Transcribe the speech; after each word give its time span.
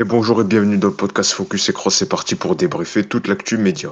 Et 0.00 0.04
bonjour 0.04 0.40
et 0.40 0.44
bienvenue 0.44 0.78
dans 0.78 0.88
le 0.88 0.94
podcast 0.94 1.32
Focus 1.32 1.68
et 1.68 1.74
Cross. 1.74 1.96
C'est 1.96 2.08
parti 2.08 2.34
pour 2.34 2.56
débriefer 2.56 3.04
toute 3.04 3.28
l'actu 3.28 3.58
média. 3.58 3.90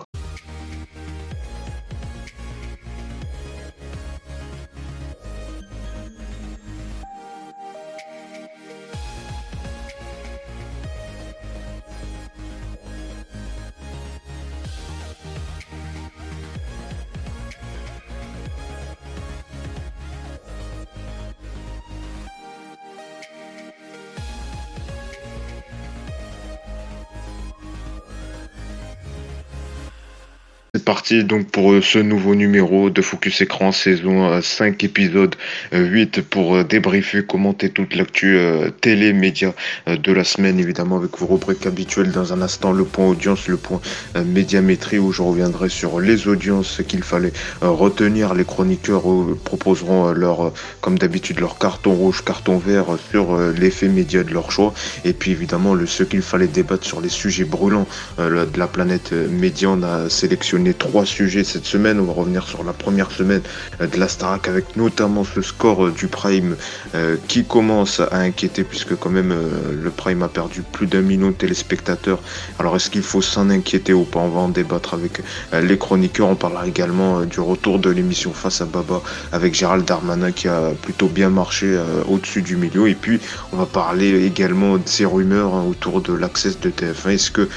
Donc 31.15 31.49
pour 31.51 31.73
euh, 31.73 31.81
ce 31.81 31.99
nouveau 31.99 32.35
numéro 32.35 32.91
de 32.91 33.03
Focus 33.03 33.41
Écran, 33.41 33.73
saison 33.73 34.41
5 34.43 34.83
euh, 34.83 34.87
épisodes 34.87 35.35
8 35.73 36.19
euh, 36.19 36.23
pour 36.29 36.65
débriefer, 36.65 37.25
commenter 37.25 37.71
toute 37.71 37.95
l'actu 37.95 38.39
télé, 38.81 39.13
média 39.13 39.55
de 39.87 40.13
la 40.13 40.25
semaine, 40.25 40.59
évidemment 40.59 40.97
avec 40.97 41.17
vos 41.19 41.27
rubriques 41.27 41.67
habituelles 41.67 42.13
dans 42.13 42.33
un 42.33 42.43
instant, 42.43 42.73
le 42.73 42.85
point 42.85 43.07
audience, 43.07 43.49
le 43.49 43.57
point 43.57 43.81
médiamétrie 44.25 44.99
où 44.99 45.13
je 45.13 45.23
reviendrai 45.23 45.69
sur 45.69 46.01
les 46.01 46.29
audiences 46.29 46.81
qu'il 46.87 47.03
fallait 47.03 47.33
retenir. 47.61 48.35
Les 48.35 48.45
chroniqueurs 48.45 49.05
proposeront 49.45 50.13
leur, 50.13 50.53
comme 50.81 50.99
d'habitude, 50.99 51.41
leur 51.41 51.59
carton 51.59 51.93
rouge, 51.95 52.23
carton 52.25 52.59
vert 52.59 52.87
sur 53.11 53.37
l'effet 53.39 53.89
média 53.89 54.23
de 54.25 54.33
leur 54.33 54.51
choix. 54.51 54.75
Et 55.05 55.13
puis 55.13 55.31
évidemment, 55.31 55.75
le, 55.75 55.87
ce 55.87 56.03
qu'il 56.03 56.23
fallait 56.23 56.47
débattre 56.49 56.85
sur 56.85 57.01
les 57.01 57.09
sujets 57.09 57.45
brûlants 57.45 57.87
de 58.19 58.59
la 58.59 58.67
planète 58.67 59.13
média. 59.13 59.71
On 59.71 59.83
a 59.83 60.09
sélectionné 60.09 60.75
trois 60.75 60.98
sujets 61.05 61.45
cette 61.45 61.65
semaine. 61.65 62.01
On 62.01 62.05
va 62.05 62.13
revenir 62.13 62.47
sur 62.47 62.63
la 62.65 62.73
première 62.73 63.11
semaine 63.11 63.43
euh, 63.81 63.87
de 63.87 63.99
la 63.99 64.09
Starac 64.09 64.49
avec 64.49 64.77
notamment 64.77 65.25
ce 65.25 65.43
score 65.43 65.87
euh, 65.87 65.91
du 65.91 66.07
Prime 66.07 66.57
euh, 66.95 67.17
qui 67.27 67.45
commence 67.45 68.01
à 68.01 68.19
inquiéter 68.19 68.65
puisque 68.65 68.97
quand 68.97 69.11
même 69.11 69.35
le 69.73 69.91
Prime 69.91 70.23
a 70.23 70.29
perdu 70.29 70.63
plus 70.63 70.87
d'un 70.87 71.01
million 71.01 71.29
de 71.29 71.35
téléspectateurs. 71.35 72.21
Alors 72.59 72.77
est-ce 72.77 72.91
qu'il 72.91 73.03
faut 73.03 73.23
s'en 73.23 73.51
inquiéter 73.51 73.93
ou 73.93 74.05
pas? 74.05 74.21
On 74.21 74.29
va 74.29 74.41
en 74.41 74.49
débattre 74.49 74.95
avec 74.95 75.23
les 75.53 75.79
chroniqueurs. 75.79 76.29
On 76.29 76.37
parlera 76.37 76.67
également 76.67 77.23
du 77.23 77.41
retour 77.41 77.79
de 77.79 77.91
l'émission 77.91 78.33
Face 78.33 78.61
à 78.61 78.65
Baba 78.65 79.03
avec 79.33 79.55
Gérald 79.55 79.85
Darmanin 79.85 80.33
qui 80.33 80.49
a 80.49 80.71
plutôt 80.83 81.09
bien 81.09 81.31
marché 81.31 81.79
au-dessus 82.09 82.43
du 82.43 82.57
milieu. 82.57 82.89
Et 82.89 82.95
puis 82.95 83.21
on 83.53 83.57
va 83.57 83.67
parler 83.67 84.25
également 84.25 84.77
de 84.77 84.83
ces 84.87 85.05
rumeurs 85.05 85.55
hein, 85.55 85.65
autour 85.69 86.01
de 86.01 86.13
l'accès 86.13 86.51
de 86.61 86.71
TF1. 86.71 87.11
Est-ce 87.11 87.31
que 87.31 87.49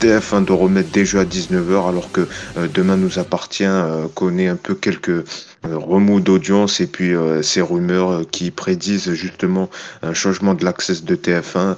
TF1 0.00 0.44
doit 0.44 0.56
remettre 0.56 0.90
jeux 1.04 1.20
à 1.20 1.24
19h 1.24 1.88
alors 1.88 2.10
que 2.12 2.28
euh, 2.56 2.68
Demain 2.82 2.96
nous 2.96 3.20
appartient 3.20 3.62
euh, 3.64 4.08
connaît 4.12 4.48
un 4.48 4.56
peu 4.56 4.74
quelques 4.74 5.08
euh, 5.08 5.22
remous 5.62 6.18
d'audience 6.18 6.80
et 6.80 6.88
puis 6.88 7.12
ces 7.40 7.60
rumeurs 7.60 8.28
qui 8.28 8.50
prédisent 8.50 9.12
justement 9.12 9.70
un 10.02 10.14
changement 10.14 10.54
de 10.54 10.64
l'accès 10.64 10.94
de 11.04 11.14
TF1 11.14 11.76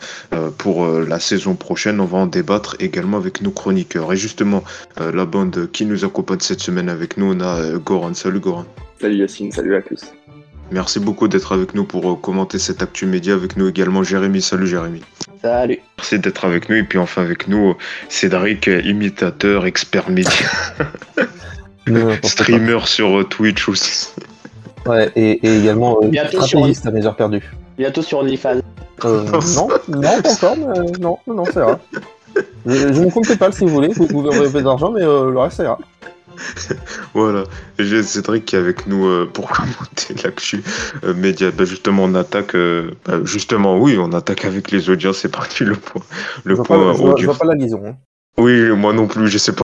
pour 0.57 0.89
la 0.89 1.21
saison 1.21 1.57
prochaine. 1.57 2.01
On 2.01 2.07
va 2.07 2.17
en 2.17 2.27
débattre 2.27 2.77
également 2.79 3.19
avec 3.19 3.43
nos 3.43 3.51
chroniqueurs. 3.51 4.15
Et 4.15 4.17
justement, 4.17 4.65
la 4.99 5.27
bande 5.27 5.71
qui 5.73 5.85
nous 5.85 6.07
accompagne 6.07 6.41
cette 6.41 6.61
semaine 6.61 6.89
avec 6.89 7.19
nous, 7.19 7.35
on 7.35 7.41
a 7.41 7.77
Goran. 7.77 8.15
Salut 8.15 8.41
Goran. 8.41 8.65
Salut 8.99 9.17
Yacine, 9.17 9.53
salut 9.53 9.77
à 9.77 9.83
tous. 9.83 10.07
Merci 10.71 11.01
beaucoup 11.01 11.29
d'être 11.29 11.53
avec 11.53 11.75
nous 11.75 11.85
pour 11.85 12.19
commenter 12.23 12.59
cette 12.59 12.83
actu 12.83 13.05
média. 13.05 13.35
Avec 13.35 13.59
nous 13.59 13.69
également 13.69 14.03
Jérémy. 14.03 14.41
Salut 14.41 14.67
Jérémy. 14.67 15.03
Salut. 15.45 15.79
Merci 15.99 16.19
d'être 16.21 16.47
avec 16.47 16.71
nous. 16.71 16.77
Et 16.77 16.85
puis 16.85 16.99
enfin 16.99 17.21
avec 17.21 17.49
nous, 17.49 17.77
Cédric, 18.09 18.67
imitateur, 18.67 19.67
expert 19.67 20.09
média. 20.09 20.31
Streamer 22.23 22.87
sur 22.87 23.21
euh, 23.21 23.25
Twitch 23.25 23.69
aussi. 23.69 24.09
Ouais, 24.87 25.13
et, 25.17 25.47
également 25.47 25.99
euh, 26.03 26.11
stratégiste 26.29 26.87
à 26.87 26.91
mes 26.93 27.05
heures 27.05 27.15
perdues. 27.15 27.53
Bientôt 27.77 28.01
sur 28.01 28.21
OnlyFans. 28.21 28.61
Euh, 29.05 29.25
non, 29.55 29.69
non, 29.89 30.01
pas 30.01 30.33
encore, 30.33 30.57
mais 30.57 30.99
non, 30.99 31.19
non, 31.27 31.45
c'est 31.45 31.61
vrai. 31.61 31.77
Je, 32.65 32.95
je 32.95 33.05
ne 33.05 33.11
compte 33.11 33.37
pas 33.37 33.53
si 33.53 33.65
vous 33.65 33.71
voulez, 33.71 33.89
vous 33.89 34.07
pouvez 34.07 34.31
envoyer 34.31 34.51
de 34.51 34.59
l'argent, 34.61 34.93
mais 34.93 35.01
le 35.01 35.39
reste, 35.39 35.59
ça 35.59 35.65
ira. 35.65 35.79
voilà, 37.15 37.45
j'ai 37.79 38.03
Cédric 38.03 38.45
qui 38.45 38.57
est 38.57 38.59
avec 38.59 38.87
nous 38.87 39.07
euh, 39.07 39.29
pour 39.33 39.49
commenter 39.51 40.15
l'actu 40.23 40.63
euh, 41.05 41.15
média. 41.15 41.51
Bah, 41.51 41.65
justement, 41.65 42.05
on 42.05 42.15
attaque. 42.15 42.55
Euh, 42.55 42.91
bah, 43.07 43.21
justement, 43.25 43.79
oui, 43.79 43.97
on 43.99 44.13
attaque 44.13 44.45
avec 44.45 44.71
les 44.71 44.91
audiences. 44.91 45.19
C'est 45.19 45.33
parti 45.33 45.65
le 45.65 45.75
point. 45.77 46.03
Le 46.45 46.57
je 46.57 46.63
point 46.63 46.93
vois 46.93 47.15
vois, 47.15 47.35
pas 47.35 47.47
la 47.47 47.55
liaison. 47.55 47.83
Hein. 47.87 47.97
Oui, 48.39 48.71
moi 48.71 48.93
non 48.93 49.07
plus, 49.07 49.29
je 49.29 49.39
sais 49.39 49.53
pas 49.53 49.63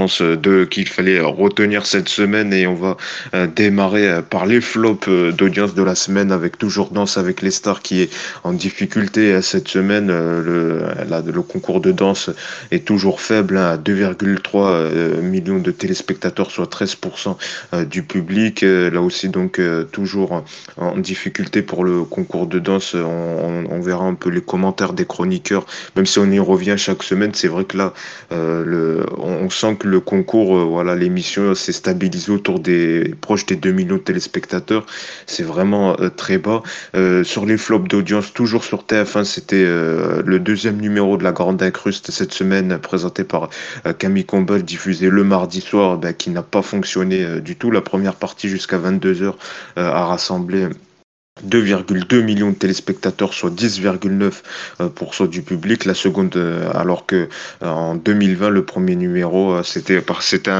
de 0.00 0.64
qu'il 0.64 0.88
fallait 0.88 1.20
retenir 1.20 1.86
cette 1.86 2.08
semaine 2.08 2.52
et 2.52 2.66
on 2.66 2.74
va 2.74 2.96
euh, 3.32 3.46
démarrer 3.46 4.08
euh, 4.08 4.22
par 4.22 4.44
les 4.44 4.60
flops 4.60 5.06
euh, 5.08 5.30
d'audience 5.30 5.74
de 5.74 5.82
la 5.82 5.94
semaine 5.94 6.32
avec 6.32 6.58
toujours 6.58 6.90
Danse 6.90 7.16
avec 7.16 7.42
les 7.42 7.52
stars 7.52 7.80
qui 7.80 8.02
est 8.02 8.10
en 8.42 8.52
difficulté 8.52 9.40
cette 9.40 9.68
semaine. 9.68 10.08
Le, 10.08 10.80
le 11.08 11.42
concours 11.42 11.80
de 11.80 11.92
danse 11.92 12.30
est 12.70 12.84
toujours 12.84 13.20
faible 13.20 13.56
hein, 13.56 13.70
à 13.70 13.76
2,3 13.76 15.20
millions 15.20 15.58
de 15.58 15.70
téléspectateurs, 15.70 16.50
soit 16.50 16.70
13% 16.70 17.86
du 17.86 18.02
public. 18.02 18.62
Là 18.62 19.00
aussi 19.00 19.28
donc 19.28 19.60
toujours 19.92 20.44
en 20.76 20.98
difficulté 20.98 21.62
pour 21.62 21.84
le 21.84 22.04
concours 22.04 22.46
de 22.46 22.58
danse. 22.58 22.94
On, 22.94 23.64
on, 23.70 23.80
verra 23.80 24.04
un 24.04 24.14
peu 24.14 24.30
les 24.30 24.40
commentaires 24.42 24.92
des 24.92 25.06
chroniqueurs, 25.06 25.66
même 25.96 26.06
si 26.06 26.18
on 26.18 26.30
y 26.30 26.38
revient 26.38 26.76
chaque 26.76 27.02
semaine. 27.02 27.32
C'est 27.34 27.48
vrai 27.48 27.64
que 27.64 27.76
là, 27.76 27.92
le, 28.30 29.06
on 29.18 29.50
sent 29.50 29.76
que 29.80 29.83
le 29.84 30.00
concours, 30.00 30.56
euh, 30.56 30.64
voilà, 30.64 30.94
l'émission 30.94 31.54
s'est 31.54 31.72
stabilisée 31.72 32.32
autour 32.32 32.60
des 32.60 33.14
proches 33.20 33.46
des 33.46 33.56
2 33.56 33.72
millions 33.72 33.96
de 33.96 34.00
téléspectateurs. 34.00 34.86
C'est 35.26 35.42
vraiment 35.42 35.96
euh, 36.00 36.08
très 36.08 36.38
bas. 36.38 36.62
Euh, 36.96 37.24
sur 37.24 37.46
les 37.46 37.56
flops 37.56 37.88
d'audience, 37.88 38.32
toujours 38.32 38.64
sur 38.64 38.84
TF1, 38.84 39.24
c'était 39.24 39.64
le 39.64 40.38
deuxième 40.38 40.80
numéro 40.80 41.16
de 41.16 41.24
la 41.24 41.32
Grande 41.32 41.62
Incruste 41.62 42.10
cette 42.10 42.32
semaine, 42.32 42.78
présenté 42.78 43.24
par 43.24 43.48
Camille 43.98 44.24
Combal, 44.24 44.62
diffusé 44.62 45.10
le 45.10 45.24
mardi 45.24 45.60
soir, 45.60 45.98
ben, 45.98 46.12
qui 46.12 46.30
n'a 46.30 46.42
pas 46.42 46.62
fonctionné 46.62 47.40
du 47.40 47.56
tout. 47.56 47.70
La 47.70 47.80
première 47.80 48.14
partie 48.14 48.48
jusqu'à 48.48 48.78
22h 48.78 49.34
a 49.76 50.04
rassemblé 50.04 50.68
2,2 51.42 52.22
millions 52.22 52.50
de 52.50 52.54
téléspectateurs, 52.54 53.34
soit 53.34 53.50
10,9% 53.50 55.28
du 55.28 55.42
public. 55.42 55.84
La 55.84 55.94
seconde, 55.94 56.36
euh, 56.36 56.70
alors 56.74 57.06
que 57.06 57.28
euh, 57.62 57.68
en 57.68 57.96
2020, 57.96 58.50
le 58.50 58.64
premier 58.64 58.94
numéro, 58.94 59.52
euh, 59.52 59.62
c'était 59.64 60.02
c'était 60.20 60.50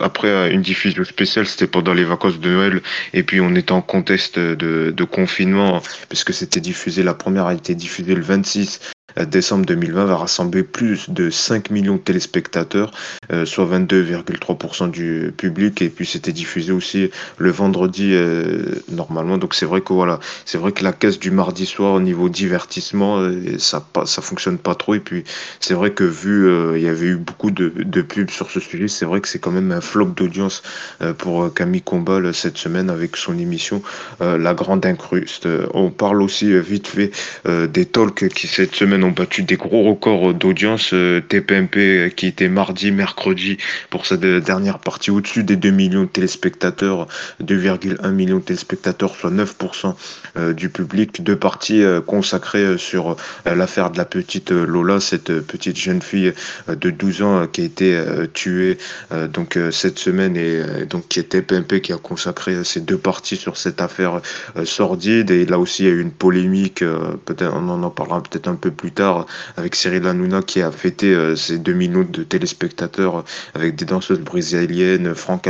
après 0.00 0.52
une 0.52 0.62
diffusion 0.62 1.04
spéciale, 1.04 1.46
c'était 1.46 1.68
pendant 1.68 1.94
les 1.94 2.04
vacances 2.04 2.40
de 2.40 2.48
Noël, 2.50 2.82
et 3.14 3.22
puis 3.22 3.40
on 3.40 3.54
était 3.54 3.72
en 3.72 3.82
contexte 3.82 4.38
de, 4.38 4.90
de 4.90 5.04
confinement, 5.04 5.80
puisque 6.08 6.34
c'était 6.34 6.60
diffusé, 6.60 7.02
la 7.02 7.14
première 7.14 7.46
a 7.46 7.54
été 7.54 7.74
diffusée 7.74 8.14
le 8.14 8.22
26 8.22 8.80
décembre 9.24 9.64
2020 9.66 10.04
va 10.04 10.16
rassembler 10.16 10.62
plus 10.62 11.08
de 11.08 11.30
5 11.30 11.70
millions 11.70 11.94
de 11.94 12.00
téléspectateurs, 12.00 12.90
euh, 13.32 13.46
soit 13.46 13.64
22,3% 13.66 14.90
du 14.90 15.32
public. 15.36 15.80
Et 15.82 15.88
puis 15.88 16.06
c'était 16.06 16.32
diffusé 16.32 16.72
aussi 16.72 17.10
le 17.38 17.50
vendredi 17.50 18.10
euh, 18.12 18.74
normalement. 18.90 19.38
Donc 19.38 19.54
c'est 19.54 19.66
vrai 19.66 19.80
que 19.80 19.92
voilà, 19.92 20.20
c'est 20.44 20.58
vrai 20.58 20.72
que 20.72 20.84
la 20.84 20.92
caisse 20.92 21.18
du 21.18 21.30
mardi 21.30 21.66
soir 21.66 21.94
au 21.94 22.00
niveau 22.00 22.28
divertissement, 22.28 23.18
euh, 23.18 23.58
ça 23.58 23.84
ça 24.04 24.22
fonctionne 24.22 24.58
pas 24.58 24.74
trop. 24.74 24.94
Et 24.94 25.00
puis 25.00 25.24
c'est 25.60 25.74
vrai 25.74 25.92
que 25.92 26.04
vu 26.04 26.76
il 26.76 26.82
y 26.82 26.88
avait 26.88 27.06
eu 27.06 27.16
beaucoup 27.16 27.50
de, 27.50 27.72
de 27.76 28.02
pubs 28.02 28.30
sur 28.30 28.50
ce 28.50 28.60
sujet, 28.60 28.88
c'est 28.88 29.06
vrai 29.06 29.20
que 29.20 29.28
c'est 29.28 29.38
quand 29.38 29.50
même 29.50 29.72
un 29.72 29.80
flop 29.80 30.06
d'audience 30.06 30.62
pour 31.18 31.52
Camille 31.54 31.82
Combal 31.82 32.34
cette 32.34 32.58
semaine 32.58 32.90
avec 32.90 33.16
son 33.16 33.38
émission 33.38 33.82
La 34.20 34.54
Grande 34.54 34.84
Incruste. 34.84 35.48
On 35.74 35.90
parle 35.90 36.22
aussi 36.22 36.58
vite 36.60 36.88
fait 36.88 37.10
des 37.68 37.86
talks 37.86 38.28
qui 38.28 38.46
cette 38.46 38.74
semaine 38.74 39.04
ont 39.06 39.12
battu 39.12 39.42
des 39.42 39.56
gros 39.56 39.84
records 39.84 40.34
d'audience. 40.34 40.92
Euh, 40.92 41.20
TPMP 41.20 42.12
qui 42.14 42.26
était 42.26 42.48
mardi, 42.48 42.90
mercredi 42.90 43.56
pour 43.90 44.06
cette 44.06 44.20
dernière 44.20 44.78
partie 44.78 45.10
au-dessus 45.10 45.44
des 45.44 45.56
2 45.56 45.70
millions 45.70 46.02
de 46.02 46.08
téléspectateurs, 46.08 47.06
2,1 47.42 48.10
millions 48.10 48.38
de 48.38 48.42
téléspectateurs, 48.42 49.14
soit 49.14 49.30
9% 49.30 49.94
euh, 50.36 50.52
du 50.52 50.68
public. 50.68 51.22
Deux 51.22 51.36
parties 51.36 51.82
euh, 51.82 52.00
consacrées 52.00 52.78
sur 52.78 53.16
l'affaire 53.44 53.90
de 53.90 53.98
la 53.98 54.04
petite 54.04 54.50
Lola, 54.50 55.00
cette 55.00 55.40
petite 55.40 55.76
jeune 55.76 56.02
fille 56.02 56.32
de 56.68 56.90
12 56.90 57.22
ans 57.22 57.46
qui 57.46 57.60
a 57.60 57.64
été 57.64 58.02
tuée 58.32 58.78
donc 59.32 59.58
cette 59.70 59.98
semaine 59.98 60.36
et 60.36 60.86
donc 60.88 61.08
qui 61.08 61.20
était 61.20 61.42
TPMP 61.42 61.80
qui 61.80 61.92
a 61.92 61.98
consacré 61.98 62.64
ces 62.64 62.80
deux 62.80 62.98
parties 62.98 63.36
sur 63.36 63.56
cette 63.56 63.80
affaire 63.80 64.20
sordide 64.64 65.30
et 65.30 65.46
là 65.46 65.58
aussi 65.58 65.84
il 65.84 65.86
y 65.86 65.90
a 65.90 65.92
eu 65.92 66.00
une 66.00 66.10
polémique 66.10 66.80
peut-être 67.24 67.52
on 67.54 67.68
en 67.68 67.90
parlera 67.90 68.22
peut-être 68.22 68.48
un 68.48 68.56
peu 68.56 68.70
plus 68.70 68.90
avec 69.56 69.74
Cyril 69.74 70.06
Hanouna 70.06 70.42
qui 70.42 70.62
a 70.62 70.70
fêté 70.70 71.14
ses 71.36 71.58
2 71.58 71.72
millions 71.72 72.06
de 72.08 72.22
téléspectateurs 72.22 73.24
avec 73.54 73.74
des 73.76 73.84
danseuses 73.84 74.20
brésiliennes, 74.20 75.14
Franck 75.14 75.48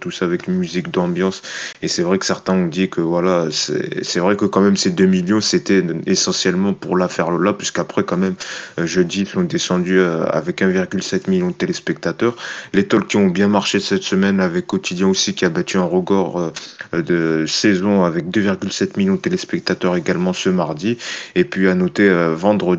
tout 0.00 0.10
ça 0.10 0.24
avec 0.24 0.46
une 0.46 0.54
musique 0.54 0.90
d'ambiance. 0.90 1.42
Et 1.82 1.88
c'est 1.88 2.02
vrai 2.02 2.18
que 2.18 2.26
certains 2.26 2.54
ont 2.54 2.66
dit 2.66 2.88
que 2.88 3.00
voilà, 3.00 3.48
c'est 3.50 4.18
vrai 4.20 4.36
que 4.36 4.44
quand 4.44 4.60
même 4.60 4.76
ces 4.76 4.90
2 4.90 5.06
millions, 5.06 5.40
c'était 5.40 5.82
essentiellement 6.06 6.74
pour 6.74 6.96
l'affaire 6.96 7.30
Lola, 7.30 7.52
puisqu'après 7.52 8.04
quand 8.04 8.16
même, 8.16 8.34
jeudi, 8.78 9.22
ils 9.22 9.28
sont 9.28 9.42
descendus 9.42 10.00
avec 10.00 10.62
1,7 10.62 11.30
million 11.30 11.48
de 11.48 11.54
téléspectateurs. 11.54 12.36
Les 12.72 12.86
talks 12.86 13.08
qui 13.08 13.16
ont 13.16 13.28
bien 13.28 13.48
marché 13.48 13.80
cette 13.80 14.02
semaine 14.02 14.40
avec 14.40 14.66
Quotidien 14.66 15.08
aussi 15.08 15.34
qui 15.34 15.44
a 15.44 15.48
battu 15.48 15.78
un 15.78 15.84
record 15.84 16.52
de 16.92 17.44
saison 17.46 18.04
avec 18.04 18.26
2,7 18.26 18.96
millions 18.96 19.14
de 19.14 19.20
téléspectateurs 19.20 19.96
également 19.96 20.32
ce 20.32 20.48
mardi. 20.48 20.98
Et 21.34 21.44
puis 21.44 21.68
à 21.68 21.74
noter 21.74 22.08
euh, 22.08 22.34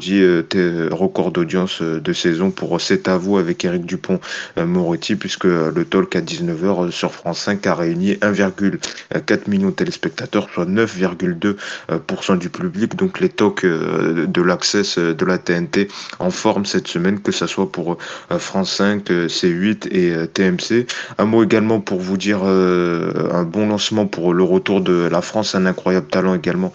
vendredi, 0.08 0.22
euh, 0.56 0.90
record 0.92 1.32
d'audience 1.32 1.82
euh, 1.82 2.00
de 2.00 2.14
saison 2.14 2.52
pour 2.52 2.80
C'est 2.80 3.08
à 3.08 3.18
vous 3.18 3.38
avec 3.38 3.64
Eric 3.66 3.86
Dupont-Moretti, 3.86 5.16
puisque 5.16 5.46
le 5.46 5.86
talk 5.86 6.16
à 6.16 6.22
19h 6.22 6.92
sur 6.92 7.12
France 7.12 7.40
5 7.40 7.66
a 7.68 7.76
réuni 7.76 8.14
1,4 8.14 9.50
million 9.50 9.70
de 9.70 9.74
téléspectateurs, 9.74 10.48
soit 10.54 10.66
9,2% 10.66 12.38
du 12.38 12.50
public. 12.50 12.96
Donc 12.96 13.20
les 13.20 13.30
talks 13.30 13.66
de 13.66 14.42
l'access 14.42 14.98
de 14.98 15.26
la 15.26 15.38
TNT 15.38 15.88
en 16.20 16.30
forme 16.30 16.66
cette 16.66 16.88
semaine, 16.88 17.20
que 17.20 17.32
ce 17.32 17.48
soit 17.48 17.72
pour 17.72 17.98
France 18.38 18.76
5, 18.76 19.10
C8 19.10 19.88
et 19.92 20.28
TMC. 20.28 20.86
Un 21.18 21.26
mot 21.26 21.44
également 21.44 21.80
pour 21.80 22.00
vous 22.00 22.18
dire 22.18 22.44
un 22.44 23.44
bon 23.44 23.68
lancement 23.68 24.06
pour 24.06 24.34
le 24.34 24.44
retour 24.44 24.82
de 24.82 25.08
la 25.12 25.22
France, 25.22 25.56
un 25.56 25.66
incroyable 25.66 26.08
talent 26.08 26.36
également 26.36 26.72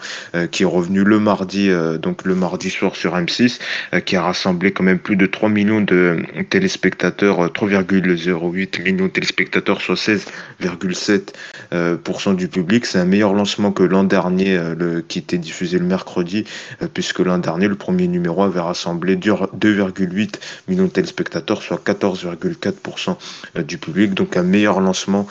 qui 0.51 0.63
est 0.63 0.67
revenu 0.67 1.03
le 1.03 1.19
mardi, 1.19 1.69
euh, 1.69 1.97
donc 1.97 2.25
le 2.25 2.35
mardi 2.35 2.69
soir 2.69 2.95
sur 2.95 3.12
M6, 3.21 3.59
euh, 3.93 3.99
qui 3.99 4.15
a 4.15 4.21
rassemblé 4.21 4.71
quand 4.71 4.83
même 4.83 4.99
plus 4.99 5.15
de 5.15 5.25
3 5.25 5.49
millions 5.49 5.81
de 5.81 6.21
téléspectateurs, 6.49 7.51
3,08 7.51 8.29
euh, 8.29 8.83
millions 8.83 9.05
de 9.05 9.11
téléspectateurs, 9.11 9.81
soit 9.81 9.95
16,7% 9.95 12.35
du 12.35 12.47
public. 12.47 12.85
C'est 12.85 12.99
un 12.99 13.05
meilleur 13.05 13.33
lancement 13.33 13.71
que 13.71 13.81
l'an 13.83 14.03
dernier, 14.03 14.59
qui 15.07 15.19
était 15.19 15.37
diffusé 15.37 15.79
le 15.79 15.85
mercredi, 15.85 16.43
puisque 16.93 17.19
l'an 17.19 17.37
dernier, 17.37 17.67
le 17.67 17.75
premier 17.75 18.07
numéro 18.07 18.43
avait 18.43 18.59
rassemblé 18.59 19.15
2,8 19.15 20.35
millions 20.67 20.85
de 20.85 20.89
téléspectateurs, 20.89 21.61
soit 21.61 21.81
14,4% 21.83 23.15
du 23.63 23.77
public. 23.77 24.13
Donc 24.13 24.37
un 24.37 24.43
meilleur 24.43 24.81
lancement 24.81 25.27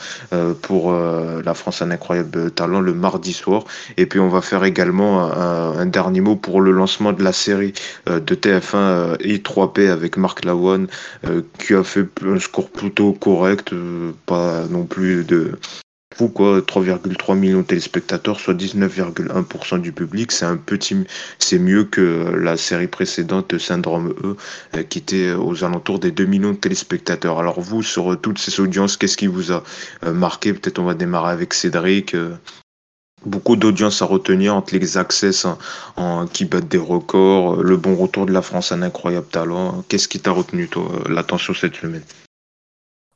pour 0.61 0.91
la 0.91 1.53
France, 1.53 1.81
un 1.81 1.91
incroyable 1.91 2.51
talent 2.51 2.81
le 2.81 2.93
mardi 2.93 3.33
soir. 3.33 3.63
Et 3.97 4.05
puis 4.05 4.19
on 4.19 4.29
va 4.29 4.41
faire 4.41 4.63
également 4.63 5.31
un, 5.31 5.85
dernier 5.85 6.21
mot 6.21 6.35
pour 6.35 6.61
le 6.61 6.71
lancement 6.71 7.13
de 7.13 7.23
la 7.23 7.33
série 7.33 7.72
euh, 8.09 8.19
de 8.19 8.35
TF1 8.35 9.17
I3P 9.17 9.79
euh, 9.79 9.93
avec 9.93 10.17
Marc 10.17 10.45
Lavoine, 10.45 10.87
euh, 11.25 11.41
qui 11.59 11.73
a 11.73 11.83
fait 11.83 12.07
un 12.25 12.39
score 12.39 12.69
plutôt 12.69 13.13
correct, 13.13 13.73
pas 14.25 14.65
non 14.69 14.85
plus 14.85 15.23
de 15.23 15.51
fou 16.15 16.29
quoi, 16.29 16.59
3,3 16.59 17.35
millions 17.35 17.61
de 17.61 17.65
téléspectateurs, 17.65 18.39
soit 18.39 18.53
19,1% 18.53 19.81
du 19.81 19.91
public. 19.91 20.31
C'est 20.31 20.45
un 20.45 20.57
petit, 20.57 20.95
c'est 21.39 21.57
mieux 21.57 21.85
que 21.85 22.35
la 22.35 22.55
série 22.55 22.87
précédente 22.87 23.57
Syndrome 23.57 24.13
E, 24.23 24.83
qui 24.83 24.99
était 24.99 25.31
aux 25.31 25.63
alentours 25.63 25.97
des 25.97 26.11
2 26.11 26.25
millions 26.25 26.51
de 26.51 26.57
téléspectateurs. 26.57 27.39
Alors 27.39 27.61
vous, 27.61 27.81
sur 27.81 28.19
toutes 28.21 28.37
ces 28.37 28.59
audiences, 28.59 28.95
qu'est-ce 28.95 29.17
qui 29.17 29.25
vous 29.25 29.51
a 29.51 29.63
marqué? 30.05 30.53
Peut-être 30.53 30.77
on 30.77 30.85
va 30.85 30.93
démarrer 30.93 31.31
avec 31.31 31.55
Cédric 31.55 32.15
beaucoup 33.25 33.55
d'audience 33.55 34.01
à 34.01 34.05
retenir 34.05 34.55
entre 34.55 34.75
les 34.75 34.97
access 34.97 35.47
en, 35.97 36.27
qui 36.27 36.45
battent 36.45 36.67
des 36.67 36.77
records, 36.77 37.61
le 37.61 37.77
bon 37.77 37.95
retour 37.95 38.25
de 38.25 38.31
la 38.31 38.41
France, 38.41 38.71
un 38.71 38.81
incroyable 38.81 39.27
talent. 39.27 39.83
Qu'est-ce 39.87 40.07
qui 40.07 40.19
t'a 40.19 40.31
retenu, 40.31 40.67
toi, 40.67 40.85
l'attention 41.09 41.53
cette 41.53 41.75
semaine? 41.75 42.03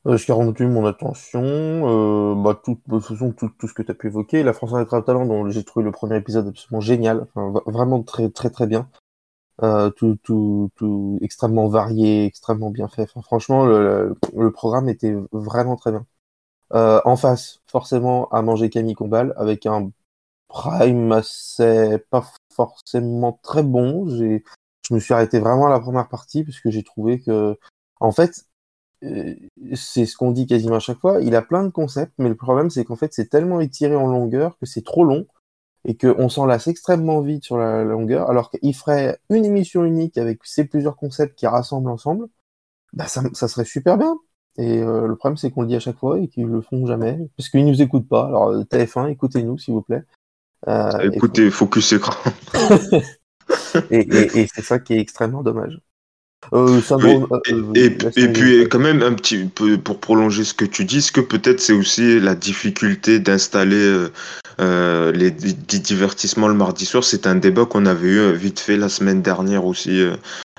Euh, 0.06 0.16
Ce 0.16 0.24
qui 0.24 0.32
a 0.32 0.34
retenu 0.34 0.66
mon 0.66 0.86
attention, 0.86 1.42
euh, 1.42 2.34
bah, 2.34 2.58
tout, 2.62 2.78
de 2.86 2.98
toute 2.98 3.04
façon, 3.06 3.32
tout, 3.32 3.50
tout 3.58 3.68
ce 3.68 3.74
que 3.74 3.82
tu 3.82 3.90
as 3.90 3.94
pu 3.94 4.06
évoquer. 4.06 4.42
La 4.42 4.52
France, 4.52 4.74
incroyable 4.74 5.06
talent, 5.06 5.26
dont 5.26 5.48
j'ai 5.50 5.64
trouvé 5.64 5.84
le 5.84 5.92
premier 5.92 6.16
épisode 6.16 6.48
absolument 6.48 6.80
génial, 6.80 7.26
vraiment 7.66 8.02
très, 8.02 8.30
très, 8.30 8.50
très 8.50 8.66
bien. 8.66 8.88
Euh, 9.64 9.90
tout, 9.90 10.16
tout, 10.22 10.70
tout 10.76 11.18
extrêmement 11.20 11.68
varié, 11.68 12.24
extrêmement 12.24 12.70
bien 12.70 12.86
fait. 12.86 13.10
franchement, 13.24 13.66
le, 13.66 14.14
le, 14.36 14.52
programme 14.52 14.88
était 14.88 15.16
vraiment 15.32 15.74
très 15.74 15.90
bien. 15.90 16.06
Euh, 16.74 17.00
en 17.04 17.16
face, 17.16 17.60
forcément, 17.66 18.28
à 18.28 18.42
manger 18.42 18.70
Camille 18.70 18.94
Combal 18.94 19.34
avec 19.36 19.66
un 19.66 19.90
Prime, 20.48 21.20
c'est 21.22 22.04
pas 22.10 22.24
forcément 22.54 23.38
très 23.42 23.62
bon. 23.62 24.08
J'ai, 24.08 24.44
je 24.88 24.94
me 24.94 25.00
suis 25.00 25.14
arrêté 25.14 25.38
vraiment 25.40 25.66
à 25.66 25.70
la 25.70 25.80
première 25.80 26.08
partie 26.08 26.44
puisque 26.44 26.70
j'ai 26.70 26.82
trouvé 26.82 27.20
que, 27.20 27.58
en 28.00 28.12
fait, 28.12 28.46
euh, 29.04 29.34
c'est 29.74 30.06
ce 30.06 30.16
qu'on 30.16 30.32
dit 30.32 30.46
quasiment 30.46 30.76
à 30.76 30.80
chaque 30.80 30.98
fois. 30.98 31.20
Il 31.22 31.34
a 31.36 31.42
plein 31.42 31.62
de 31.64 31.70
concepts, 31.70 32.14
mais 32.18 32.28
le 32.28 32.34
problème 32.36 32.70
c'est 32.70 32.84
qu'en 32.84 32.96
fait 32.96 33.12
c'est 33.14 33.28
tellement 33.28 33.60
étiré 33.60 33.94
en 33.96 34.06
longueur 34.08 34.58
que 34.58 34.66
c'est 34.66 34.84
trop 34.84 35.04
long 35.04 35.26
et 35.84 35.96
qu'on 35.96 36.28
s'en 36.28 36.46
lasse 36.46 36.68
extrêmement 36.68 37.20
vite 37.22 37.44
sur 37.44 37.58
la 37.58 37.84
longueur. 37.84 38.30
Alors 38.30 38.50
qu'il 38.50 38.74
ferait 38.74 39.18
une 39.30 39.44
émission 39.44 39.84
unique 39.84 40.18
avec 40.18 40.40
ces 40.44 40.64
plusieurs 40.64 40.96
concepts 40.96 41.38
qui 41.38 41.46
rassemblent 41.46 41.90
ensemble, 41.90 42.28
bah 42.92 43.06
ça, 43.08 43.22
ça 43.34 43.48
serait 43.48 43.64
super 43.64 43.98
bien. 43.98 44.16
Et 44.58 44.82
euh, 44.82 45.06
le 45.06 45.16
problème, 45.16 45.36
c'est 45.36 45.50
qu'on 45.52 45.62
le 45.62 45.68
dit 45.68 45.76
à 45.76 45.80
chaque 45.80 45.98
fois 45.98 46.18
et 46.20 46.28
qu'ils 46.28 46.46
le 46.46 46.60
font 46.62 46.86
jamais, 46.86 47.18
parce 47.36 47.48
qu'ils 47.48 47.66
nous 47.66 47.80
écoutent 47.82 48.08
pas. 48.08 48.26
Alors 48.26 48.52
TF1, 48.64 49.10
écoutez-nous, 49.10 49.58
s'il 49.58 49.74
vous 49.74 49.82
plaît. 49.82 50.04
Euh, 50.66 51.10
Écoutez, 51.12 51.50
focus 51.50 51.92
écran. 51.92 52.14
et, 53.90 54.46
c'est 54.52 54.64
ça 54.64 54.78
qui 54.78 54.94
est 54.94 55.00
extrêmement 55.00 55.42
dommage. 55.42 55.78
Euh, 56.52 56.80
euh, 56.90 57.72
et, 57.74 57.90
puis 58.28 58.68
quand 58.68 58.78
même 58.78 59.02
un 59.02 59.12
petit 59.12 59.44
peu 59.44 59.76
pour 59.76 59.98
prolonger 59.98 60.44
ce 60.44 60.54
que 60.54 60.64
tu 60.64 60.84
dis, 60.84 61.02
ce 61.02 61.10
que 61.10 61.20
peut-être 61.20 61.60
c'est 61.60 61.72
aussi 61.72 62.20
la 62.20 62.36
difficulté 62.36 63.18
d'installer 63.18 64.06
les, 64.58 65.30
divertissements 65.30 66.48
le 66.48 66.54
mardi 66.54 66.86
soir? 66.86 67.04
C'est 67.04 67.26
un 67.26 67.34
débat 67.34 67.66
qu'on 67.66 67.86
avait 67.86 68.08
eu 68.08 68.32
vite 68.32 68.60
fait 68.60 68.76
la 68.76 68.88
semaine 68.88 69.20
dernière 69.20 69.66
aussi 69.66 70.00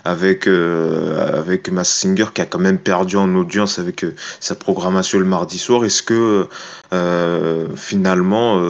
avec 0.06 0.48
euh, 0.48 1.40
avec 1.40 1.70
Mass 1.70 1.90
Singer 1.90 2.28
qui 2.34 2.42
a 2.42 2.46
quand 2.46 2.60
même 2.60 2.80
perdu 2.80 3.18
en 3.18 3.34
audience 3.36 3.80
avec 3.80 4.04
euh, 4.04 4.16
sa 4.40 4.56
programmation 4.56 5.20
le 5.20 5.26
mardi 5.26 5.58
soir. 5.58 5.86
Est-ce 5.86 6.04
que 6.04 6.48
euh, 6.94 7.68
finalement 7.76 8.62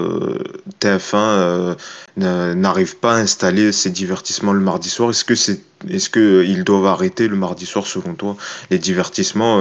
TF1 0.81 1.75
n'arrive 2.17 2.97
pas 2.97 3.15
à 3.15 3.17
installer 3.17 3.71
ses 3.71 3.89
divertissements 3.89 4.53
le 4.53 4.59
mardi 4.59 4.89
soir? 4.89 5.09
Est-ce 5.09 5.25
que 5.25 5.35
c'est 5.35 5.61
est-ce 5.87 6.09
qu'ils 6.09 6.63
doivent 6.63 6.87
arrêter 6.87 7.27
le 7.27 7.35
mardi 7.35 7.65
soir 7.65 7.87
selon 7.87 8.13
toi 8.13 8.35
les 8.71 8.79
divertissements 8.79 9.59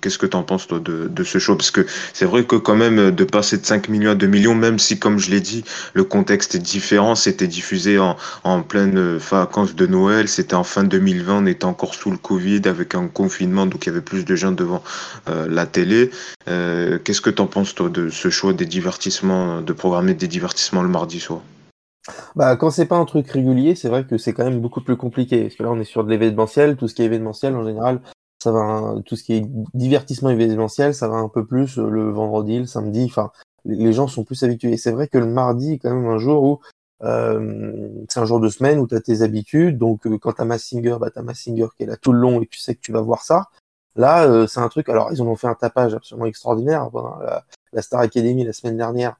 Qu'est-ce 0.00 0.18
que 0.18 0.26
tu 0.26 0.36
en 0.36 0.42
penses 0.42 0.66
toi 0.66 0.80
de, 0.80 1.24
ce 1.24 1.38
show? 1.38 1.54
Parce 1.56 1.70
que 1.70 1.86
c'est 2.12 2.24
vrai 2.24 2.44
que 2.44 2.56
quand 2.56 2.76
même 2.76 3.10
de 3.10 3.24
passer 3.24 3.56
de 3.56 3.64
5 3.64 3.88
millions 3.88 4.10
à 4.10 4.14
2 4.14 4.26
millions, 4.26 4.54
même 4.54 4.78
si 4.78 4.98
comme 4.98 5.18
je 5.18 5.30
l'ai 5.30 5.40
dit, 5.40 5.64
le 5.94 6.04
contexte 6.04 6.54
est 6.54 6.60
différent, 6.60 7.14
c'était 7.14 7.46
diffusé 7.46 7.98
en, 7.98 8.16
en 8.44 8.62
pleine 8.62 9.16
vacances 9.16 9.74
de 9.74 9.86
Noël, 9.86 10.28
c'était 10.28 10.54
en 10.54 10.64
fin 10.64 10.84
2020, 10.84 11.42
on 11.42 11.46
était 11.46 11.64
encore 11.64 11.94
sous 11.94 12.10
le 12.10 12.16
Covid 12.16 12.62
avec 12.66 12.94
un 12.94 13.08
confinement, 13.08 13.66
donc 13.66 13.86
il 13.86 13.90
y 13.90 13.92
avait 13.92 14.00
plus 14.00 14.24
de 14.24 14.34
gens 14.34 14.52
devant 14.52 14.82
euh, 15.28 15.46
la 15.48 15.66
télé. 15.66 16.10
Euh, 16.48 16.98
qu'est-ce 17.02 17.20
que 17.20 17.30
tu 17.30 17.42
en 17.42 17.46
penses, 17.46 17.74
toi, 17.74 17.88
de 17.88 18.10
ce 18.10 18.30
choix 18.30 18.52
des 18.52 18.66
divertissements, 18.66 19.60
de 19.60 19.72
programmer 19.72 20.14
des 20.14 20.28
divertissements 20.28 20.82
le 20.82 20.88
mardi 20.88 21.20
soir? 21.20 21.40
Bah, 22.34 22.56
quand 22.56 22.70
c'est 22.70 22.86
pas 22.86 22.96
un 22.96 23.04
truc 23.04 23.28
régulier, 23.30 23.74
c'est 23.74 23.88
vrai 23.88 24.06
que 24.06 24.18
c'est 24.18 24.32
quand 24.32 24.44
même 24.44 24.60
beaucoup 24.60 24.80
plus 24.80 24.96
compliqué. 24.96 25.44
Parce 25.44 25.56
que 25.56 25.62
là, 25.62 25.70
on 25.70 25.80
est 25.80 25.84
sur 25.84 26.04
de 26.04 26.10
l'événementiel. 26.10 26.76
Tout 26.76 26.88
ce 26.88 26.94
qui 26.94 27.02
est 27.02 27.06
événementiel, 27.06 27.54
en 27.54 27.64
général, 27.64 28.00
ça 28.42 28.52
va, 28.52 28.94
tout 29.04 29.16
ce 29.16 29.24
qui 29.24 29.34
est 29.34 29.46
divertissement 29.74 30.30
événementiel, 30.30 30.94
ça 30.94 31.08
va 31.08 31.16
un 31.16 31.28
peu 31.28 31.44
plus 31.44 31.78
euh, 31.78 31.88
le 31.88 32.10
vendredi, 32.10 32.58
le 32.60 32.66
samedi. 32.66 33.04
Enfin, 33.04 33.30
les 33.64 33.92
gens 33.92 34.08
sont 34.08 34.24
plus 34.24 34.42
habitués. 34.42 34.76
C'est 34.76 34.92
vrai 34.92 35.08
que 35.08 35.18
le 35.18 35.26
mardi 35.26 35.74
est 35.74 35.78
quand 35.78 35.94
même 35.94 36.06
un 36.06 36.18
jour 36.18 36.42
où 36.42 36.60
euh, 37.02 38.04
c'est 38.08 38.20
un 38.20 38.24
jour 38.24 38.40
de 38.40 38.48
semaine 38.48 38.78
où 38.78 38.86
tu 38.86 38.94
as 38.94 39.00
tes 39.00 39.22
habitudes. 39.22 39.78
Donc, 39.78 40.06
euh, 40.06 40.18
quand 40.18 40.32
tu 40.34 40.42
as 40.42 40.44
Massinger, 40.44 40.96
bah, 41.00 41.10
tu 41.10 41.18
as 41.18 41.22
Massinger 41.22 41.66
qui 41.76 41.84
est 41.84 41.86
là 41.86 41.96
tout 41.96 42.12
le 42.12 42.18
long 42.18 42.40
et 42.40 42.46
tu 42.46 42.58
sais 42.58 42.74
que 42.74 42.80
tu 42.80 42.92
vas 42.92 43.00
voir 43.00 43.22
ça. 43.22 43.46
Là, 43.96 44.24
euh, 44.26 44.46
c'est 44.46 44.60
un 44.60 44.68
truc. 44.68 44.88
Alors, 44.88 45.12
ils 45.12 45.22
en 45.22 45.26
ont 45.26 45.36
fait 45.36 45.48
un 45.48 45.54
tapage 45.54 45.94
absolument 45.94 46.26
extraordinaire 46.26 46.88
pendant 46.90 47.18
la, 47.72 47.82
Star 47.82 48.00
Academy 48.00 48.44
la 48.44 48.52
semaine 48.52 48.76
dernière. 48.76 49.16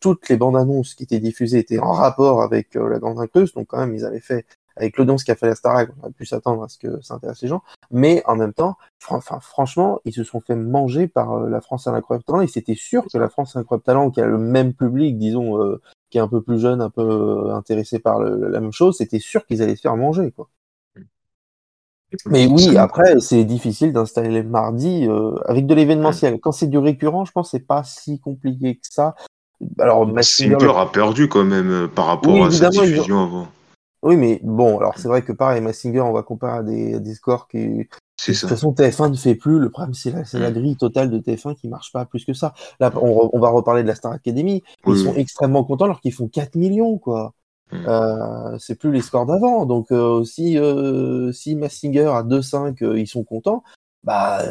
Toutes 0.00 0.28
les 0.28 0.36
bandes 0.36 0.56
annonces 0.56 0.94
qui 0.94 1.04
étaient 1.04 1.18
diffusées 1.18 1.58
étaient 1.58 1.78
en 1.78 1.92
rapport 1.92 2.42
avec 2.42 2.74
la 2.74 2.98
Grande 2.98 3.18
Increuse. 3.18 3.52
Donc, 3.54 3.68
quand 3.68 3.78
même, 3.78 3.94
ils 3.94 4.04
avaient 4.04 4.20
fait 4.20 4.46
avec 4.76 4.96
l'audience 4.96 5.24
qui 5.24 5.32
a 5.32 5.34
fait 5.34 5.48
la 5.48 5.56
Star 5.56 5.86
on 6.00 6.06
a 6.06 6.10
pu 6.10 6.24
s'attendre 6.24 6.62
à 6.62 6.68
ce 6.68 6.78
que 6.78 7.02
ça 7.02 7.14
intéresse 7.14 7.42
les 7.42 7.48
gens. 7.48 7.64
Mais 7.90 8.22
en 8.26 8.36
même 8.36 8.52
temps, 8.52 8.76
franchement, 9.00 9.98
ils 10.04 10.12
se 10.12 10.22
sont 10.22 10.40
fait 10.40 10.54
manger 10.54 11.08
par 11.08 11.40
la 11.40 11.60
France 11.60 11.88
à 11.88 11.92
l'incroyable 11.92 12.24
talent. 12.24 12.40
Et 12.42 12.46
c'était 12.46 12.76
sûr 12.76 13.04
que 13.12 13.18
la 13.18 13.28
France 13.28 13.56
à 13.56 13.58
l'incroyable 13.58 13.84
talent, 13.84 14.10
qui 14.10 14.20
a 14.20 14.26
le 14.26 14.38
même 14.38 14.74
public, 14.74 15.18
disons, 15.18 15.78
qui 16.10 16.18
est 16.18 16.20
un 16.20 16.28
peu 16.28 16.42
plus 16.42 16.58
jeune, 16.58 16.80
un 16.80 16.90
peu 16.90 17.02
euh, 17.02 17.54
intéressé 17.54 17.98
par 17.98 18.20
la 18.20 18.60
même 18.60 18.72
chose, 18.72 18.96
c'était 18.96 19.18
sûr 19.18 19.46
qu'ils 19.46 19.62
allaient 19.62 19.76
se 19.76 19.82
faire 19.82 19.96
manger, 19.96 20.32
quoi. 20.32 20.48
Mais 22.24 22.46
oui, 22.46 22.78
après, 22.78 23.20
c'est 23.20 23.44
difficile 23.44 23.92
d'installer 23.92 24.30
les 24.30 24.42
mardis 24.42 25.06
euh, 25.06 25.36
avec 25.44 25.66
de 25.66 25.74
l'événementiel. 25.74 26.40
Quand 26.40 26.52
c'est 26.52 26.66
du 26.66 26.78
récurrent, 26.78 27.26
je 27.26 27.32
pense 27.32 27.48
que 27.48 27.50
c'est 27.58 27.66
pas 27.66 27.84
si 27.84 28.18
compliqué 28.18 28.76
que 28.76 28.86
ça. 28.88 29.14
Alors, 29.78 30.06
Singer 30.22 30.56
a 30.76 30.86
perdu 30.86 31.28
quand 31.28 31.44
même 31.44 31.70
euh, 31.70 31.88
par 31.88 32.06
rapport 32.06 32.44
à 32.44 32.50
sa 32.50 32.68
diffusion 32.70 33.24
avant. 33.24 33.48
Oui, 34.02 34.16
mais 34.16 34.40
bon, 34.44 34.78
alors 34.78 34.94
c'est 34.96 35.08
vrai 35.08 35.22
que 35.22 35.32
pareil, 35.32 35.60
Massinger, 35.60 36.00
on 36.02 36.12
va 36.12 36.22
comparer 36.22 36.58
à 36.58 36.62
des, 36.62 36.94
à 36.94 36.98
des 37.00 37.14
scores 37.14 37.48
qui. 37.48 37.58
De 37.68 37.84
toute 38.24 38.34
ça. 38.34 38.48
façon, 38.48 38.72
TF1 38.72 39.10
ne 39.10 39.16
fait 39.16 39.34
plus. 39.34 39.58
Le 39.58 39.70
problème, 39.70 39.94
c'est 39.94 40.10
la, 40.12 40.24
c'est 40.24 40.38
la 40.38 40.50
Mm. 40.50 40.54
grille 40.54 40.76
totale 40.76 41.10
de 41.10 41.18
TF1 41.18 41.54
qui 41.56 41.68
marche 41.68 41.92
pas 41.92 42.04
plus 42.04 42.24
que 42.24 42.32
ça. 42.32 42.52
Là, 42.80 42.92
on, 42.96 43.10
re- 43.12 43.30
on 43.32 43.40
va 43.40 43.48
reparler 43.48 43.82
de 43.82 43.88
la 43.88 43.94
Star 43.96 44.12
Academy. 44.12 44.62
Ils 44.86 44.90
Oui, 44.92 44.98
sont 45.04 45.10
oui. 45.10 45.18
extrêmement 45.20 45.64
contents 45.64 45.84
alors 45.86 46.00
qu'ils 46.00 46.12
font 46.14 46.28
4 46.28 46.54
millions, 46.56 46.98
quoi. 46.98 47.32
Mm. 47.72 47.76
Euh, 47.88 48.58
c'est 48.58 48.76
plus 48.76 48.92
les 48.92 49.02
scores 49.02 49.26
d'avant. 49.26 49.66
Donc, 49.66 49.90
euh, 49.90 50.22
si, 50.24 50.58
euh, 50.58 51.32
si 51.32 51.54
Massinger 51.56 52.06
a 52.12 52.22
2-5, 52.22 52.82
euh, 52.82 52.98
ils 52.98 53.06
sont 53.08 53.24
contents, 53.24 53.62
bah, 54.04 54.42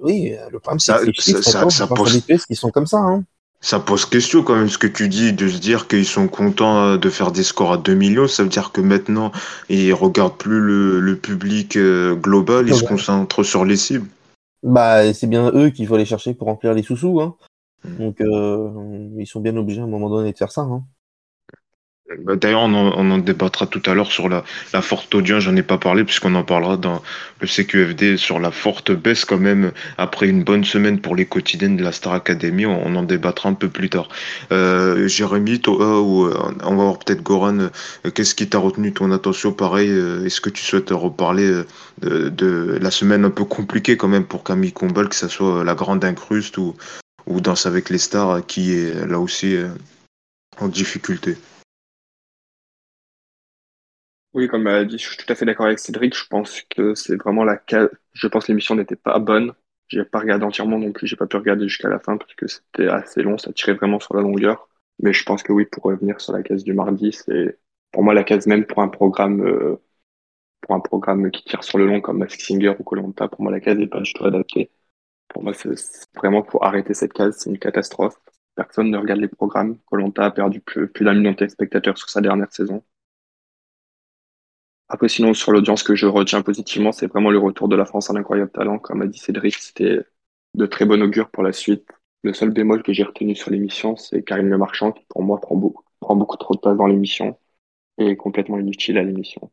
oui, 0.00 0.34
le 0.50 0.58
problème, 0.60 0.78
c'est 0.78 0.92
Ça- 0.92 0.98
que 1.04 1.12
ça- 1.20 1.42
ça- 1.42 1.70
ça 1.70 1.86
pas 1.86 1.94
pose- 1.96 2.16
à 2.16 2.36
qu'ils 2.46 2.56
sont 2.56 2.70
comme 2.70 2.86
ça, 2.86 2.98
hein. 2.98 3.24
Ça 3.60 3.80
pose 3.80 4.04
question 4.04 4.42
quand 4.44 4.54
même 4.54 4.68
ce 4.68 4.78
que 4.78 4.86
tu 4.86 5.08
dis 5.08 5.32
de 5.32 5.48
se 5.48 5.58
dire 5.58 5.88
qu'ils 5.88 6.04
sont 6.04 6.28
contents 6.28 6.78
euh, 6.78 6.96
de 6.96 7.10
faire 7.10 7.32
des 7.32 7.42
scores 7.42 7.72
à 7.72 7.76
2 7.76 7.94
millions. 7.94 8.28
Ça 8.28 8.44
veut 8.44 8.48
dire 8.48 8.70
que 8.70 8.80
maintenant, 8.80 9.32
ils 9.68 9.92
regardent 9.92 10.36
plus 10.36 10.60
le, 10.60 11.00
le 11.00 11.16
public 11.16 11.76
euh, 11.76 12.14
global, 12.14 12.68
ils 12.68 12.74
se 12.74 12.84
concentrent 12.84 13.42
sur 13.42 13.64
les 13.64 13.76
cibles. 13.76 14.06
Bah, 14.62 15.12
c'est 15.12 15.26
bien 15.26 15.50
eux 15.52 15.70
qu'il 15.70 15.86
faut 15.86 15.94
aller 15.94 16.04
chercher 16.04 16.34
pour 16.34 16.46
remplir 16.46 16.72
les 16.74 16.82
sous-sous, 16.82 17.20
hein. 17.20 17.36
Mm. 17.84 17.96
Donc, 17.96 18.20
euh, 18.20 19.08
ils 19.18 19.26
sont 19.26 19.40
bien 19.40 19.56
obligés 19.56 19.80
à 19.80 19.84
un 19.84 19.88
moment 19.88 20.08
donné 20.08 20.32
de 20.32 20.38
faire 20.38 20.52
ça, 20.52 20.62
hein. 20.62 20.84
Bah, 22.24 22.36
D'ailleurs, 22.36 22.62
on 22.62 22.74
en, 22.74 23.18
débattra 23.18 23.66
tout 23.66 23.82
à 23.86 23.94
l'heure 23.94 24.10
sur 24.10 24.28
la, 24.28 24.42
forte 24.80 25.14
audience. 25.14 25.42
J'en 25.42 25.56
ai 25.56 25.62
pas 25.62 25.78
parlé 25.78 26.04
puisqu'on 26.04 26.34
en 26.34 26.44
parlera 26.44 26.76
dans 26.76 27.02
le 27.40 27.46
CQFD 27.46 28.16
sur 28.16 28.40
la 28.40 28.50
forte 28.50 28.92
baisse 28.92 29.24
quand 29.24 29.38
même 29.38 29.72
après 29.98 30.28
une 30.28 30.42
bonne 30.42 30.64
semaine 30.64 31.00
pour 31.00 31.16
les 31.16 31.26
quotidiennes 31.26 31.76
de 31.76 31.84
la 31.84 31.92
Star 31.92 32.14
Academy. 32.14 32.64
On, 32.66 32.96
en 32.96 33.02
débattra 33.02 33.50
un 33.50 33.54
peu 33.54 33.68
plus 33.68 33.90
tard. 33.90 34.08
Euh, 34.52 35.06
Jérémy, 35.06 35.60
toi, 35.60 36.00
ou 36.00 36.24
euh, 36.24 36.34
on 36.64 36.76
va 36.76 36.84
voir 36.84 36.98
peut-être 36.98 37.22
Goran. 37.22 37.58
euh, 37.58 38.10
Qu'est-ce 38.14 38.34
qui 38.34 38.48
t'a 38.48 38.58
retenu 38.58 38.92
ton 38.92 39.12
attention 39.12 39.52
Pareil, 39.52 39.90
euh, 39.90 40.24
est-ce 40.24 40.40
que 40.40 40.50
tu 40.50 40.62
souhaites 40.62 40.90
reparler 40.90 41.62
euh, 42.04 42.30
de, 42.30 42.78
la 42.80 42.90
semaine 42.90 43.24
un 43.24 43.30
peu 43.30 43.44
compliquée 43.44 43.96
quand 43.96 44.08
même 44.08 44.24
pour 44.24 44.44
Camille 44.44 44.72
Combal, 44.72 45.08
que 45.08 45.14
ce 45.14 45.28
soit 45.28 45.58
euh, 45.58 45.64
la 45.64 45.74
grande 45.74 46.04
incruste 46.04 46.56
ou, 46.58 46.74
ou 47.26 47.40
Danse 47.40 47.66
avec 47.66 47.90
les 47.90 47.98
stars, 47.98 48.30
euh, 48.30 48.40
qui 48.40 48.72
est 48.72 48.94
euh, 48.94 49.06
là 49.06 49.18
aussi 49.18 49.56
euh, 49.56 49.68
en 50.58 50.68
difficulté? 50.68 51.36
Oui, 54.34 54.46
comme 54.48 54.66
a 54.66 54.84
dit, 54.84 54.98
je 54.98 55.08
suis 55.08 55.16
tout 55.16 55.30
à 55.32 55.34
fait 55.34 55.44
d'accord 55.46 55.66
avec 55.66 55.78
Cédric. 55.78 56.14
Je 56.16 56.26
pense 56.26 56.62
que 56.70 56.94
c'est 56.94 57.16
vraiment 57.16 57.44
la 57.44 57.56
case. 57.56 57.88
Je 58.12 58.26
pense 58.28 58.46
que 58.46 58.52
l'émission 58.52 58.74
n'était 58.74 58.96
pas 58.96 59.18
bonne. 59.18 59.54
J'ai 59.88 60.04
pas 60.04 60.18
regardé 60.20 60.44
entièrement 60.44 60.78
non 60.78 60.92
plus. 60.92 61.06
J'ai 61.06 61.16
pas 61.16 61.26
pu 61.26 61.36
regarder 61.36 61.66
jusqu'à 61.68 61.88
la 61.88 61.98
fin 61.98 62.16
parce 62.18 62.34
que 62.34 62.46
c'était 62.46 62.88
assez 62.88 63.22
long. 63.22 63.38
Ça 63.38 63.52
tirait 63.52 63.74
vraiment 63.74 64.00
sur 64.00 64.14
la 64.14 64.22
longueur. 64.22 64.68
Mais 65.00 65.12
je 65.12 65.24
pense 65.24 65.42
que 65.42 65.52
oui, 65.52 65.64
pour 65.66 65.84
revenir 65.84 66.20
sur 66.20 66.32
la 66.32 66.42
case 66.42 66.62
du 66.64 66.74
mardi, 66.74 67.12
c'est 67.12 67.58
pour 67.92 68.02
moi 68.02 68.14
la 68.14 68.24
case 68.24 68.46
même 68.46 68.66
pour 68.66 68.82
un 68.82 68.88
programme, 68.88 69.40
euh, 69.46 69.76
pour 70.62 70.74
un 70.76 70.80
programme 70.80 71.30
qui 71.30 71.44
tire 71.44 71.64
sur 71.64 71.78
le 71.78 71.86
long 71.86 72.00
comme 72.00 72.18
Mask 72.18 72.40
Singer 72.40 72.74
ou 72.78 72.84
koh 72.84 72.96
Pour 73.02 73.42
moi, 73.42 73.52
la 73.52 73.60
case 73.60 73.78
n'est 73.78 73.86
pas 73.88 74.00
du 74.00 74.12
tout 74.12 74.24
adaptée. 74.24 74.70
Pour 75.28 75.42
moi, 75.44 75.54
c'est 75.54 75.70
vraiment 76.16 76.42
pour 76.42 76.64
arrêter 76.64 76.94
cette 76.94 77.12
case, 77.14 77.36
c'est 77.38 77.50
une 77.50 77.58
catastrophe. 77.58 78.16
Personne 78.56 78.90
ne 78.90 78.98
regarde 78.98 79.20
les 79.20 79.28
programmes. 79.28 79.78
koh 79.86 79.98
a 80.18 80.30
perdu 80.32 80.60
plus, 80.60 80.88
plus 80.88 81.04
d'un 81.04 81.14
million 81.14 81.32
de 81.32 81.36
téléspectateurs 81.36 81.98
sur 81.98 82.10
sa 82.10 82.20
dernière 82.20 82.52
saison. 82.52 82.84
Après, 84.88 85.08
sinon, 85.08 85.34
sur 85.34 85.52
l'audience 85.52 85.82
que 85.82 85.94
je 85.94 86.06
retiens 86.06 86.42
positivement, 86.42 86.92
c'est 86.92 87.06
vraiment 87.06 87.30
le 87.30 87.38
retour 87.38 87.68
de 87.68 87.76
la 87.76 87.84
France 87.84 88.10
à 88.10 88.12
l'incroyable 88.14 88.50
talent. 88.50 88.78
Comme 88.78 89.02
a 89.02 89.06
dit 89.06 89.18
Cédric, 89.18 89.54
c'était 89.56 89.98
de 90.54 90.66
très 90.66 90.84
bon 90.86 91.02
augure 91.02 91.30
pour 91.30 91.42
la 91.42 91.52
suite. 91.52 91.86
Le 92.22 92.32
seul 92.32 92.50
bémol 92.50 92.82
que 92.82 92.92
j'ai 92.92 93.04
retenu 93.04 93.34
sur 93.36 93.50
l'émission, 93.50 93.96
c'est 93.96 94.22
Karine 94.22 94.48
Le 94.48 94.58
Marchand, 94.58 94.92
qui 94.92 95.04
pour 95.08 95.22
moi 95.22 95.40
prend 95.40 95.56
beaucoup, 95.56 95.84
prend 96.00 96.16
beaucoup 96.16 96.36
trop 96.36 96.54
de 96.54 96.60
place 96.60 96.76
dans 96.76 96.86
l'émission 96.86 97.38
et 97.98 98.08
est 98.08 98.16
complètement 98.16 98.58
inutile 98.60 98.98
à 98.98 99.02
l'émission. 99.04 99.50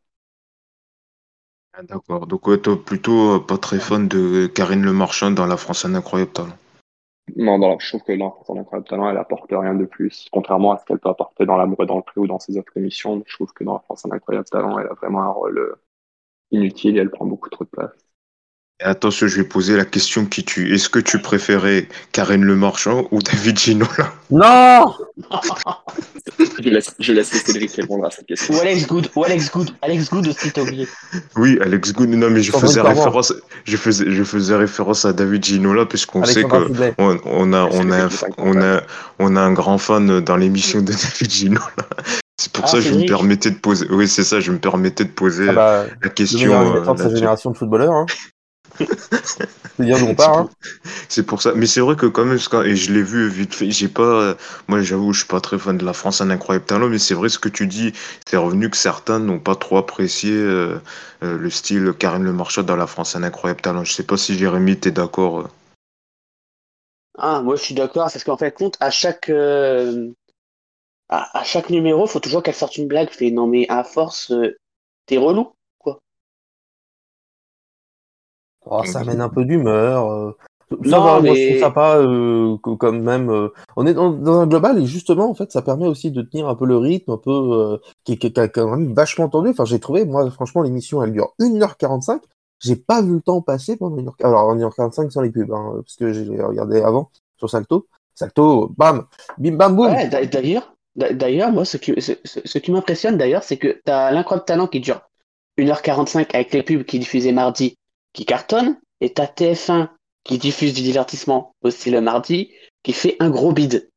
Ah, 1.74 1.82
D'accord. 1.84 2.26
Donc, 2.26 2.48
ouais, 2.48 2.58
plutôt 2.58 3.36
euh, 3.36 3.38
pas 3.38 3.56
très 3.56 3.78
fan 3.78 4.08
de 4.08 4.48
Karine 4.48 4.82
Le 4.82 4.92
Marchand 4.92 5.30
dans 5.30 5.46
La 5.46 5.56
France 5.56 5.84
un 5.84 5.94
incroyable 5.94 6.32
talent. 6.32 6.58
Non, 7.34 7.58
non, 7.58 7.78
je 7.80 7.88
trouve 7.88 8.02
que 8.04 8.12
dans 8.16 8.42
son 8.46 8.56
incroyable 8.58 8.88
talent, 8.88 9.10
elle 9.10 9.16
apporte 9.16 9.50
rien 9.50 9.74
de 9.74 9.84
plus. 9.84 10.28
Contrairement 10.32 10.72
à 10.72 10.78
ce 10.78 10.84
qu'elle 10.84 10.98
peut 11.00 11.08
apporter 11.08 11.44
dans 11.44 11.56
L'amour 11.56 11.82
et 11.82 11.86
dans 11.86 11.96
le 11.96 12.02
prix 12.02 12.20
ou 12.20 12.26
dans 12.26 12.38
ses 12.38 12.56
autres 12.56 12.76
émissions, 12.76 13.22
je 13.26 13.34
trouve 13.34 13.52
que 13.52 13.64
dans 13.64 13.74
La 13.74 13.80
France 13.80 14.06
un 14.06 14.12
incroyable 14.12 14.46
talent, 14.48 14.78
elle 14.78 14.86
a 14.88 14.94
vraiment 14.94 15.22
un 15.22 15.30
rôle 15.30 15.58
euh, 15.58 15.82
inutile 16.52 16.96
et 16.98 17.00
elle 17.00 17.10
prend 17.10 17.26
beaucoup 17.26 17.50
trop 17.50 17.64
de 17.64 17.70
place. 17.70 18.05
Attention, 18.82 19.26
je 19.26 19.36
vais 19.38 19.44
poser 19.44 19.74
la 19.74 19.86
question 19.86 20.26
qui 20.26 20.44
tue. 20.44 20.74
Est-ce 20.74 20.90
que 20.90 20.98
tu 20.98 21.18
préférais 21.18 21.88
Karine 22.12 22.44
Le 22.44 22.56
Marchand 22.56 23.08
ou 23.10 23.22
David 23.22 23.58
Ginola? 23.58 24.12
Non! 24.30 24.94
Je 26.38 26.68
laisse, 26.70 26.94
je 26.98 27.12
laisse 27.12 27.28
Cédric 27.28 27.72
répondre 27.72 28.04
à 28.06 28.10
cette 28.10 28.26
question. 28.26 28.54
Ou 28.54 28.60
Alex 28.60 28.86
Good, 28.86 29.08
ou 29.14 29.24
Alex 29.24 29.50
Good, 29.50 29.70
Alex 29.80 30.10
Good 30.10 30.26
aussi, 30.28 30.50
t'as 30.52 30.62
oublié. 30.62 30.88
Oui, 31.36 31.58
Alex 31.62 31.92
Good. 31.92 32.10
Non, 32.10 32.28
mais 32.30 32.42
je 32.42 32.50
faisais 32.52 32.80
référence, 32.80 33.32
je 33.64 33.76
faisais, 33.76 34.10
je 34.10 34.24
faisais 34.24 34.56
référence 34.56 35.04
à 35.04 35.12
David 35.12 35.44
Ginola 35.44 35.86
puisqu'on 35.86 36.24
sait 36.24 36.42
que 36.44 36.92
on, 36.98 37.18
on 37.24 37.52
a, 37.52 37.64
on 37.70 37.90
un, 37.90 38.10
c'est 38.10 38.26
on 38.38 38.60
a, 38.60 38.82
on 39.18 39.36
a 39.36 39.40
un 39.40 39.52
grand 39.52 39.78
fan 39.78 40.20
dans 40.20 40.36
l'émission 40.36 40.80
de 40.80 40.92
David 40.92 41.30
Ginola. 41.30 41.70
C'est 42.38 42.52
pour 42.52 42.64
Ah, 42.64 42.68
ça 42.68 42.76
que 42.78 42.82
je 42.84 42.92
me 42.92 43.06
permettais 43.06 43.50
de 43.50 43.56
poser. 43.56 43.86
Oui, 43.90 44.06
c'est 44.08 44.22
ça, 44.24 44.40
je 44.40 44.52
me 44.52 44.58
permettais 44.58 45.04
de 45.04 45.10
poser 45.10 45.46
Ah 45.48 45.52
bah, 45.54 45.84
la 45.84 45.92
le 46.00 46.08
question. 46.10 46.38
meilleur 46.60 46.88
euh, 46.90 46.92
de 46.92 46.98
sa 46.98 47.08
génération 47.14 47.50
de 47.50 47.56
footballeurs, 47.56 47.92
hein. 47.94 48.06
C'est 49.78 49.84
dire 49.84 49.98
d'où 49.98 50.06
on 50.06 50.14
part, 50.14 50.38
hein. 50.38 50.50
C'est 51.08 51.24
pour 51.24 51.42
ça. 51.42 51.52
Mais 51.54 51.66
c'est 51.66 51.80
vrai 51.80 51.96
que 51.96 52.06
quand 52.06 52.24
même, 52.24 52.38
et 52.64 52.76
je 52.76 52.92
l'ai 52.92 53.02
vu 53.02 53.28
vite 53.28 53.54
fait, 53.54 53.70
j'ai 53.70 53.88
pas, 53.88 54.02
euh, 54.02 54.34
moi 54.68 54.80
j'avoue, 54.82 55.12
je 55.12 55.20
suis 55.20 55.28
pas 55.28 55.40
très 55.40 55.58
fan 55.58 55.76
de 55.76 55.84
la 55.84 55.92
France, 55.92 56.20
un 56.20 56.30
incroyable 56.30 56.66
talent, 56.66 56.88
mais 56.88 56.98
c'est 56.98 57.14
vrai 57.14 57.28
ce 57.28 57.38
que 57.38 57.48
tu 57.48 57.66
dis, 57.66 57.92
c'est 58.28 58.36
revenu 58.36 58.70
que 58.70 58.76
certains 58.76 59.18
n'ont 59.18 59.38
pas 59.38 59.56
trop 59.56 59.76
apprécié 59.78 60.32
euh, 60.32 60.78
euh, 61.22 61.38
le 61.38 61.50
style 61.50 61.92
Karine 61.98 62.24
Le 62.24 62.32
Marchand 62.32 62.62
dans 62.62 62.76
la 62.76 62.86
France, 62.86 63.16
un 63.16 63.22
incroyable 63.22 63.60
talent. 63.60 63.84
Je 63.84 63.92
sais 63.92 64.04
pas 64.04 64.16
si 64.16 64.36
Jérémy, 64.36 64.78
t'es 64.78 64.90
d'accord. 64.90 65.40
euh. 65.40 65.48
Ah, 67.18 67.42
moi 67.42 67.56
je 67.56 67.62
suis 67.62 67.74
d'accord, 67.74 68.10
parce 68.12 68.24
qu'en 68.24 68.36
fait, 68.36 68.52
compte, 68.52 68.76
à 68.80 68.90
chaque, 68.90 69.30
euh, 69.30 70.10
à, 71.08 71.38
à 71.40 71.44
chaque 71.44 71.70
numéro, 71.70 72.06
faut 72.06 72.20
toujours 72.20 72.42
qu'elle 72.42 72.54
sorte 72.54 72.76
une 72.76 72.88
blague. 72.88 73.10
Fait, 73.10 73.30
non 73.30 73.46
mais 73.46 73.66
à 73.68 73.84
force, 73.84 74.30
euh, 74.32 74.56
t'es 75.06 75.16
relou. 75.18 75.55
Oh, 78.68 78.82
ça 78.84 79.00
amène 79.00 79.20
un 79.20 79.28
peu 79.28 79.44
d'humeur. 79.44 80.10
euh. 80.10 80.32
Ça 80.84 80.98
Non, 80.98 81.04
va, 81.04 81.20
moi 81.20 81.34
je 81.36 81.46
trouve 81.50 81.60
ça 81.60 81.70
pas 81.70 81.98
euh, 81.98 82.56
comme 82.56 83.00
même. 83.00 83.30
euh, 83.30 83.48
on 83.76 83.86
est 83.86 83.94
dans, 83.94 84.10
dans 84.10 84.40
un 84.40 84.46
global 84.48 84.80
et 84.80 84.86
justement 84.86 85.30
en 85.30 85.34
fait 85.34 85.52
ça 85.52 85.62
permet 85.62 85.86
aussi 85.86 86.10
de 86.10 86.22
tenir 86.22 86.48
un 86.48 86.56
peu 86.56 86.66
le 86.66 86.76
rythme, 86.76 87.12
un 87.12 87.18
peu 87.18 87.30
euh, 87.30 87.76
qui, 88.02 88.18
qui, 88.18 88.32
qui 88.32 88.40
a 88.40 88.48
quand 88.48 88.68
même 88.76 88.92
vachement 88.92 89.28
tendu. 89.28 89.50
Enfin 89.50 89.64
j'ai 89.64 89.78
trouvé, 89.78 90.04
moi 90.04 90.28
franchement 90.32 90.62
l'émission 90.62 91.04
elle 91.04 91.12
dure 91.12 91.32
1h45. 91.40 92.18
J'ai 92.58 92.74
pas 92.74 93.00
vu 93.00 93.12
le 93.14 93.20
temps 93.20 93.42
passer 93.42 93.76
pendant 93.76 93.96
1h. 93.96 94.10
Alors 94.24 94.52
1h45 94.56 95.10
sans 95.10 95.20
les 95.20 95.30
pubs, 95.30 95.52
hein, 95.52 95.72
parce 95.76 95.94
que 95.94 96.12
j'ai 96.12 96.42
regardé 96.42 96.80
avant 96.82 97.10
sur 97.38 97.48
Salto. 97.48 97.86
Salto, 98.16 98.72
bam, 98.76 99.04
bim 99.38 99.52
bam 99.56 99.76
boum. 99.76 99.92
Ouais, 99.92 100.08
d'a- 100.08 100.24
d'ailleurs, 100.26 100.74
d'a- 100.96 101.12
d'ailleurs, 101.12 101.52
moi, 101.52 101.64
ce 101.64 101.76
qui, 101.76 101.94
ce- 102.00 102.14
ce 102.24 102.58
qui 102.58 102.72
m'impressionne 102.72 103.16
d'ailleurs, 103.18 103.42
c'est 103.44 103.58
que 103.58 103.80
t'as 103.84 104.10
l'incroyable 104.10 104.46
talent 104.46 104.66
qui 104.66 104.80
dure 104.80 105.02
1h45 105.58 106.34
avec 106.34 106.52
les 106.52 106.62
pubs 106.62 106.82
qui 106.84 106.98
diffusaient 106.98 107.32
mardi, 107.32 107.76
qui 108.16 108.24
cartonne, 108.24 108.78
et 109.02 109.12
t'as 109.12 109.26
TF1 109.26 109.90
qui 110.24 110.38
diffuse 110.38 110.72
du 110.72 110.82
divertissement 110.82 111.54
aussi 111.62 111.90
le 111.90 112.00
mardi, 112.00 112.50
qui 112.82 112.94
fait 112.94 113.16
un 113.20 113.28
gros 113.28 113.52
bide. 113.52 113.90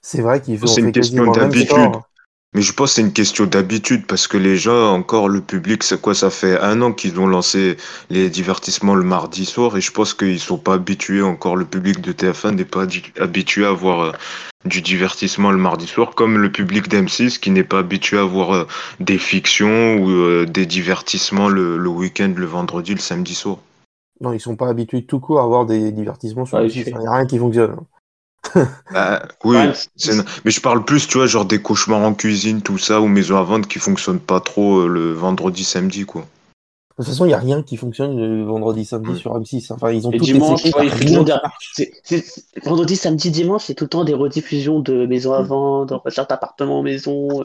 C'est 0.00 0.22
vrai 0.22 0.40
qu'il 0.40 0.54
une 0.54 0.66
fait 0.66 0.90
question 0.90 0.90
quasiment 0.90 1.32
le 1.34 1.40
même 1.42 1.50
d'habitude. 1.50 1.68
score. 1.68 2.08
Mais 2.54 2.60
je 2.60 2.72
pense 2.74 2.90
que 2.90 2.94
c'est 2.96 3.00
une 3.00 3.14
question 3.14 3.46
d'habitude 3.46 4.06
parce 4.06 4.26
que 4.28 4.36
les 4.36 4.56
gens, 4.58 4.92
encore 4.92 5.30
le 5.30 5.40
public, 5.40 5.82
c'est 5.82 5.98
quoi? 6.00 6.14
Ça 6.14 6.28
fait 6.28 6.58
un 6.60 6.82
an 6.82 6.92
qu'ils 6.92 7.18
ont 7.18 7.26
lancé 7.26 7.78
les 8.10 8.28
divertissements 8.28 8.94
le 8.94 9.04
mardi 9.04 9.46
soir 9.46 9.74
et 9.78 9.80
je 9.80 9.90
pense 9.90 10.12
qu'ils 10.12 10.38
sont 10.38 10.58
pas 10.58 10.74
habitués 10.74 11.22
encore. 11.22 11.56
Le 11.56 11.64
public 11.64 12.02
de 12.02 12.12
TF1 12.12 12.52
n'est 12.54 12.66
pas 12.66 12.86
habitué 13.18 13.64
à 13.64 13.72
voir 13.72 14.00
euh, 14.02 14.12
du 14.66 14.82
divertissement 14.82 15.50
le 15.50 15.56
mardi 15.56 15.86
soir, 15.86 16.14
comme 16.14 16.36
le 16.36 16.52
public 16.52 16.88
d'M6 16.88 17.38
qui 17.38 17.50
n'est 17.50 17.64
pas 17.64 17.78
habitué 17.78 18.18
à 18.18 18.24
voir 18.24 18.52
euh, 18.54 18.66
des 19.00 19.16
fictions 19.18 19.96
ou 19.96 20.10
euh, 20.10 20.44
des 20.44 20.66
divertissements 20.66 21.48
le, 21.48 21.78
le 21.78 21.88
week-end, 21.88 22.34
le 22.36 22.46
vendredi, 22.46 22.92
le 22.92 23.00
samedi 23.00 23.34
soir. 23.34 23.56
Non, 24.20 24.34
ils 24.34 24.40
sont 24.40 24.56
pas 24.56 24.68
habitués 24.68 25.04
tout 25.06 25.20
court 25.20 25.40
à 25.40 25.44
avoir 25.44 25.64
des 25.64 25.90
divertissements 25.90 26.44
sur 26.44 26.58
Ouais, 26.58 26.64
le 26.64 26.68
il 26.76 26.84
fait- 26.84 26.90
Il 26.90 26.98
n'y 26.98 27.06
a 27.06 27.14
rien 27.14 27.26
qui 27.26 27.38
fonctionne. 27.38 27.76
Bah, 28.92 29.22
oui, 29.44 29.56
Ouais, 29.56 29.72
c'est- 29.96 30.44
mais 30.44 30.50
je 30.50 30.60
parle 30.60 30.84
plus, 30.84 31.06
tu 31.06 31.18
vois, 31.18 31.26
genre 31.26 31.44
des 31.44 31.62
cauchemars 31.62 32.00
en 32.00 32.14
cuisine, 32.14 32.60
tout 32.62 32.78
ça, 32.78 33.00
ou 33.00 33.06
maison 33.06 33.36
à 33.38 33.42
vendre 33.42 33.66
qui 33.66 33.78
fonctionnent 33.78 34.20
pas 34.20 34.40
trop 34.40 34.80
euh, 34.80 34.88
le 34.88 35.12
vendredi, 35.12 35.64
samedi, 35.64 36.04
quoi. 36.04 36.22
De 36.22 36.96
toute 36.96 37.06
façon, 37.06 37.24
il 37.24 37.28
n'y 37.28 37.34
a 37.34 37.38
rien 37.38 37.62
qui 37.62 37.78
fonctionne 37.78 38.16
le 38.18 38.44
vendredi, 38.44 38.84
samedi 38.84 39.18
sur 39.18 39.34
M6. 39.34 39.70
Enfin, 39.70 39.90
ils 39.92 40.06
ont 40.06 40.10
Et 40.12 40.18
toutes 40.18 40.26
dimanche, 40.26 40.62
les 40.64 40.70
séries, 40.72 40.90
rien 40.90 41.24
c'est- 41.72 41.92
c'est- 42.04 42.44
vendredi, 42.64 42.96
samedi, 42.96 43.30
dimanche, 43.30 43.64
c'est 43.64 43.74
tout 43.74 43.84
le 43.84 43.88
temps 43.90 44.04
des 44.04 44.12
rediffusions 44.12 44.80
de 44.80 45.06
maisons 45.06 45.32
à 45.32 45.42
vendre, 45.42 46.02
recherche 46.04 46.28
d'appartements, 46.28 46.82
maison. 46.82 47.44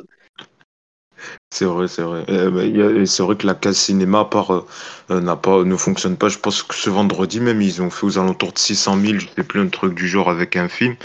C'est 1.52 1.66
vrai, 1.66 1.88
c'est 1.88 2.02
vrai. 2.02 2.26
Euh, 2.30 2.52
bah, 2.52 2.66
y 2.66 2.82
a- 2.82 2.92
et 2.92 3.06
c'est 3.06 3.24
vrai 3.24 3.36
que 3.38 3.48
la 3.48 3.56
case 3.56 3.78
cinéma, 3.78 4.22
à 4.22 4.26
part, 4.26 4.52
euh, 4.54 4.66
euh, 5.12 5.22
n'a 5.22 5.36
pas, 5.36 5.64
ne 5.64 5.76
fonctionne 5.78 6.18
pas. 6.18 6.30
Je 6.30 6.38
pense 6.38 6.62
que 6.64 6.76
ce 6.76 6.90
vendredi 6.90 7.40
même, 7.40 7.62
ils 7.62 7.82
ont 7.82 7.90
fait 7.90 8.06
aux 8.06 8.18
alentours 8.20 8.54
de 8.54 8.60
600 8.60 8.98
000, 8.98 9.20
je 9.20 9.28
sais 9.36 9.44
plus, 9.44 9.62
un 9.62 9.70
truc 9.70 9.94
du 9.96 10.08
genre 10.08 10.30
avec 10.30 10.56
un 10.58 10.68
film. 10.68 10.96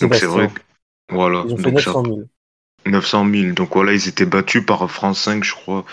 Donc 0.00 0.14
c'est 0.14 0.26
Sébastien. 0.26 0.26
vrai 0.26 0.48
que, 0.48 0.60
voilà. 1.10 1.46
Ils 1.46 1.52
ont 1.52 1.58
fait 1.58 1.72
Donc 1.72 1.80
ça, 1.80 1.96
900 1.96 2.04
000. 2.04 2.28
900 2.86 3.24
000. 3.24 3.54
Donc 3.54 3.74
voilà, 3.74 3.92
ils 3.94 4.08
étaient 4.08 4.26
battus 4.26 4.64
par 4.66 4.90
France 4.90 5.22
5, 5.22 5.44
je 5.44 5.54
crois, 5.54 5.84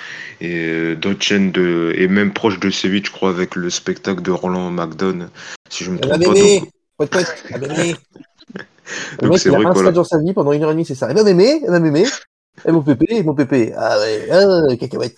et 0.42 0.56
euh, 0.70 0.96
d'autres 0.96 1.24
chaînes 1.24 1.52
de, 1.52 1.94
et 1.98 2.08
même 2.08 2.34
proche 2.34 2.60
de 2.60 2.70
C8, 2.72 3.08
je 3.08 3.12
crois, 3.12 3.30
avec 3.30 3.56
le 3.56 3.70
spectacle 3.72 4.22
de 4.24 4.32
Roland 4.32 4.72
McDonald, 4.72 5.32
si 5.70 5.84
je 5.86 5.92
me 5.92 6.00
Eh 6.02 6.06
ben, 6.08 6.18
trompe 6.18 6.24
pas. 6.24 6.36
mémé 6.36 6.36
Donc, 6.36 6.70
Poète, 6.98 7.12
poète 7.12 7.28
ben, 7.50 7.60
mémé 7.60 7.96
Le 9.20 9.28
donc 9.28 9.30
mec, 9.30 9.42
c'est 9.42 9.50
il 9.50 9.56
a 9.56 9.60
vrai 9.60 9.66
un 9.66 9.74
que 9.74 9.74
voilà. 9.74 9.92
sketch 9.92 9.96
dans 9.96 10.04
sa 10.04 10.20
vie 10.20 10.34
pendant 10.34 10.52
une 10.54 10.64
heure 10.64 10.72
et 10.72 10.74
demie, 10.74 10.86
c'est 10.86 10.96
ça. 10.96 11.08
Eh 11.12 11.14
ben, 11.14 11.24
mémé 11.24 11.62
Eh 11.64 11.68
ben, 11.68 11.80
mémé 11.80 12.18
Eh, 12.68 12.72
mon 12.72 12.82
pépé 12.82 13.24
Mon 13.24 13.34
pépé 13.34 13.74
Ah 13.78 13.98
ouais, 14.00 14.28
ah, 14.32 14.76
cacahuète 14.78 15.18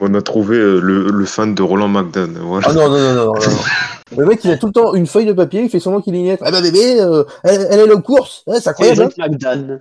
On 0.00 0.12
a 0.14 0.22
trouvé 0.22 0.56
euh, 0.56 0.80
le, 0.80 1.10
le 1.10 1.24
fan 1.26 1.54
de 1.54 1.62
Roland 1.62 1.88
McDonald. 1.88 2.38
Voilà. 2.42 2.66
Ah 2.68 2.72
non, 2.72 2.88
non, 2.88 2.98
non, 2.98 3.14
non, 3.14 3.24
non, 3.26 3.32
non. 3.34 3.40
Le 4.18 4.26
mec, 4.26 4.40
il 4.44 4.50
a 4.50 4.56
tout 4.56 4.66
le 4.66 4.72
temps 4.72 4.94
une 4.94 5.06
feuille 5.06 5.26
de 5.26 5.32
papier, 5.32 5.62
il 5.62 5.70
fait 5.70 5.78
semblant 5.78 6.00
qu'il 6.00 6.16
y 6.16 6.28
est. 6.30 6.38
Eh 6.44 6.50
ben, 6.50 6.60
bébé, 6.60 7.00
euh, 7.00 7.22
elle, 7.44 7.68
elle 7.70 7.78
est 7.78 7.86
là 7.86 7.94
aux 7.94 8.00
courses 8.02 8.42
Ouais, 8.48 8.58
C'est 8.60 8.70
incroyable, 8.70 9.08
hein. 9.44 9.78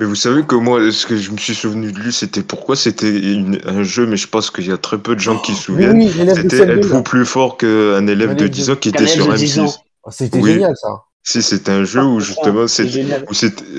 Mais 0.00 0.06
vous 0.06 0.16
savez 0.16 0.42
que 0.42 0.56
moi, 0.56 0.80
ce 0.90 1.06
que 1.06 1.16
je 1.16 1.30
me 1.30 1.36
suis 1.36 1.54
souvenu 1.54 1.92
de 1.92 1.98
lui, 2.00 2.12
c'était 2.12 2.42
pourquoi 2.42 2.74
c'était 2.74 3.08
une- 3.16 3.60
un 3.64 3.82
jeu, 3.84 4.06
mais 4.06 4.16
je 4.16 4.26
pense 4.26 4.50
qu'il 4.50 4.66
y 4.66 4.72
a 4.72 4.76
très 4.76 4.98
peu 4.98 5.14
de 5.14 5.20
gens 5.20 5.38
qui 5.38 5.52
se 5.52 5.58
Oui, 5.70 5.84
souviennent. 5.84 5.96
oui, 5.98 6.12
l'élève 6.18 6.36
de 6.36 6.42
C'était 6.50 6.64
CM2, 6.64 6.78
Êtes-vous 6.78 7.02
plus 7.04 7.24
fort 7.24 7.56
qu'un 7.56 8.06
élève 8.08 8.30
Un 8.30 8.34
de 8.34 8.40
élève 8.40 8.50
10 8.50 8.66
de- 8.66 8.72
ans 8.72 8.76
qui 8.76 8.88
était 8.88 9.06
sur 9.06 9.26
de 9.28 9.34
10 9.36 9.56
M6 9.58 9.60
ans. 9.60 9.74
Ah, 10.04 10.10
C'était 10.10 10.38
Oui. 10.40 10.52
génial, 10.54 10.74
ça. 10.76 10.88
Si, 11.22 11.42
c'était 11.42 11.70
un 11.70 11.84
jeu 11.84 12.02
où 12.02 12.18
justement, 12.18 12.66
c'était 12.66 13.04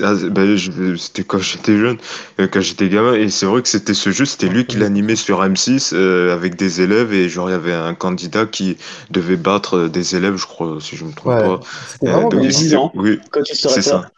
ah, 0.02 0.14
ben, 0.30 0.56
c'était 0.96 1.24
quand 1.24 1.38
j'étais 1.40 1.76
jeune, 1.76 1.98
euh, 2.38 2.46
quand 2.46 2.60
j'étais 2.60 2.88
gamin, 2.88 3.14
et 3.14 3.30
c'est 3.30 3.46
vrai 3.46 3.60
que 3.62 3.68
c'était 3.68 3.94
ce 3.94 4.10
jeu, 4.10 4.24
c'était 4.24 4.48
lui 4.48 4.64
qui 4.64 4.76
l'animait 4.76 5.16
sur 5.16 5.42
M6 5.42 5.90
euh, 5.92 6.32
avec 6.32 6.54
des 6.54 6.80
élèves, 6.80 7.12
et 7.12 7.28
genre 7.28 7.50
il 7.50 7.52
y 7.52 7.56
avait 7.56 7.72
un 7.74 7.94
candidat 7.94 8.46
qui 8.46 8.76
devait 9.10 9.36
battre 9.36 9.76
euh, 9.76 9.88
des 9.88 10.14
élèves, 10.14 10.36
je 10.36 10.46
crois, 10.46 10.78
si 10.80 10.96
je 10.96 11.04
me 11.04 11.12
trompe 11.12 11.34
Ouais. 11.34 11.42
pas. 11.42 11.60
C'était 11.88 12.08
Euh, 12.08 12.12
vraiment 12.12 12.28
donc, 12.28 12.52
c'était- 12.52 12.76
ans. 12.76 12.92
oui, 12.94 13.18
Quand 13.30 13.42
tu 13.42 13.56
serais 13.56 13.82
ça. 13.82 14.10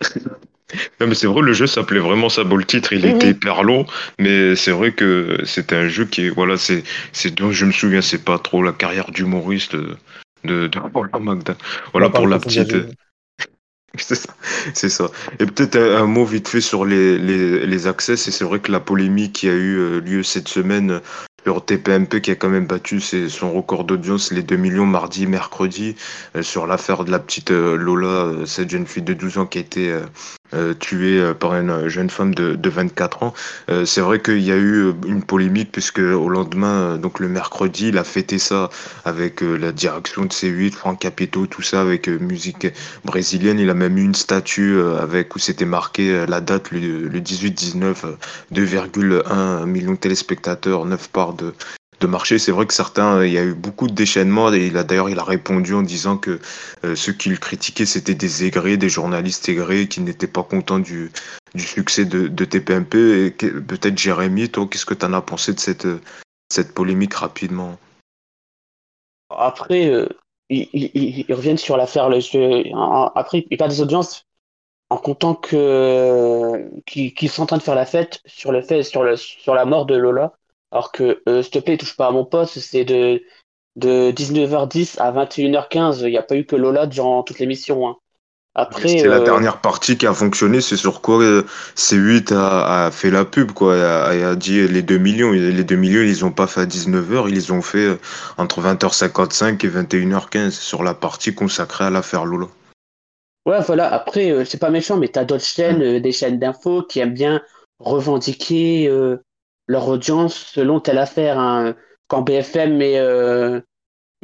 Non 1.00 1.06
mais 1.06 1.14
c'est 1.14 1.28
vrai 1.28 1.42
le 1.42 1.52
jeu 1.52 1.68
s'appelait 1.68 2.00
vraiment 2.00 2.28
ça 2.28 2.42
le 2.42 2.64
titre 2.64 2.92
il 2.92 3.04
était 3.06 3.28
hyper 3.30 3.62
long 3.62 3.86
mais 4.18 4.56
c'est 4.56 4.72
vrai 4.72 4.92
que 4.92 5.38
c'était 5.44 5.76
un 5.76 5.86
jeu 5.88 6.06
qui 6.06 6.28
voilà 6.28 6.56
c'est 6.56 6.82
c'est 7.12 7.32
dont 7.32 7.52
je 7.52 7.66
me 7.66 7.70
souviens 7.72 8.02
c'est 8.02 8.24
pas 8.24 8.40
trop 8.40 8.64
la 8.64 8.72
carrière 8.72 9.12
d'humoriste 9.12 9.76
de 10.46 10.66
de, 10.68 10.78
Roland 10.94 11.20
Magda 11.20 11.56
voilà 11.92 12.08
pour 12.10 12.26
la 12.26 12.38
petite 12.38 12.72
c'est 13.98 14.14
ça, 14.14 14.34
c'est 14.74 14.88
ça. 14.90 15.10
Et 15.38 15.46
peut-être 15.46 15.76
un, 15.76 16.02
un 16.02 16.06
mot 16.06 16.24
vite 16.24 16.48
fait 16.48 16.60
sur 16.60 16.84
les, 16.84 17.18
les, 17.18 17.66
les 17.66 17.86
access. 17.86 18.28
Et 18.28 18.30
c'est 18.30 18.44
vrai 18.44 18.60
que 18.60 18.70
la 18.70 18.80
polémique 18.80 19.32
qui 19.32 19.48
a 19.48 19.54
eu 19.54 19.78
euh, 19.78 20.00
lieu 20.00 20.22
cette 20.22 20.48
semaine 20.48 20.90
euh, 20.90 21.00
sur 21.44 21.64
TPMP, 21.64 22.20
qui 22.20 22.30
a 22.30 22.34
quand 22.34 22.50
même 22.50 22.66
battu 22.66 23.00
ses- 23.00 23.30
son 23.30 23.52
record 23.52 23.84
d'audience, 23.84 24.32
les 24.32 24.42
2 24.42 24.56
millions 24.56 24.84
mardi, 24.86 25.26
mercredi, 25.26 25.96
euh, 26.36 26.42
sur 26.42 26.66
l'affaire 26.66 27.04
de 27.04 27.10
la 27.10 27.18
petite 27.18 27.50
euh, 27.52 27.76
Lola, 27.76 28.06
euh, 28.26 28.44
cette 28.46 28.68
jeune 28.68 28.86
fille 28.86 29.02
de 29.02 29.14
12 29.14 29.38
ans 29.38 29.46
qui 29.46 29.58
a 29.58 29.60
été 29.62 29.98
euh, 30.54 30.74
tuée 30.74 31.20
euh, 31.20 31.34
par 31.34 31.54
une 31.54 31.70
euh, 31.70 31.88
jeune 31.88 32.10
femme 32.10 32.34
de, 32.34 32.54
de 32.54 32.70
24 32.70 33.22
ans. 33.22 33.34
Euh, 33.70 33.84
c'est 33.84 34.00
vrai 34.00 34.20
qu'il 34.20 34.42
y 34.42 34.52
a 34.52 34.56
eu 34.56 34.86
euh, 34.86 34.92
une 35.06 35.22
polémique, 35.22 35.72
puisque 35.72 35.98
au 35.98 36.28
lendemain, 36.28 36.98
donc 36.98 37.20
le 37.20 37.28
mercredi, 37.28 37.88
il 37.88 37.98
a 37.98 38.04
fêté 38.04 38.38
ça 38.38 38.70
avec 39.04 39.42
euh, 39.42 39.56
la 39.56 39.72
direction 39.72 40.22
de 40.22 40.28
C8, 40.28 40.72
Franck 40.72 41.00
Capito, 41.00 41.46
tout 41.46 41.62
ça, 41.62 41.80
avec 41.80 42.08
musique 42.08 42.66
brésilienne. 43.04 43.58
Il 43.58 43.70
a 43.70 43.74
même 43.74 43.98
eu 43.98 44.02
une 44.02 44.14
statue 44.14 44.78
avec 45.00 45.34
où 45.34 45.38
c'était 45.38 45.64
marqué 45.64 46.26
la 46.26 46.40
date 46.40 46.70
le, 46.70 47.08
le 47.08 47.20
18-19, 47.20 48.06
euh, 48.06 48.16
2,1 48.52 49.66
millions 49.66 49.92
de 49.92 49.96
téléspectateurs, 49.96 50.84
9 50.84 51.08
parts 51.08 51.34
de, 51.34 51.54
marché. 52.06 52.38
C'est 52.38 52.52
vrai 52.52 52.66
que 52.66 52.74
certains, 52.74 53.18
euh, 53.18 53.26
il 53.26 53.32
y 53.32 53.38
a 53.38 53.44
eu 53.44 53.54
beaucoup 53.54 53.86
de 53.86 53.92
déchaînements 53.92 54.52
et 54.52 54.70
d'ailleurs 54.70 55.08
il 55.08 55.18
a 55.18 55.24
répondu 55.24 55.74
en 55.74 55.82
disant 55.82 56.16
que 56.16 56.40
euh, 56.84 56.94
ceux 56.94 57.12
qui 57.12 57.28
le 57.28 57.36
critiquaient 57.36 57.86
c'était 57.86 58.14
des 58.14 58.44
aigris, 58.44 58.78
des 58.78 58.88
journalistes 58.88 59.48
aigris 59.48 59.88
qui 59.88 60.00
n'étaient 60.00 60.26
pas 60.26 60.42
contents 60.42 60.78
du, 60.78 61.10
succès 61.56 62.04
de, 62.04 62.44
TPMP. 62.44 62.94
Et 63.26 63.30
peut-être 63.30 63.98
Jérémy, 63.98 64.48
toi, 64.48 64.66
qu'est-ce 64.70 64.86
que 64.86 64.94
tu 64.94 65.06
en 65.06 65.12
as 65.12 65.22
pensé 65.22 65.52
de 65.52 65.60
cette, 65.60 65.86
euh, 65.86 66.00
cette 66.50 66.72
polémique 66.72 67.14
rapidement? 67.14 67.78
Après, 69.30 70.06
ils, 70.48 71.26
reviennent 71.28 71.58
sur 71.58 71.76
l'affaire. 71.76 72.04
Après, 72.04 73.44
ils 73.50 73.56
perdent 73.56 73.72
des 73.72 73.80
audiences 73.80 74.26
en 74.90 74.98
comptant 74.98 75.34
que 75.34 76.70
qu'ils 76.86 77.28
sont 77.28 77.42
en 77.42 77.46
train 77.46 77.58
de 77.58 77.62
faire 77.62 77.74
la 77.74 77.86
fête 77.86 78.20
sur 78.24 78.52
le 78.52 78.62
fait 78.62 78.82
sur 78.82 79.02
le 79.02 79.16
sur 79.16 79.54
la 79.54 79.64
mort 79.64 79.86
de 79.86 79.96
Lola. 79.96 80.32
Alors 80.76 80.92
que 80.92 81.22
euh, 81.26 81.42
s'il 81.42 81.52
te 81.52 81.58
plaît, 81.58 81.78
touche 81.78 81.96
pas 81.96 82.08
à 82.08 82.10
mon 82.10 82.26
poste, 82.26 82.58
c'est 82.58 82.84
de 82.84 83.22
de 83.76 84.10
19h10 84.10 84.98
à 84.98 85.10
21h15. 85.10 86.00
Il 86.02 86.10
n'y 86.10 86.18
a 86.18 86.22
pas 86.22 86.36
eu 86.36 86.44
que 86.44 86.54
Lola 86.54 86.84
durant 86.86 87.22
toute 87.22 87.38
l'émission. 87.38 87.88
Hein. 87.88 87.96
Après, 88.54 88.88
C'était 88.88 89.08
la 89.08 89.20
euh, 89.20 89.24
dernière 89.24 89.62
partie 89.62 89.96
qui 89.96 90.06
a 90.06 90.12
fonctionné, 90.12 90.60
c'est 90.60 90.76
sur 90.76 91.00
quoi 91.00 91.22
euh, 91.22 91.44
C8 91.76 92.34
a, 92.34 92.86
a 92.86 92.90
fait 92.90 93.10
la 93.10 93.24
pub, 93.24 93.52
quoi, 93.52 93.74
et 93.74 93.82
a, 93.82 94.14
et 94.14 94.24
a 94.24 94.34
dit 94.34 94.68
les 94.68 94.82
2 94.82 94.98
millions. 94.98 95.32
Les 95.32 95.64
2 95.64 95.76
millions, 95.76 96.02
ils 96.02 96.26
ont 96.26 96.30
pas 96.30 96.46
fait 96.46 96.60
à 96.60 96.66
19h, 96.66 97.28
ils 97.28 97.34
les 97.34 97.50
ont 97.52 97.62
fait 97.62 97.98
entre 98.36 98.60
20h55 98.60 99.64
et 99.64 99.70
21h15 99.70 100.50
sur 100.50 100.82
la 100.82 100.92
partie 100.92 101.34
consacrée 101.34 101.84
à 101.84 101.90
l'affaire 101.90 102.26
Lola. 102.26 102.48
Ouais, 103.46 103.60
voilà. 103.62 103.90
Après, 103.94 104.30
euh, 104.30 104.44
c'est 104.44 104.60
pas 104.60 104.70
méchant, 104.70 104.98
mais 104.98 105.08
t'as 105.08 105.24
d'autres 105.24 105.42
chaînes, 105.42 105.80
euh, 105.80 106.00
des 106.00 106.12
chaînes 106.12 106.38
d'infos 106.38 106.82
qui 106.82 107.00
aiment 107.00 107.14
bien 107.14 107.40
revendiquer 107.78 108.90
leur 109.66 109.88
audience 109.88 110.34
selon 110.34 110.80
telle 110.80 110.98
affaire. 110.98 111.38
hein. 111.38 111.74
Quand 112.08 112.22
BFM 112.22 112.76
met, 112.76 112.98
euh, 112.98 113.60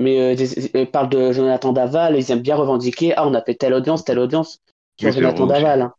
euh, 0.00 0.34
des- 0.34 0.76
euh, 0.76 0.86
parle 0.86 1.08
de 1.08 1.32
Jonathan 1.32 1.72
Daval, 1.72 2.16
ils 2.16 2.30
aiment 2.30 2.42
bien 2.42 2.56
revendiquer 2.56 3.14
Ah, 3.16 3.26
on 3.26 3.34
a 3.34 3.42
fait 3.42 3.54
telle 3.54 3.74
audience, 3.74 4.04
telle 4.04 4.18
audience 4.18 4.60
sur 4.98 5.08
Oui, 5.08 5.14
Jonathan. 5.14 5.46
Daval. 5.46 5.82
hein. 5.82 5.94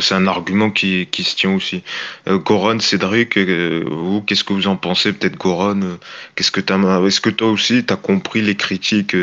C'est 0.00 0.14
un 0.14 0.26
argument 0.28 0.70
qui, 0.70 1.08
qui 1.10 1.24
se 1.24 1.34
tient 1.36 1.54
aussi. 1.54 1.82
Euh, 2.28 2.38
Goran, 2.38 2.78
Cédric, 2.78 3.36
euh, 3.36 3.84
vous, 3.90 4.22
qu'est-ce 4.22 4.44
que 4.44 4.52
vous 4.52 4.68
en 4.68 4.76
pensez? 4.76 5.12
Peut-être 5.12 5.36
Goran, 5.36 5.82
euh, 5.82 5.98
qu'est-ce 6.34 6.52
que 6.52 6.60
t'as, 6.60 6.78
est-ce 7.04 7.20
que 7.20 7.28
toi 7.30 7.48
aussi 7.50 7.84
t'as 7.84 7.96
compris 7.96 8.40
les 8.40 8.56
critiques 8.56 9.14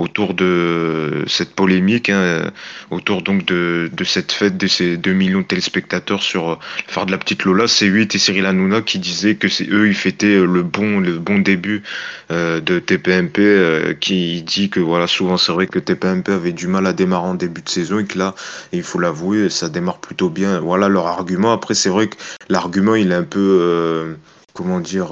autour 0.00 0.34
de 0.34 1.24
cette 1.26 1.54
polémique, 1.54 2.10
hein, 2.10 2.18
euh, 2.18 2.50
autour 2.90 3.22
donc 3.22 3.44
de, 3.44 3.90
de 3.92 4.04
cette 4.04 4.32
fête 4.32 4.56
de 4.56 4.66
ces 4.66 4.96
2 4.96 5.12
millions 5.12 5.40
de 5.40 5.46
téléspectateurs 5.46 6.22
sur 6.22 6.50
euh, 6.50 6.56
l'affaire 6.86 7.06
de 7.06 7.12
la 7.12 7.18
petite 7.18 7.44
Lola, 7.44 7.68
c'est 7.68 7.86
8 7.86 8.14
et 8.14 8.18
Cyril 8.18 8.46
Hanouna 8.46 8.80
qui 8.82 8.98
disaient 8.98 9.36
que 9.36 9.48
c'est 9.48 9.68
eux, 9.70 9.88
ils 9.88 9.94
fêtaient 9.94 10.36
euh, 10.36 10.46
le 10.46 10.62
bon, 10.62 11.00
le 11.00 11.18
bon 11.18 11.38
début 11.38 11.82
euh, 12.30 12.60
de 12.60 12.78
TPMP, 12.78 13.40
euh, 13.40 13.94
qui 13.94 14.42
dit 14.42 14.70
que 14.70 14.78
voilà, 14.78 15.08
souvent 15.08 15.36
c'est 15.36 15.50
vrai 15.50 15.66
que 15.66 15.80
TPMP 15.80 16.28
avait 16.30 16.52
du 16.52 16.68
mal 16.68 16.86
à 16.86 16.92
démarrer 16.92 17.26
en 17.26 17.34
début 17.34 17.60
de 17.62 17.68
saison 17.68 17.98
et 17.98 18.04
que 18.04 18.18
là, 18.18 18.36
et 18.72 18.76
il 18.76 18.82
faut 18.84 19.00
l'avouer, 19.00 19.50
ça 19.50 19.68
démarre 19.68 19.98
plutôt 19.98 20.30
bien. 20.30 20.60
Voilà 20.60 20.88
leur 20.88 21.06
argument. 21.06 21.52
Après, 21.52 21.74
c'est 21.74 21.88
vrai 21.88 22.06
que 22.08 22.16
l'argument, 22.48 22.94
il 22.94 23.10
est 23.10 23.16
un 23.16 23.24
peu, 23.24 23.58
euh, 23.60 24.14
comment 24.52 24.78
dire, 24.78 25.08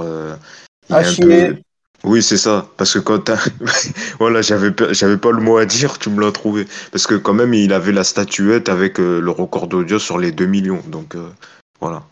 il 0.89 0.95
est 0.95 0.99
un 0.99 1.05
chier. 1.05 1.49
peu. 1.49 1.57
Oui, 2.05 2.23
c'est 2.23 2.37
ça. 2.37 2.69
Parce 2.77 2.95
que 2.95 3.01
quand 3.01 3.19
t'as... 3.19 3.39
voilà, 4.19 4.41
j'avais 4.41 4.71
pas, 4.71 4.93
j'avais 4.93 5.17
pas 5.17 5.33
le 5.33 5.41
mot 5.41 5.57
à 5.57 5.67
dire, 5.67 5.99
tu 5.99 6.11
me 6.11 6.21
l'as 6.21 6.33
trouvé. 6.33 6.65
Parce 6.93 7.07
que 7.07 7.15
quand 7.15 7.35
même, 7.35 7.55
il 7.55 7.73
avait 7.73 7.93
la 7.93 8.05
statuette 8.05 8.69
avec 8.69 9.01
euh, 9.01 9.21
le 9.21 9.31
record 9.31 9.67
d'audio 9.67 9.99
sur 9.99 10.19
les 10.19 10.31
2 10.31 10.47
millions. 10.47 10.83
Donc, 10.89 11.17
euh, 11.17 11.29
voilà. 11.81 12.05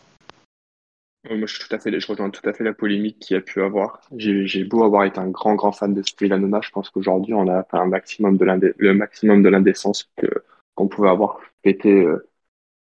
Moi, 1.29 1.47
je, 1.47 1.55
suis 1.55 1.69
tout 1.69 1.75
à 1.75 1.79
fait, 1.79 1.99
je 1.99 2.07
rejoins 2.07 2.31
tout 2.31 2.49
à 2.49 2.53
fait 2.53 2.63
la 2.63 2.73
polémique 2.73 3.19
qu'il 3.19 3.35
y 3.35 3.39
a 3.39 3.41
pu 3.41 3.63
avoir. 3.63 4.01
J'ai 4.17 4.47
j'ai 4.47 4.63
beau 4.65 4.85
avoir 4.85 5.05
été 5.05 5.19
un 5.19 5.29
grand, 5.29 5.55
grand 5.57 5.73
fan 5.73 5.93
de 5.93 6.03
Hanouna, 6.33 6.61
je 6.63 6.71
pense 6.71 6.91
qu'aujourd'hui, 6.91 7.35
on 7.35 7.49
a 7.49 7.65
fait 7.65 7.77
un 7.77 7.87
maximum 7.87 8.37
de 8.37 8.45
l'indé- 8.45 8.75
le 8.79 8.95
maximum 8.95 9.43
de 9.43 9.49
l'indécence 9.49 10.09
que 10.17 10.27
qu'on 10.77 10.89
pouvait 10.89 11.09
avoir 11.09 11.41
fêté, 11.65 12.05
euh, 12.05 12.29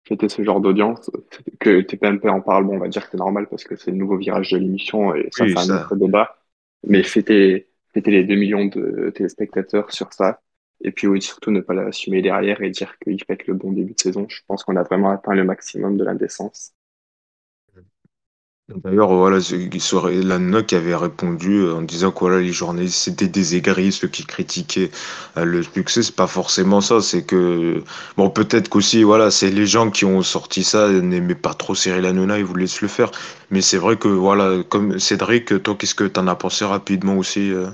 fêté 0.07 0.29
ce 0.29 0.45
genre 0.45 0.61
d'audience. 0.61 1.11
Que 1.59 1.81
TPMP 1.81 2.29
en 2.29 2.41
parle, 2.43 2.65
bon, 2.65 2.77
on 2.77 2.81
va 2.81 2.89
dire 2.89 3.05
que 3.05 3.13
c'est 3.13 3.19
normal 3.19 3.47
parce 3.49 3.65
que 3.65 3.77
c'est 3.77 3.93
le 3.93 3.97
nouveau 3.97 4.19
virage 4.19 4.51
de 4.51 4.59
l'émission 4.59 5.15
et 5.15 5.29
ça, 5.31 5.45
Oui, 5.45 5.53
c'est 5.53 5.59
un 5.59 5.65
ça. 5.65 5.85
autre 5.85 5.97
débat. 5.97 6.37
Mais 6.87 7.03
fêter, 7.03 7.69
fêter 7.93 8.11
les 8.11 8.25
2 8.25 8.35
millions 8.35 8.67
de 8.67 9.11
téléspectateurs 9.15 9.93
sur 9.93 10.13
ça, 10.13 10.41
et 10.83 10.93
puis 10.93 11.07
oui, 11.07 11.23
surtout 11.23 11.51
ne 11.51 11.61
pas 11.61 11.75
l'assumer 11.75 12.23
derrière 12.23 12.61
et 12.63 12.71
dire 12.71 12.99
qu'il 12.99 13.23
fête 13.25 13.47
le 13.47 13.55
bon 13.55 13.73
début 13.73 13.95
de 13.95 14.01
saison, 14.01 14.27
je 14.29 14.41
pense 14.47 14.65
qu'on 14.65 14.77
a 14.77 14.83
vraiment 14.83 15.11
atteint 15.11 15.35
le 15.35 15.45
maximum 15.45 15.97
de 15.97 16.05
l'indécence. 16.05 16.75
D'ailleurs, 18.83 19.15
voilà, 19.15 19.39
Lana 20.11 20.63
qui 20.65 20.75
avait 20.75 20.97
répondu 20.97 21.59
euh, 21.61 21.75
en 21.77 21.83
disant 21.83 22.11
que 22.11 22.19
voilà, 22.21 22.41
les 22.41 22.53
journalistes 22.53 22.97
c'était 23.05 23.29
des 23.29 23.55
aigris, 23.55 23.93
ceux 23.93 24.09
qui 24.09 24.25
critiquaient 24.27 24.91
euh, 25.37 25.45
le 25.45 25.63
succès, 25.63 26.03
c'est 26.03 26.17
pas 26.17 26.27
forcément 26.27 26.81
ça, 26.81 27.01
c'est 27.01 27.23
que 27.25 27.83
bon, 28.17 28.31
peut-être 28.31 28.69
qu'aussi 28.69 29.05
voilà, 29.05 29.31
c'est 29.31 29.51
les 29.51 29.67
gens 29.67 29.91
qui 29.91 30.05
ont 30.05 30.23
sorti 30.23 30.65
ça 30.65 30.89
n'aimaient 30.91 31.37
pas 31.37 31.55
trop 31.55 31.75
Cyril 31.77 32.05
Hanouna, 32.05 32.39
ils 32.39 32.45
voulaient 32.45 32.67
se 32.67 32.85
le 32.85 32.89
faire, 32.89 33.13
mais 33.51 33.61
c'est 33.61 33.79
vrai 33.79 33.97
que 33.97 34.09
voilà, 34.09 34.63
comme 34.69 34.99
Cédric, 34.99 35.63
toi, 35.63 35.77
qu'est-ce 35.79 35.95
que 35.95 36.05
t'en 36.05 36.27
as 36.27 36.35
pensé 36.35 36.65
rapidement 36.65 37.17
aussi 37.17 37.53
euh? 37.53 37.67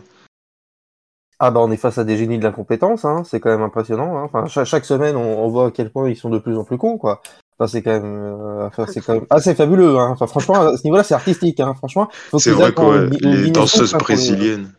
Ah 1.38 1.50
bah 1.50 1.60
on 1.60 1.70
est 1.70 1.76
face 1.76 1.98
à 1.98 2.04
des 2.04 2.16
génies 2.18 2.38
de 2.38 2.44
l'incompétence, 2.44 3.04
hein. 3.04 3.24
c'est 3.24 3.40
quand 3.40 3.50
même 3.50 3.62
impressionnant. 3.62 4.16
hein. 4.18 4.24
Enfin, 4.24 4.46
cha- 4.46 4.64
chaque 4.64 4.84
semaine, 4.84 5.16
on, 5.16 5.42
on 5.44 5.48
voit 5.48 5.66
à 5.68 5.70
quel 5.70 5.90
point 5.90 6.08
ils 6.08 6.16
sont 6.16 6.28
de 6.30 6.38
plus 6.38 6.56
en 6.56 6.64
plus 6.64 6.76
cons, 6.78 6.98
quoi. 6.98 7.22
Enfin, 7.60 7.70
c'est 7.70 7.82
quand 7.82 7.92
même, 7.92 8.04
euh, 8.04 8.66
enfin, 8.68 8.86
c'est 8.90 9.02
quand 9.02 9.12
même 9.12 9.26
assez 9.28 9.54
fabuleux. 9.54 9.98
Hein. 9.98 10.08
Enfin, 10.12 10.26
franchement, 10.26 10.54
à 10.54 10.76
ce 10.78 10.84
niveau-là, 10.84 11.02
c'est 11.02 11.12
artistique. 11.12 11.60
Hein. 11.60 11.74
Franchement, 11.74 12.08
C'est 12.38 12.52
vrai 12.52 12.72
les 13.20 13.50
danseuses 13.50 13.94
hein, 13.94 13.98
brésiliennes. 13.98 14.72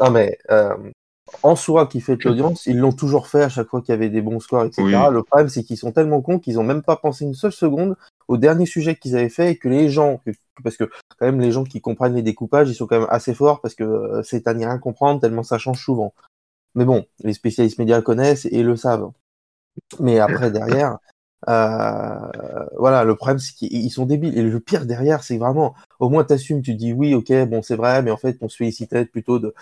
Non 0.00 0.10
mais 0.10 0.36
euh, 0.50 0.74
en 1.42 1.54
soi 1.56 1.86
qui 1.86 2.00
fait 2.00 2.16
de 2.16 2.28
l'audience, 2.28 2.66
ils 2.66 2.78
l'ont 2.78 2.92
toujours 2.92 3.28
fait 3.28 3.42
à 3.42 3.48
chaque 3.48 3.68
fois 3.68 3.80
qu'il 3.80 3.90
y 3.90 3.92
avait 3.92 4.10
des 4.10 4.20
bons 4.20 4.40
scores, 4.40 4.64
etc. 4.64 4.82
Oui. 4.82 4.92
Le 4.92 5.22
problème, 5.22 5.48
c'est 5.48 5.62
qu'ils 5.62 5.78
sont 5.78 5.92
tellement 5.92 6.20
cons 6.20 6.38
qu'ils 6.38 6.58
ont 6.58 6.64
même 6.64 6.82
pas 6.82 6.96
pensé 6.96 7.24
une 7.24 7.34
seule 7.34 7.52
seconde 7.52 7.96
au 8.28 8.36
dernier 8.36 8.66
sujet 8.66 8.96
qu'ils 8.96 9.16
avaient 9.16 9.28
fait 9.28 9.52
et 9.52 9.56
que 9.56 9.68
les 9.68 9.88
gens, 9.88 10.20
parce 10.62 10.76
que 10.76 10.84
quand 11.18 11.26
même 11.26 11.40
les 11.40 11.52
gens 11.52 11.64
qui 11.64 11.80
comprennent 11.80 12.14
les 12.14 12.22
découpages, 12.22 12.68
ils 12.68 12.74
sont 12.74 12.86
quand 12.86 12.98
même 12.98 13.08
assez 13.10 13.32
forts 13.32 13.60
parce 13.60 13.74
que 13.74 13.84
euh, 13.84 14.22
c'est 14.22 14.48
à 14.48 14.54
n'y 14.54 14.66
rien 14.66 14.78
comprendre 14.78 15.20
tellement 15.20 15.42
ça 15.44 15.58
change 15.58 15.82
souvent. 15.82 16.12
Mais 16.74 16.84
bon, 16.84 17.06
les 17.22 17.32
spécialistes 17.32 17.78
médias 17.78 17.96
le 17.96 18.02
connaissent 18.02 18.46
et 18.46 18.62
le 18.62 18.76
savent. 18.76 19.10
Mais 20.00 20.18
après 20.18 20.50
derrière, 20.50 20.98
euh, 21.48 22.68
voilà, 22.78 23.04
le 23.04 23.14
problème 23.16 23.38
c'est 23.38 23.54
qu'ils 23.54 23.72
ils 23.72 23.90
sont 23.90 24.06
débiles. 24.06 24.36
Et 24.38 24.42
le 24.42 24.60
pire 24.60 24.86
derrière, 24.86 25.22
c'est 25.24 25.38
vraiment, 25.38 25.74
au 26.00 26.08
moins 26.08 26.24
t'assumes, 26.24 26.62
tu 26.62 26.74
dis 26.74 26.92
oui, 26.92 27.14
ok, 27.14 27.32
bon 27.48 27.62
c'est 27.62 27.76
vrai, 27.76 28.02
mais 28.02 28.10
en 28.10 28.16
fait 28.16 28.38
on 28.40 28.48
se 28.48 28.56
félicitait 28.56 29.04
plutôt 29.06 29.38
de 29.38 29.54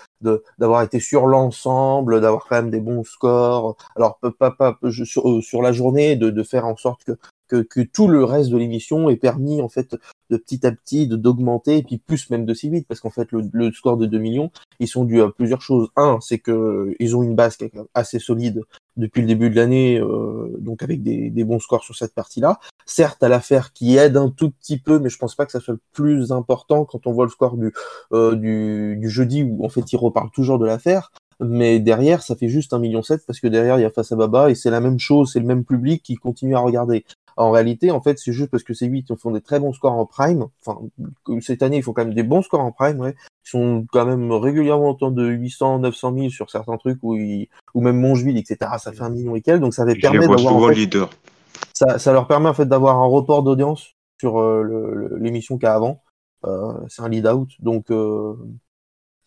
d'avoir 0.59 0.83
été 0.83 0.99
sur 0.99 1.27
l'ensemble, 1.27 2.21
d'avoir 2.21 2.45
quand 2.47 2.55
même 2.57 2.71
des 2.71 2.79
bons 2.79 3.03
scores. 3.03 3.75
Alors 3.95 4.19
pas, 4.37 4.51
pas, 4.51 4.77
sur, 4.91 5.29
euh, 5.29 5.41
sur 5.41 5.61
la 5.61 5.71
journée, 5.71 6.15
de, 6.15 6.29
de 6.29 6.43
faire 6.43 6.65
en 6.67 6.75
sorte 6.75 7.03
que, 7.03 7.13
que 7.51 7.61
que 7.61 7.81
tout 7.81 8.07
le 8.07 8.23
reste 8.23 8.49
de 8.49 8.57
l'émission 8.57 9.09
ait 9.09 9.17
permis 9.17 9.61
en 9.61 9.69
fait 9.69 9.95
de 10.29 10.37
petit 10.37 10.65
à 10.65 10.71
petit 10.71 11.07
d'augmenter 11.07 11.77
et 11.77 11.83
puis 11.83 11.97
plus 11.97 12.29
même 12.29 12.45
de 12.45 12.53
si 12.53 12.69
vite 12.69 12.87
parce 12.87 13.01
qu'en 13.01 13.09
fait 13.09 13.31
le, 13.31 13.41
le 13.51 13.71
score 13.71 13.97
de 13.97 14.05
2 14.05 14.17
millions 14.17 14.51
ils 14.79 14.87
sont 14.87 15.03
dus 15.03 15.21
à 15.21 15.29
plusieurs 15.29 15.61
choses. 15.61 15.89
Un, 15.95 16.19
c'est 16.21 16.39
que 16.39 16.95
ils 16.99 17.15
ont 17.15 17.23
une 17.23 17.35
base 17.35 17.57
qui 17.57 17.65
est 17.65 17.73
assez 17.93 18.19
solide 18.19 18.63
depuis 18.97 19.21
le 19.21 19.27
début 19.27 19.49
de 19.49 19.55
l'année, 19.55 19.99
euh, 19.99 20.55
donc 20.59 20.83
avec 20.83 21.03
des, 21.03 21.29
des 21.29 21.43
bons 21.43 21.59
scores 21.59 21.83
sur 21.83 21.95
cette 21.95 22.13
partie-là. 22.13 22.59
Certes, 22.85 23.23
à 23.23 23.29
l'affaire 23.29 23.73
qui 23.73 23.97
aide 23.97 24.17
un 24.17 24.29
tout 24.29 24.51
petit 24.51 24.77
peu, 24.77 24.99
mais 24.99 25.09
je 25.09 25.17
pense 25.17 25.35
pas 25.35 25.45
que 25.45 25.51
ça 25.51 25.59
soit 25.59 25.75
le 25.75 25.79
plus 25.93 26.31
important 26.31 26.85
quand 26.85 27.07
on 27.07 27.11
voit 27.11 27.25
le 27.25 27.31
score 27.31 27.57
du, 27.57 27.73
euh, 28.13 28.35
du, 28.35 28.97
du 28.99 29.09
jeudi 29.09 29.43
où 29.43 29.63
en 29.65 29.69
fait 29.69 29.91
ils 29.93 29.97
reparlent 29.97 30.31
toujours 30.31 30.59
de 30.59 30.65
l'affaire. 30.65 31.11
Mais 31.43 31.79
derrière, 31.79 32.21
ça 32.21 32.35
fait 32.35 32.49
juste 32.49 32.71
un 32.71 32.79
million 32.79 33.01
sept 33.01 33.25
parce 33.25 33.39
que 33.39 33.47
derrière 33.47 33.79
il 33.79 33.81
y 33.81 33.85
a 33.85 33.89
Face 33.89 34.11
à 34.11 34.15
Baba 34.15 34.51
et 34.51 34.55
c'est 34.55 34.69
la 34.69 34.79
même 34.79 34.99
chose, 34.99 35.31
c'est 35.33 35.39
le 35.39 35.47
même 35.47 35.65
public 35.65 36.03
qui 36.03 36.15
continue 36.15 36.55
à 36.55 36.59
regarder. 36.59 37.03
En 37.41 37.51
réalité, 37.51 37.91
en 37.91 38.01
fait, 38.01 38.19
c'est 38.19 38.33
juste 38.33 38.51
parce 38.51 38.63
que 38.63 38.73
ces 38.73 38.87
8 38.87 39.15
font 39.15 39.31
des 39.31 39.41
très 39.41 39.59
bons 39.59 39.73
scores 39.73 39.93
en 39.93 40.05
prime. 40.05 40.45
Enfin, 40.65 40.79
cette 41.41 41.63
année, 41.63 41.77
ils 41.77 41.83
font 41.83 41.93
quand 41.93 42.05
même 42.05 42.13
des 42.13 42.23
bons 42.23 42.41
scores 42.41 42.61
en 42.61 42.71
prime, 42.71 42.99
ouais. 42.99 43.15
Ils 43.45 43.49
sont 43.49 43.85
quand 43.91 44.05
même 44.05 44.31
régulièrement 44.31 44.91
autour 44.91 45.11
de 45.11 45.25
800, 45.27 45.79
900 45.79 46.13
000 46.13 46.29
sur 46.29 46.49
certains 46.51 46.77
trucs 46.77 46.99
où 47.01 47.15
ils, 47.15 47.49
ou 47.73 47.81
même 47.81 47.99
Mongeville, 47.99 48.37
etc. 48.37 48.71
Ça 48.77 48.91
fait 48.91 49.01
un 49.01 49.09
million 49.09 49.35
et 49.35 49.41
quelques, 49.41 49.61
donc 49.61 49.73
ça 49.73 49.85
les 49.85 49.95
Je 49.95 50.01
permet 50.01 50.19
d'avoir, 50.19 50.55
en 50.55 50.67
fait, 50.67 50.89
ça, 51.73 51.99
ça 51.99 52.13
leur 52.13 52.27
permet 52.27 52.49
en 52.49 52.53
fait 52.53 52.65
d'avoir 52.65 52.97
un 52.97 53.07
report 53.07 53.43
d'audience 53.43 53.95
sur 54.19 54.39
euh, 54.39 55.17
l'émission 55.19 55.57
qu'il 55.57 55.65
y 55.65 55.69
a 55.69 55.73
avant. 55.73 56.03
Euh, 56.45 56.73
c'est 56.89 57.01
un 57.01 57.09
lead 57.09 57.27
out, 57.27 57.49
donc 57.59 57.91
euh, 57.91 58.35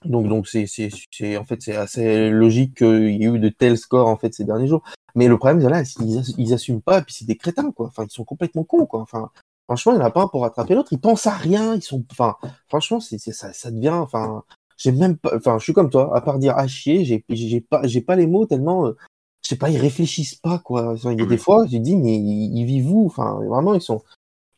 donc 0.04 0.28
donc 0.28 0.48
c'est 0.48 0.66
c'est 0.66 0.90
c'est 1.10 1.36
en 1.36 1.44
fait 1.44 1.62
c'est 1.62 1.76
assez 1.76 2.30
logique 2.30 2.76
qu'il 2.78 3.10
y 3.10 3.24
ait 3.24 3.28
eu 3.28 3.38
de 3.38 3.48
tels 3.48 3.78
scores 3.78 4.08
en 4.08 4.16
fait 4.16 4.34
ces 4.34 4.44
derniers 4.44 4.66
jours. 4.66 4.82
Mais 5.14 5.28
le 5.28 5.38
problème 5.38 5.60
là, 5.68 5.84
c'est 5.84 5.94
qu'ils 5.94 6.18
ass- 6.18 6.34
ils 6.38 6.52
assument 6.54 6.82
pas, 6.82 6.98
et 6.98 7.02
puis 7.02 7.14
c'est 7.14 7.24
des 7.26 7.36
crétins 7.36 7.70
quoi. 7.72 7.86
Enfin 7.86 8.04
ils 8.04 8.10
sont 8.10 8.24
complètement 8.24 8.64
cons 8.64 8.86
quoi. 8.86 9.00
Enfin 9.00 9.30
franchement 9.66 9.92
il 9.92 9.96
n'y 9.96 10.02
en 10.02 10.06
a 10.06 10.10
pas 10.10 10.22
un 10.22 10.28
pour 10.28 10.42
rattraper 10.42 10.74
l'autre. 10.74 10.92
Ils 10.92 11.00
pensent 11.00 11.26
à 11.26 11.34
rien. 11.34 11.74
Ils 11.74 11.82
sont 11.82 12.04
enfin 12.10 12.36
franchement 12.68 13.00
c'est 13.00 13.18
c'est- 13.18 13.32
ça 13.32 13.52
ça 13.52 13.70
devient 13.70 13.90
enfin 13.90 14.42
j'ai 14.76 14.92
même 14.92 15.16
pas 15.16 15.36
enfin 15.36 15.58
je 15.58 15.64
suis 15.64 15.72
comme 15.72 15.90
toi 15.90 16.16
à 16.16 16.20
part 16.20 16.38
dire 16.38 16.56
à 16.58 16.66
chier 16.66 17.04
j'ai 17.04 17.24
j'ai 17.28 17.60
pas 17.60 17.86
j'ai 17.86 18.00
pas 18.00 18.16
les 18.16 18.26
mots 18.26 18.46
tellement 18.46 18.86
euh, 18.86 18.96
je 19.44 19.50
sais 19.50 19.56
pas, 19.56 19.68
ils 19.70 19.78
réfléchissent 19.78 20.36
pas, 20.36 20.58
quoi. 20.58 20.92
Enfin, 20.94 21.12
Il 21.12 21.18
y 21.20 21.22
a 21.22 21.26
des 21.26 21.36
fois, 21.36 21.66
je 21.70 21.76
dis, 21.76 21.96
mais 21.96 22.16
ils, 22.16 22.56
ils 22.56 22.64
vivent 22.64 22.90
où? 22.90 23.06
Enfin, 23.06 23.38
vraiment, 23.46 23.74
ils 23.74 23.82
sont. 23.82 24.02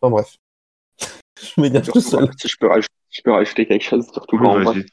Enfin, 0.00 0.10
bref. 0.10 0.36
je 1.56 1.90
tout 1.90 2.00
seul. 2.00 2.30
Si 2.38 2.48
je 2.48 2.56
peux 2.58 2.68
rajouter, 2.68 2.94
je 3.10 3.22
peux 3.22 3.32
rajouter 3.32 3.66
quelque 3.66 3.82
chose, 3.82 4.06
surtout 4.12 4.36
Oui, 4.36 4.46
quand 4.46 4.62
vas-y. 4.62 4.86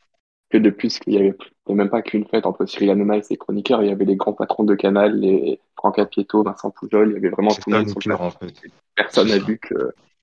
Que 0.53 0.59
depuis 0.59 0.89
qu'il 0.89 1.13
y 1.13 1.17
avait, 1.17 1.33
plus- 1.33 1.49
il 1.49 1.69
y 1.69 1.73
avait 1.73 1.77
même 1.79 1.89
pas 1.89 2.03
qu'une 2.03 2.25
fête 2.27 2.45
entre 2.45 2.67
Cyril 2.67 2.91
Hanouna 2.91 3.17
et 3.17 3.23
ses 3.23 3.37
chroniqueurs, 3.37 3.81
il 3.81 3.89
y 3.89 3.91
avait 3.91 4.05
les 4.05 4.15
grands 4.15 4.33
patrons 4.33 4.63
de 4.63 4.75
Canal, 4.75 5.19
les 5.19 5.59
Franck 5.75 5.99
Pietto, 6.11 6.43
Vincent 6.43 6.69
Poujol, 6.69 7.09
il 7.09 7.13
y 7.15 7.17
avait 7.17 7.29
vraiment 7.29 7.55
tout 7.55 7.71
le 7.71 7.77
monde 7.77 7.89
sur 7.89 7.95
le 7.97 8.01
pire, 8.01 8.21
en 8.21 8.29
fait. 8.29 8.53
Personne 8.95 9.29
n'a 9.29 9.39
vu 9.39 9.57
que, 9.57 9.73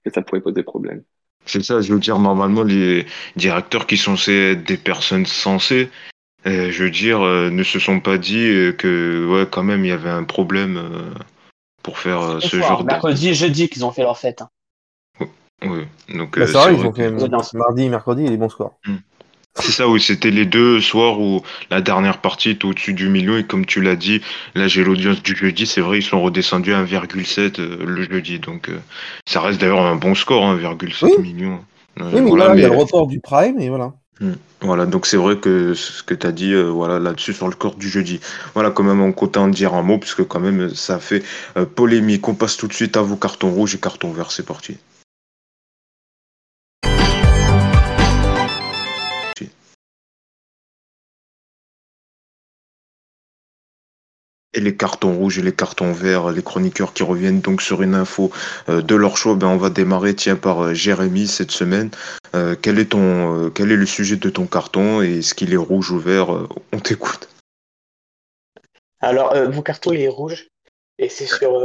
que 0.05 0.11
ça 0.13 0.23
pouvait 0.23 0.41
poser 0.41 0.63
problème. 0.63 1.03
C'est 1.47 1.65
ça, 1.65 1.81
je 1.81 1.93
veux 1.93 1.99
dire, 1.99 2.21
normalement, 2.21 2.63
les 2.63 3.07
directeurs 3.35 3.89
qui 3.89 3.97
sont 3.97 4.17
censés 4.17 4.53
être 4.53 4.65
des 4.65 4.77
personnes 4.77 5.27
sensées, 5.27 5.91
euh, 6.47 6.71
je 6.71 6.85
veux 6.85 6.91
dire, 6.91 7.23
euh, 7.23 7.51
ne 7.51 7.65
se 7.65 7.81
sont 7.81 7.99
pas 7.99 8.17
dit 8.17 8.47
euh, 8.47 8.73
que, 8.73 9.27
ouais, 9.27 9.49
quand 9.51 9.65
même, 9.65 9.85
il 9.85 9.89
y 9.89 9.93
avait 9.93 10.11
un 10.11 10.25
problème 10.25 10.77
euh, 10.77 11.11
pour 11.83 11.99
faire 11.99 12.21
euh, 12.21 12.41
Ce 12.41 12.49
soir, 12.51 12.69
genre 12.69 12.83
de... 12.83 12.87
mercredi 12.87 13.31
et 13.31 13.35
jeudi 13.35 13.69
qu'ils 13.69 13.85
ont 13.85 13.91
fait 13.91 14.03
leur 14.03 14.17
fête. 14.17 14.43
hein. 14.43 14.51
Oui, 15.63 15.87
donc 16.15 16.39
Bah, 16.39 16.45
euh, 16.45 16.47
c'est 16.47 16.59
vrai, 16.59 16.75
ils 16.75 16.87
ont 16.87 16.93
fait 16.93 17.11
mardi 17.11 17.83
et 17.83 17.89
mercredi 17.89 18.25
et 18.25 18.29
les 18.31 18.37
bons 18.37 18.49
scores. 18.49 18.79
C'est 19.57 19.73
ça, 19.73 19.89
oui, 19.89 20.01
c'était 20.01 20.31
les 20.31 20.47
deux 20.47 20.81
soirs 20.81 21.21
où 21.21 21.43
la 21.71 21.81
dernière 21.81 22.19
partie 22.19 22.51
était 22.51 22.65
au-dessus 22.65 22.95
du 22.95 23.09
million 23.09 23.37
et 23.37 23.45
comme 23.45 23.67
tu 23.67 23.83
l'as 23.83 23.97
dit, 23.97 24.21
là 24.55 24.69
j'ai 24.69 24.85
l'audience 24.85 25.23
du 25.23 25.37
jeudi, 25.37 25.67
c'est 25.67 25.81
vrai, 25.81 25.99
ils 25.99 26.03
sont 26.05 26.23
redescendus 26.23 26.73
à 26.73 26.85
1,7 26.85 27.61
euh, 27.61 27.85
le 27.85 28.05
jeudi, 28.05 28.39
donc 28.39 28.69
euh, 28.69 28.79
ça 29.27 29.41
reste 29.41 29.61
d'ailleurs 29.61 29.81
un 29.83 29.97
bon 29.97 30.15
score, 30.15 30.45
hein, 30.47 30.57
1,7 30.57 31.17
Oui. 31.19 31.23
million. 31.23 31.59
Euh, 32.01 32.11
Oui, 32.13 32.21
mais 32.21 32.29
voilà, 32.29 32.45
voilà, 32.47 32.61
il 32.61 32.63
y 32.63 32.65
a 32.65 32.69
le 32.69 32.77
report 32.77 33.07
du 33.09 33.19
Prime 33.21 33.59
et 33.61 33.69
voilà. 33.69 33.93
Voilà, 34.61 34.85
donc 34.85 35.07
c'est 35.07 35.17
vrai 35.17 35.39
que 35.39 35.73
ce 35.73 36.03
que 36.03 36.13
tu 36.13 36.27
as 36.27 36.33
dit 36.33 36.53
euh, 36.53 36.65
voilà, 36.65 36.99
là-dessus 36.99 37.33
sur 37.33 37.49
le 37.49 37.55
corps 37.55 37.77
du 37.77 37.89
jeudi. 37.89 38.21
Voilà, 38.53 38.71
quand 38.71 38.83
même, 38.83 39.01
on 39.01 39.13
compte 39.13 39.39
en 39.39 39.49
dire 39.49 39.73
un 39.73 39.83
mot, 39.83 39.99
puisque 39.99 40.25
quand 40.25 40.41
même, 40.41 40.75
ça 40.75 40.99
fait 40.99 41.23
euh, 41.57 41.65
polémique. 41.65 42.29
On 42.29 42.35
passe 42.35 42.59
tout 42.59 42.69
de 42.69 42.75
suite 42.75 42.99
à 42.99 43.03
vos 43.03 43.17
cartons 43.17 43.51
rouges 43.51 43.75
et 43.75 43.79
cartons 43.79 44.13
verts, 44.13 44.31
c'est 44.31 44.45
parti. 44.45 44.77
Et 54.53 54.61
les 54.61 54.77
cartons 54.77 55.17
rouges 55.17 55.39
et 55.39 55.43
les 55.43 55.55
cartons 55.55 55.93
verts, 55.93 56.31
les 56.31 56.43
chroniqueurs 56.43 56.93
qui 56.93 57.05
reviennent 57.05 57.41
donc 57.41 57.63
sur 57.63 57.83
une 57.83 57.95
info 57.95 58.33
euh, 58.69 58.83
de 58.83 58.97
leur 58.97 59.17
choix, 59.17 59.37
ben 59.37 59.47
on 59.47 59.57
va 59.57 59.71
démarrer 59.71 60.17
tiens 60.17 60.35
par 60.35 60.65
euh, 60.65 60.75
Jérémy 60.75 61.29
cette 61.29 61.53
semaine. 61.53 61.91
Euh, 62.35 62.57
quel 62.61 62.81
est 62.81 62.91
ton 62.91 63.51
quel 63.51 63.71
est 63.71 63.77
le 63.77 63.87
sujet 63.87 64.17
de 64.17 64.29
ton 64.29 64.47
carton 64.47 65.03
et 65.03 65.19
est-ce 65.19 65.35
qu'il 65.35 65.53
est 65.53 65.57
rouge 65.57 65.93
ou 65.93 66.01
vert 66.01 66.31
On 66.73 66.81
t'écoute. 66.81 67.29
Alors, 69.01 69.35
mon 69.51 69.63
carton, 69.63 69.93
il 69.93 70.01
est 70.01 70.09
rouge. 70.09 70.49
Et 70.99 71.09
c'est 71.09 71.27
sur, 71.27 71.59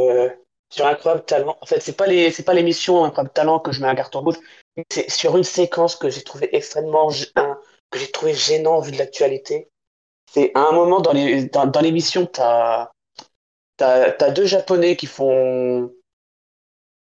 sur 0.69 0.85
Incroyable 0.85 1.25
Talent. 1.25 1.57
En 1.59 1.65
fait, 1.65 1.81
c'est 1.81 1.97
pas 1.97 2.05
pas 2.05 2.53
l'émission 2.53 3.03
Incroyable 3.03 3.33
Talent 3.33 3.59
que 3.59 3.71
je 3.71 3.81
mets 3.81 3.87
un 3.87 3.95
carton 3.95 4.21
rouge. 4.21 4.35
C'est 4.91 5.09
sur 5.09 5.35
une 5.35 5.43
séquence 5.43 5.95
que 5.95 6.09
j'ai 6.09 6.21
trouvé 6.21 6.55
extrêmement, 6.55 7.09
que 7.09 7.99
j'ai 7.99 8.11
trouvé 8.11 8.33
gênant 8.33 8.79
vu 8.79 8.91
de 8.91 8.97
l'actualité. 8.97 9.69
C'est 10.35 10.51
à 10.53 10.67
un 10.67 10.73
moment 10.73 10.99
dans 10.99 11.13
l'émission, 11.81 12.25
t'as, 12.25 12.91
t'as 13.77 14.31
deux 14.31 14.45
Japonais 14.45 14.97
qui 14.97 15.05
font, 15.05 15.93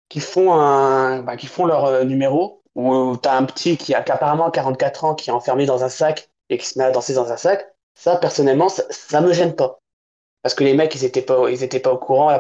qui 0.10 0.20
font 0.20 0.52
un, 0.54 1.22
bah, 1.22 1.38
qui 1.38 1.48
font 1.48 1.66
leur 1.66 1.86
euh, 1.86 2.04
numéro. 2.04 2.62
Où 2.76 3.16
t'as 3.16 3.38
un 3.38 3.46
petit 3.46 3.78
qui 3.78 3.94
a, 3.94 4.00
apparemment 4.00 4.52
44 4.52 5.06
ans, 5.06 5.16
qui 5.16 5.30
est 5.30 5.34
enfermé 5.34 5.66
dans 5.66 5.86
un 5.86 5.88
sac 5.88 6.30
et 6.50 6.58
qui 6.58 6.66
se 6.66 6.78
met 6.78 6.84
à 6.84 6.92
danser 6.92 7.14
dans 7.14 7.32
un 7.32 7.38
sac. 7.38 7.74
Ça, 7.98 8.18
personnellement, 8.18 8.68
ça, 8.68 8.84
ça 8.90 9.22
me 9.22 9.32
gêne 9.32 9.56
pas. 9.56 9.80
Parce 10.42 10.54
que 10.54 10.66
les 10.66 10.74
mecs, 10.74 10.94
ils 10.96 11.06
étaient 11.06 11.22
pas, 11.22 11.50
ils 11.50 11.64
étaient 11.64 11.80
pas 11.80 11.94
au 11.94 11.98
courant. 11.98 12.38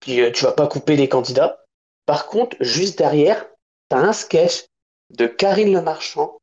Puis 0.00 0.22
euh, 0.22 0.32
tu 0.32 0.44
vas 0.44 0.52
pas 0.52 0.68
couper 0.68 0.96
les 0.96 1.10
candidats. 1.10 1.62
Par 2.06 2.28
contre, 2.28 2.56
juste 2.60 2.96
derrière, 2.96 3.44
t'as 3.90 3.98
un 3.98 4.14
sketch 4.14 4.64
de 5.10 5.26
Karine 5.26 5.74
Le 5.74 5.82
Marchand 5.82 6.38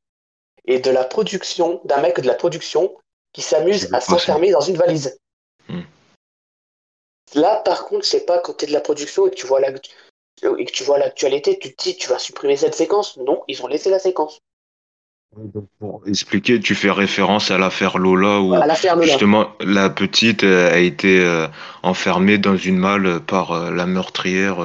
et 0.66 0.78
de 0.78 0.92
la 0.92 1.04
production, 1.04 1.82
d'un 1.86 2.02
mec 2.02 2.20
de 2.20 2.28
la 2.28 2.36
production 2.36 2.96
qui 3.34 3.42
s'amuse 3.42 3.94
à 3.94 4.02
s'enfermer 4.02 4.52
dans 4.52 4.62
une 4.62 4.78
valise. 4.78 5.18
Hmm. 5.70 5.82
Là, 7.36 7.62
par 7.64 7.86
contre, 7.86 8.06
je 8.06 8.10
sais 8.10 8.26
pas, 8.26 8.40
quand 8.40 8.54
t'es 8.54 8.66
de 8.66 8.74
la 8.74 8.82
production 8.82 9.28
et 9.28 9.30
que 9.30 9.36
tu 9.36 9.48
vois 9.48 9.62
la, 9.62 9.70
et 9.70 10.66
que 10.66 10.72
tu 10.72 10.84
vois 10.84 10.98
l'actualité, 10.98 11.58
tu 11.60 11.74
te 11.74 11.84
dis, 11.84 11.96
tu 11.96 12.10
vas 12.10 12.20
supprimer 12.20 12.58
cette 12.58 12.76
séquence. 12.76 13.18
Non, 13.18 13.44
ils 13.48 13.64
ont 13.64 13.68
laissé 13.68 13.90
la 13.90 14.00
séquence. 14.00 14.42
Pour 15.80 16.02
expliquer, 16.08 16.60
tu 16.60 16.76
fais 16.76 16.92
référence 16.92 17.52
à 17.52 17.58
l'affaire 17.58 17.98
Lola 17.98 18.42
où 18.42 18.54
À 18.54 19.02
justement 19.02 19.48
la 19.62 19.90
petite 19.90 20.44
euh, 20.44 20.74
a 20.74 20.78
été 20.78 21.22
euh, 21.22 21.48
enfermée 21.84 22.38
dans 22.38 22.58
une 22.58 22.78
malle 22.78 23.22
par 23.22 23.54
euh, 23.54 23.72
la 23.72 23.86
meurtrière. 23.86 24.58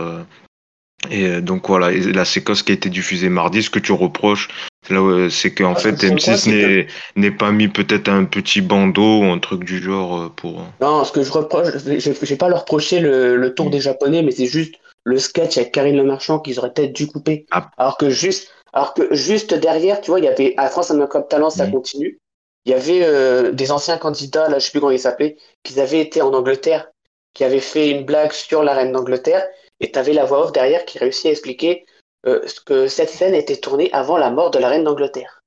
Et 1.10 1.26
euh, 1.26 1.40
donc 1.40 1.68
voilà, 1.68 1.92
et 1.92 2.00
la 2.00 2.24
séquence 2.24 2.62
qui 2.62 2.72
a 2.72 2.74
été 2.74 2.88
diffusée 2.88 3.28
mardi, 3.28 3.62
ce 3.62 3.70
que 3.70 3.78
tu 3.78 3.92
reproches, 3.92 4.48
c'est 4.86 4.94
euh, 4.94 5.28
c'est 5.30 5.52
qu'en 5.54 5.72
Ah, 5.72 5.76
fait 5.76 5.96
ce 5.96 5.96
que 5.96 6.06
je 6.06 6.12
reproche, 6.12 6.24
M6 6.28 6.36
c'est 6.38 6.86
n'est 7.16 7.30
pas 7.30 7.50
mis 7.52 7.68
peut-être 7.68 8.08
un 8.08 8.24
petit 8.24 8.60
bandeau 8.60 9.20
ou 9.20 9.24
un 9.24 9.38
truc 9.38 9.64
du 9.64 9.82
genre 9.82 10.20
euh, 10.20 10.28
pour. 10.34 10.62
Non, 10.80 11.04
ce 11.04 11.12
que 11.12 11.22
je 11.22 11.30
reproche, 11.32 11.68
je 11.84 12.10
vais 12.10 12.36
pas 12.36 12.48
leur 12.48 12.60
reprocher 12.60 13.00
le, 13.00 13.36
le 13.36 13.54
tour 13.54 13.66
Mm. 13.66 13.70
des 13.70 13.80
Japonais, 13.80 14.22
mais 14.22 14.30
c'est 14.32 14.46
juste 14.46 14.74
le 15.04 15.18
sketch 15.18 15.56
avec 15.58 15.72
Karine 15.72 15.96
Le 15.96 16.04
Marchand 16.04 16.40
qu'ils 16.40 16.58
auraient 16.58 16.72
peut-être 16.72 16.92
dû 16.92 17.06
couper. 17.06 17.46
Ah. 17.52 17.70
Alors 17.78 17.96
que 17.96 18.10
juste, 18.10 18.50
alors 18.72 18.92
que 18.94 19.14
juste 19.14 19.54
derrière, 19.54 20.00
tu 20.00 20.10
vois, 20.10 20.18
il 20.18 20.24
y 20.24 20.28
avait 20.28 20.54
à 20.56 20.68
France 20.68 20.90
un 20.90 21.06
Club 21.06 21.28
Talent, 21.28 21.50
ça 21.50 21.66
Mm. 21.66 21.72
continue. 21.72 22.18
Il 22.64 22.72
y 22.72 22.74
avait 22.74 23.00
euh, 23.04 23.52
des 23.52 23.70
anciens 23.70 23.96
candidats, 23.98 24.48
là, 24.48 24.58
je 24.58 24.64
sais 24.64 24.70
plus 24.72 24.80
comment 24.80 24.90
ils 24.90 24.98
s'appelaient, 24.98 25.36
qui 25.62 25.78
avaient 25.80 26.00
été 26.00 26.20
en 26.22 26.32
Angleterre, 26.34 26.88
qui 27.32 27.44
avaient 27.44 27.60
fait 27.60 27.90
une 27.90 28.04
blague 28.04 28.32
sur 28.32 28.64
la 28.64 28.74
reine 28.74 28.90
d'Angleterre, 28.90 29.44
et 29.80 29.90
t'avais 29.92 30.12
la 30.12 30.24
voix 30.24 30.44
off 30.44 30.52
derrière 30.52 30.84
qui 30.84 30.98
réussit 30.98 31.26
à 31.26 31.30
expliquer 31.30 31.84
euh, 32.26 32.44
que 32.64 32.88
cette 32.88 33.10
scène 33.10 33.34
était 33.34 33.56
tournée 33.56 33.92
avant 33.92 34.16
la 34.18 34.30
mort 34.30 34.50
de 34.50 34.58
la 34.58 34.68
reine 34.68 34.84
d'Angleterre. 34.84 35.42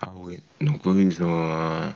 Ah 0.00 0.12
oui. 0.16 0.38
Donc 0.60 0.84
oui, 0.86 1.04
ils 1.06 1.22
ont, 1.22 1.50
euh, 1.50 1.88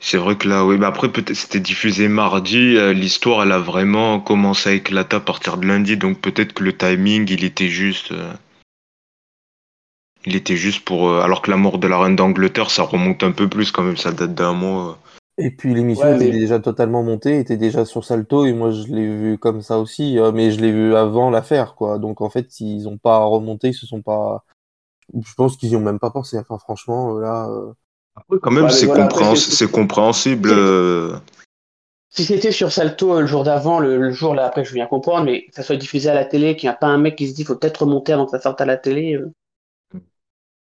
C'est 0.00 0.18
vrai 0.18 0.36
que 0.36 0.48
là, 0.48 0.64
oui, 0.64 0.78
mais 0.78 0.86
après, 0.86 1.10
peut-être 1.12 1.34
c'était 1.34 1.60
diffusé 1.60 2.08
mardi. 2.08 2.76
euh, 2.76 2.92
L'histoire, 2.92 3.42
elle 3.42 3.52
a 3.52 3.58
vraiment 3.58 4.20
commencé 4.20 4.70
à 4.70 4.72
éclater 4.74 5.16
à 5.16 5.20
partir 5.20 5.56
de 5.58 5.66
lundi. 5.66 5.96
Donc 5.96 6.20
peut-être 6.20 6.54
que 6.54 6.64
le 6.64 6.76
timing, 6.76 7.26
il 7.30 7.44
était 7.44 7.68
juste. 7.68 8.12
il 10.26 10.36
était 10.36 10.56
juste 10.56 10.84
pour. 10.84 11.14
alors 11.18 11.40
que 11.42 11.50
la 11.50 11.56
mort 11.56 11.78
de 11.78 11.86
la 11.86 11.98
reine 11.98 12.16
d'Angleterre, 12.16 12.70
ça 12.70 12.82
remonte 12.82 13.22
un 13.22 13.32
peu 13.32 13.48
plus 13.48 13.70
quand 13.72 13.82
même. 13.82 13.96
Ça 13.96 14.12
date 14.12 14.34
d'un 14.34 14.52
mois. 14.52 14.98
Et 15.36 15.50
puis 15.50 15.74
l'émission 15.74 16.06
Ouais, 16.06 16.14
était 16.14 16.30
déjà 16.30 16.60
totalement 16.60 17.02
montée, 17.02 17.40
était 17.40 17.56
déjà 17.56 17.84
sur 17.84 18.04
Salto, 18.04 18.44
et 18.46 18.52
moi 18.52 18.70
je 18.70 18.84
l'ai 18.86 19.06
vu 19.06 19.38
comme 19.38 19.62
ça 19.62 19.78
aussi, 19.80 20.18
euh, 20.18 20.30
mais 20.32 20.52
je 20.52 20.60
l'ai 20.60 20.70
vu 20.70 20.94
avant 20.94 21.28
l'affaire, 21.30 21.74
quoi. 21.74 21.98
Donc 21.98 22.20
en 22.20 22.30
fait, 22.30 22.60
ils 22.60 22.88
ont 22.88 22.98
pas 22.98 23.24
remonté, 23.24 23.68
ils 23.68 23.74
se 23.74 23.86
sont 23.86 24.00
pas. 24.02 24.44
Je 25.14 25.34
pense 25.34 25.56
qu'ils 25.56 25.70
y 25.70 25.76
ont 25.76 25.80
même 25.80 25.98
pas 26.00 26.10
pensé. 26.10 26.38
Enfin, 26.38 26.58
franchement, 26.58 27.16
euh, 27.18 27.22
là. 27.22 27.48
euh, 27.50 27.72
Après, 28.16 28.38
quand 28.40 28.50
même, 28.52 28.66
Ouais, 28.66 28.72
c'est 28.72 28.86
voilà, 28.86 29.08
compréhensible. 29.68 30.50
Euh, 30.52 31.16
Si 32.08 32.24
c'était 32.24 32.50
sur 32.50 32.72
Salto 32.72 33.20
le 33.20 33.26
jour 33.26 33.44
d'avant, 33.44 33.78
le, 33.78 33.98
le 33.98 34.10
jour 34.10 34.34
là 34.34 34.46
après, 34.46 34.64
je 34.64 34.72
viens 34.72 34.86
comprendre, 34.86 35.26
mais 35.26 35.44
que 35.44 35.54
ça 35.54 35.62
soit 35.62 35.76
diffusé 35.76 36.08
à 36.08 36.14
la 36.14 36.24
télé, 36.24 36.56
qu'il 36.56 36.66
n'y 36.66 36.72
a 36.74 36.78
pas 36.78 36.86
un 36.86 36.96
mec 36.96 37.14
qui 37.14 37.28
se 37.28 37.34
dit 37.34 37.44
faut 37.44 37.56
peut-être 37.56 37.82
remonter 37.82 38.14
avant 38.14 38.24
que 38.24 38.30
ça 38.30 38.40
sorte 38.40 38.62
à 38.62 38.64
la 38.64 38.78
télé. 38.78 39.16
euh, 39.16 39.30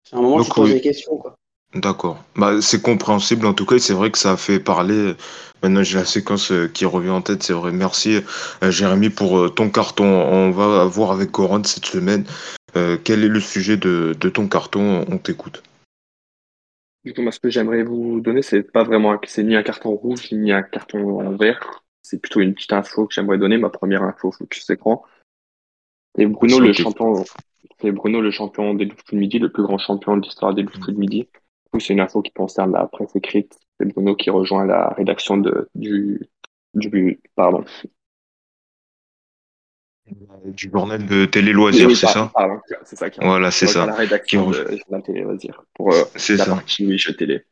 C'est 0.02 0.16
un 0.16 0.22
moment 0.22 0.38
où 0.38 0.40
tu 0.42 0.52
poses 0.52 0.70
oui. 0.70 0.72
des 0.72 0.80
questions, 0.80 1.16
quoi. 1.18 1.37
D'accord. 1.74 2.24
Bah, 2.34 2.60
c'est 2.62 2.80
compréhensible 2.80 3.46
en 3.46 3.52
tout 3.52 3.66
cas, 3.66 3.76
et 3.76 3.78
c'est 3.78 3.92
vrai 3.92 4.10
que 4.10 4.18
ça 4.18 4.32
a 4.32 4.36
fait 4.36 4.58
parler. 4.58 5.14
Maintenant, 5.62 5.82
j'ai 5.82 5.98
la 5.98 6.04
séquence 6.04 6.50
euh, 6.50 6.68
qui 6.68 6.86
revient 6.86 7.10
en 7.10 7.20
tête, 7.20 7.42
c'est 7.42 7.52
vrai. 7.52 7.72
Merci, 7.72 8.20
euh, 8.62 8.70
Jérémy, 8.70 9.10
pour 9.10 9.38
euh, 9.38 9.48
ton 9.48 9.68
carton. 9.68 10.04
On 10.04 10.50
va 10.50 10.84
voir 10.86 11.10
avec 11.12 11.30
Coran 11.30 11.62
cette 11.64 11.84
semaine. 11.86 12.24
quel 13.04 13.24
est 13.24 13.28
le 13.28 13.40
sujet 13.40 13.76
de, 13.76 14.14
de 14.18 14.28
ton 14.28 14.48
carton? 14.48 15.04
On 15.10 15.18
t'écoute. 15.18 15.62
Du 17.04 17.12
coup, 17.12 17.22
moi, 17.22 17.32
ce 17.32 17.40
que 17.40 17.50
j'aimerais 17.50 17.82
vous 17.82 18.20
donner, 18.20 18.42
c'est 18.42 18.62
pas 18.62 18.84
vraiment, 18.84 19.12
un- 19.12 19.20
c'est 19.26 19.42
ni 19.42 19.56
un 19.56 19.62
carton 19.62 19.90
rouge, 19.90 20.30
ni 20.32 20.52
un 20.52 20.62
carton 20.62 21.36
vert. 21.36 21.84
C'est 22.02 22.20
plutôt 22.20 22.40
une 22.40 22.54
petite 22.54 22.72
info 22.72 23.06
que 23.06 23.14
j'aimerais 23.14 23.38
donner, 23.38 23.58
ma 23.58 23.68
première 23.68 24.02
info 24.02 24.30
focus 24.30 24.70
écran. 24.70 25.04
Et 26.16 26.26
Bruno, 26.26 26.60
le 26.60 26.72
champion, 26.72 27.24
c'est 27.80 27.92
Bruno, 27.92 28.20
le 28.20 28.30
champion 28.30 28.74
des 28.74 28.86
loups 28.86 28.96
de 29.12 29.16
midi, 29.16 29.38
le 29.38 29.50
plus 29.52 29.62
grand 29.62 29.78
champion 29.78 30.16
de 30.16 30.22
l'histoire 30.22 30.54
des 30.54 30.62
loups 30.62 30.86
de 30.86 30.92
midi. 30.98 31.28
Coup, 31.72 31.80
c'est 31.80 31.92
une 31.92 32.00
info 32.00 32.22
qui 32.22 32.32
concerne 32.32 32.72
la 32.72 32.86
presse 32.86 33.14
écrite. 33.14 33.58
C'est 33.78 33.86
Bruno 33.92 34.16
qui 34.16 34.30
rejoint 34.30 34.64
la 34.64 34.88
rédaction 34.90 35.36
de, 35.36 35.68
du, 35.74 36.20
du, 36.74 37.20
pardon. 37.36 37.64
Du 40.46 40.70
journal 40.72 41.06
de 41.06 41.26
Télé 41.26 41.52
Loisirs, 41.52 41.88
Oui, 41.88 41.94
c'est 41.96 42.06
ça? 42.06 42.30
pardon, 42.32 42.58
c'est 42.84 42.96
ça 42.96 43.10
qui 43.10 43.20
Voilà, 43.20 43.50
c'est 43.50 43.66
ça. 43.66 43.84
la 43.86 43.94
rédaction 43.94 44.50
Qui 44.50 44.58
de 44.58 44.78
Journal 44.78 45.02
Télé 45.02 45.20
Loisirs 45.20 45.62
pour 45.74 45.92
euh, 45.92 46.04
la 46.14 46.18
ça. 46.18 46.46
partie 46.46 46.96
jeux 46.98 47.14
télé. 47.14 47.44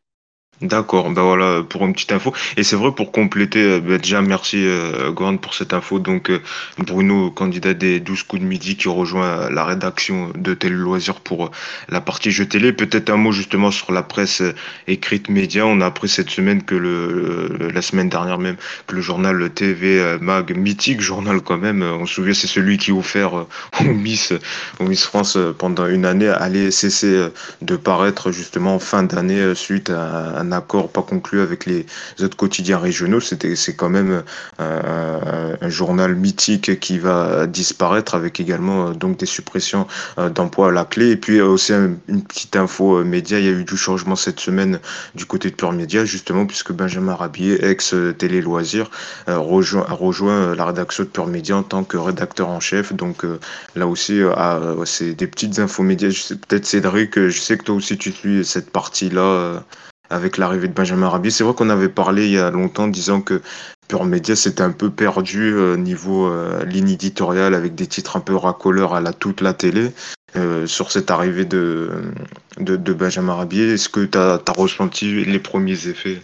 D'accord, 0.63 1.11
ben 1.11 1.21
voilà 1.21 1.63
pour 1.69 1.85
une 1.85 1.93
petite 1.93 2.13
info. 2.13 2.33
Et 2.57 2.63
c'est 2.63 2.77
vrai 2.77 2.91
pour 2.91 3.13
compléter, 3.13 3.79
ben 3.79 3.99
déjà 3.99 4.23
merci 4.23 4.57
euh, 4.67 5.13
pour 5.43 5.53
cette 5.53 5.75
info. 5.75 5.99
Donc 5.99 6.31
euh, 6.31 6.41
Bruno, 6.79 7.31
candidat 7.31 7.75
des 7.75 8.01
12 8.01 8.23
coups 8.23 8.41
de 8.41 8.47
midi, 8.47 8.75
qui 8.75 8.89
rejoint 8.89 9.27
euh, 9.27 9.51
la 9.51 9.67
rédaction 9.67 10.33
de 10.35 10.55
Télé 10.55 10.75
Loisirs 10.75 11.21
pour 11.21 11.51
la 11.91 12.01
partie 12.01 12.31
jeux 12.31 12.47
télé. 12.47 12.73
Peut-être 12.73 13.11
un 13.11 13.19
mot 13.19 13.33
justement 13.33 13.71
sur 13.71 13.93
la 13.93 14.03
presse 14.03 14.43
écrite 14.89 15.29
média. 15.29 15.67
On 15.67 15.83
a 15.83 15.87
appris 15.87 16.09
cette 16.09 16.31
semaine 16.31 16.63
que 16.63 16.75
le, 16.75 17.69
la 17.75 17.83
semaine 17.83 18.09
dernière 18.09 18.39
même 18.39 18.57
que 18.87 18.95
le 18.95 19.03
journal 19.03 19.51
TV 19.51 20.17
Mag, 20.23 20.57
mythique 20.57 21.03
journal 21.03 21.43
quand 21.43 21.59
même, 21.59 21.83
on 21.83 22.07
se 22.07 22.15
souvient 22.15 22.33
c'est 22.33 22.47
celui 22.47 22.79
qui 22.79 22.93
offert 22.93 23.35
au 23.35 23.85
Miss, 23.85 24.33
au 24.81 24.85
Miss 24.85 25.05
France 25.05 25.37
pendant 25.59 25.87
une 25.87 26.07
année, 26.07 26.29
allait 26.29 26.71
cesser 26.71 27.29
de 27.61 27.77
paraître 27.77 28.33
justement 28.33 28.77
en 28.77 28.79
fin 28.79 29.03
d'année 29.03 29.55
suite 29.55 29.91
à 29.91 30.41
un 30.46 30.46
accord 30.53 30.91
pas 30.91 31.03
conclu 31.03 31.41
avec 31.41 31.67
les 31.67 31.87
autres 32.23 32.37
quotidiens 32.37 32.79
régionaux. 32.79 33.21
C'était, 33.21 33.57
c'est 33.57 33.75
quand 33.75 33.89
même 33.89 34.23
euh, 34.61 35.57
un 35.61 35.69
journal 35.69 36.15
mythique 36.15 36.81
qui 36.81 36.99
va 36.99 37.47
disparaître 37.47 38.15
avec 38.15 38.41
également 38.41 38.89
euh, 38.89 38.93
donc 38.93 39.19
des 39.19 39.27
suppressions 39.27 39.87
euh, 40.19 40.29
d'emplois 40.31 40.69
à 40.69 40.73
la 40.73 40.85
clé. 40.85 41.11
Et 41.11 41.17
puis 41.17 41.41
aussi 41.41 41.73
un- 41.73 41.97
une 42.09 42.23
petite 42.23 42.57
info 42.57 43.05
média, 43.05 43.39
il 43.39 43.45
y 43.45 43.49
a 43.49 43.53
eu 43.53 43.65
du 43.65 43.77
changement 43.77 44.17
cette 44.17 44.41
semaine 44.41 44.81
du 45.15 45.27
côté 45.27 45.51
de 45.51 45.55
Pure 45.55 45.73
Média 45.73 46.05
justement 46.05 46.47
puisque 46.47 46.73
Benjamin 46.73 47.15
Rabier, 47.15 47.65
ex 47.65 47.95
Télé 48.19 48.41
Loisirs, 48.41 48.91
rejoint, 49.27 49.87
a 49.89 49.93
rejoint 49.93 50.55
la 50.55 50.65
rédaction 50.67 51.05
de 51.05 51.09
Pure 51.09 51.27
Média 51.27 51.57
en 51.57 51.63
tant 51.63 51.85
que 51.85 51.97
rédacteur 51.97 52.49
en 52.49 52.61
chef. 52.61 52.93
Donc 52.93 53.25
là 53.75 53.87
aussi, 53.87 54.21
ah, 54.37 54.61
c'est 54.85 55.15
des 55.15 55.27
petites 55.27 55.59
infos 55.59 55.83
médias. 55.83 56.09
Peut-être 56.49 56.67
Cédric, 56.67 57.19
je 57.29 57.41
sais 57.41 57.57
que 57.59 57.65
toi 57.65 57.75
aussi 57.75 57.97
tu 57.99 58.13
suis 58.13 58.45
cette 58.45 58.71
partie-là 58.71 59.63
avec 60.11 60.39
l'arrivée 60.39 60.69
de 60.69 60.73
Benjamin 60.73 61.09
Rabier. 61.09 61.31
C'est 61.31 61.45
vrai 61.45 61.55
qu'on 61.55 61.71
avait 61.71 61.89
parlé 61.89 62.27
il 62.27 62.33
y 62.33 62.39
a 62.39 62.51
longtemps 62.51 62.89
disant 62.89 63.21
que 63.21 63.43
Pure 63.89 64.05
Média 64.05 64.35
s'était 64.35 64.63
un 64.63 64.73
peu 64.73 64.91
perdu 64.91 65.55
euh, 65.55 65.77
niveau 65.77 66.27
euh, 66.27 66.65
ligne 66.65 66.91
éditoriale 66.91 67.55
avec 67.55 67.75
des 67.75 67.87
titres 67.87 68.17
un 68.17 68.21
peu 68.21 68.35
racoleurs 68.35 68.95
à 68.95 69.01
la 69.01 69.13
toute 69.13 69.41
la 69.41 69.55
télé. 69.55 69.93
Euh, 70.35 70.67
sur 70.67 70.91
cette 70.91 71.11
arrivée 71.11 71.45
de, 71.45 71.91
de, 72.59 72.77
de 72.77 72.93
Benjamin 72.93 73.35
Rabier, 73.35 73.73
est-ce 73.73 73.89
que 73.89 74.05
tu 74.05 74.19
as, 74.19 74.43
ressenti 74.49 75.25
les 75.25 75.39
premiers 75.39 75.87
effets? 75.87 76.21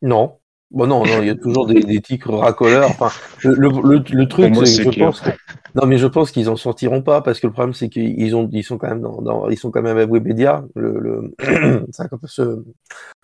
Non. 0.00 0.38
Bon, 0.72 0.86
non, 0.86 1.04
non, 1.04 1.20
il 1.20 1.26
y 1.26 1.30
a 1.30 1.34
toujours 1.34 1.66
des, 1.66 1.80
des 1.82 2.00
titres 2.00 2.32
racoleurs. 2.32 2.88
Enfin, 2.90 3.10
le, 3.42 3.54
le, 3.54 3.68
le, 3.68 4.02
le 4.10 4.28
truc, 4.28 4.54
moi, 4.54 4.64
c'est 4.64 4.70
que 4.70 4.76
c'est 4.76 4.84
je 4.84 4.90
clair. 4.90 5.08
pense 5.08 5.20
que, 5.20 5.30
non, 5.74 5.86
mais 5.86 5.98
je 5.98 6.06
pense 6.06 6.30
qu'ils 6.30 6.48
en 6.48 6.56
sortiront 6.56 7.02
pas 7.02 7.20
parce 7.20 7.40
que 7.40 7.46
le 7.46 7.52
problème, 7.52 7.74
c'est 7.74 7.90
qu'ils 7.90 8.34
ont, 8.34 8.48
ils 8.52 8.64
sont 8.64 8.78
quand 8.78 8.88
même 8.88 9.02
dans, 9.02 9.20
dans- 9.20 9.48
ils 9.50 9.58
sont 9.58 9.70
quand 9.70 9.82
même 9.82 9.98
à 9.98 10.06
Webedia. 10.06 10.64
Le, 10.74 11.34
ce, 12.24 12.62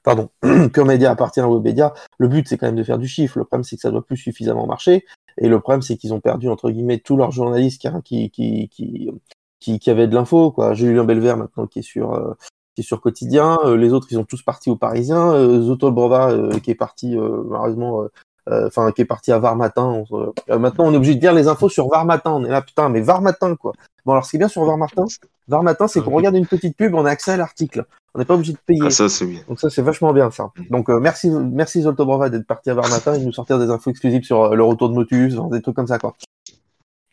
pardon, 0.04 0.28
Pure 0.72 0.84
Media 0.84 1.10
appartient 1.10 1.40
à 1.40 1.48
Webedia. 1.48 1.94
Le 2.18 2.28
but, 2.28 2.46
c'est 2.48 2.58
quand 2.58 2.66
même 2.66 2.76
de 2.76 2.84
faire 2.84 2.98
du 2.98 3.08
chiffre. 3.08 3.38
Le 3.38 3.44
problème, 3.44 3.64
c'est 3.64 3.76
que 3.76 3.82
ça 3.82 3.90
doit 3.90 4.04
plus 4.04 4.16
suffisamment 4.18 4.66
marcher. 4.66 5.04
Et 5.38 5.48
le 5.48 5.60
problème, 5.60 5.82
c'est 5.82 5.96
qu'ils 5.96 6.12
ont 6.12 6.20
perdu, 6.20 6.48
entre 6.48 6.70
guillemets, 6.70 6.98
tous 6.98 7.16
leurs 7.16 7.30
journalistes 7.32 7.80
qui, 7.80 7.88
qui, 8.02 8.30
qui, 8.30 8.68
qui, 8.68 9.10
qui, 9.60 9.78
qui 9.78 9.90
avaient 9.90 10.06
de 10.08 10.14
l'info, 10.14 10.50
quoi. 10.50 10.74
Julien 10.74 11.04
Belvert, 11.04 11.36
maintenant, 11.36 11.66
qui 11.66 11.78
est 11.78 11.82
sur, 11.82 12.12
euh, 12.12 12.34
qui 12.78 12.82
est 12.82 12.84
sur 12.84 13.00
quotidien. 13.00 13.58
Euh, 13.64 13.76
les 13.76 13.92
autres, 13.92 14.06
ils 14.12 14.18
ont 14.18 14.24
tous 14.24 14.42
parti 14.42 14.70
au 14.70 14.76
Parisien. 14.76 15.32
Euh, 15.32 15.62
Zoto 15.62 15.88
euh, 15.88 16.58
qui 16.60 16.70
est 16.70 16.76
parti, 16.76 17.16
malheureusement, 17.16 18.04
euh, 18.48 18.68
enfin, 18.68 18.92
qui 18.92 19.02
est 19.02 19.04
parti 19.04 19.32
à 19.32 19.40
Var 19.40 19.56
Matin. 19.56 20.04
On 20.08 20.32
euh, 20.48 20.58
maintenant, 20.60 20.84
on 20.86 20.92
est 20.92 20.96
obligé 20.96 21.16
de 21.16 21.20
dire 21.20 21.34
les 21.34 21.48
infos 21.48 21.68
sur 21.68 21.88
Var 21.88 22.04
Matin. 22.04 22.30
On 22.30 22.44
est 22.44 22.50
là, 22.50 22.62
putain, 22.62 22.88
mais 22.88 23.00
Var 23.00 23.20
Matin, 23.20 23.56
quoi. 23.56 23.72
Bon, 24.06 24.12
alors, 24.12 24.24
ce 24.24 24.30
qui 24.30 24.36
est 24.36 24.38
bien 24.38 24.46
sur 24.46 24.64
Var 24.64 24.76
Matin, 24.76 25.06
Var 25.48 25.62
Matin, 25.64 25.88
c'est 25.88 26.00
qu'on 26.00 26.12
regarde 26.12 26.36
une 26.36 26.46
petite 26.46 26.76
pub, 26.76 26.94
on 26.94 27.04
a 27.04 27.10
accès 27.10 27.32
à 27.32 27.36
l'article. 27.36 27.84
On 28.14 28.20
n'est 28.20 28.24
pas 28.24 28.34
obligé 28.34 28.52
de 28.52 28.58
payer. 28.64 28.80
Ah, 28.84 28.90
ça, 28.90 29.08
c'est 29.08 29.26
bien. 29.26 29.40
Donc 29.48 29.58
ça, 29.58 29.70
c'est 29.70 29.82
vachement 29.82 30.12
bien, 30.12 30.30
ça. 30.30 30.52
Donc 30.70 30.88
euh, 30.88 31.00
merci, 31.00 31.30
merci 31.30 31.82
Zolto 31.82 32.06
Brova 32.06 32.30
d'être 32.30 32.46
parti 32.46 32.70
à 32.70 32.74
Var 32.74 32.88
Matin 32.88 33.14
et 33.14 33.18
de 33.18 33.24
nous 33.24 33.32
sortir 33.32 33.58
des 33.58 33.70
infos 33.70 33.90
exclusives 33.90 34.22
sur 34.22 34.54
le 34.54 34.62
retour 34.62 34.88
de 34.88 34.94
Motus, 34.94 35.34
des 35.50 35.62
trucs 35.62 35.74
comme 35.74 35.88
ça, 35.88 35.98
quoi. 35.98 36.14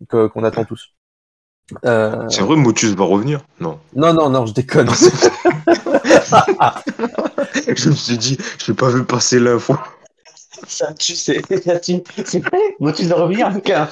Qu'on 0.09 0.43
attend 0.43 0.63
tous. 0.63 0.93
Euh, 1.85 2.25
C'est 2.29 2.41
vrai, 2.41 2.55
Motus 2.55 2.93
va 2.95 3.05
revenir 3.05 3.41
Non. 3.59 3.79
Non, 3.95 4.13
non, 4.13 4.29
non, 4.29 4.45
je 4.45 4.53
déconne. 4.53 4.89
je 7.75 7.89
me 7.89 7.95
suis 7.95 8.17
dit, 8.17 8.37
je 8.63 8.71
n'ai 8.71 8.75
pas 8.75 8.89
vu 8.89 9.03
passer 9.03 9.39
l'info. 9.39 9.75
Ça 10.67 10.87
ça 10.87 10.93
tue. 10.93 11.15
C'est 11.15 11.39
vrai 12.39 12.93
tu 12.95 13.05
dois 13.05 13.21
revenir 13.23 13.47
avec 13.47 13.69
un. 13.69 13.87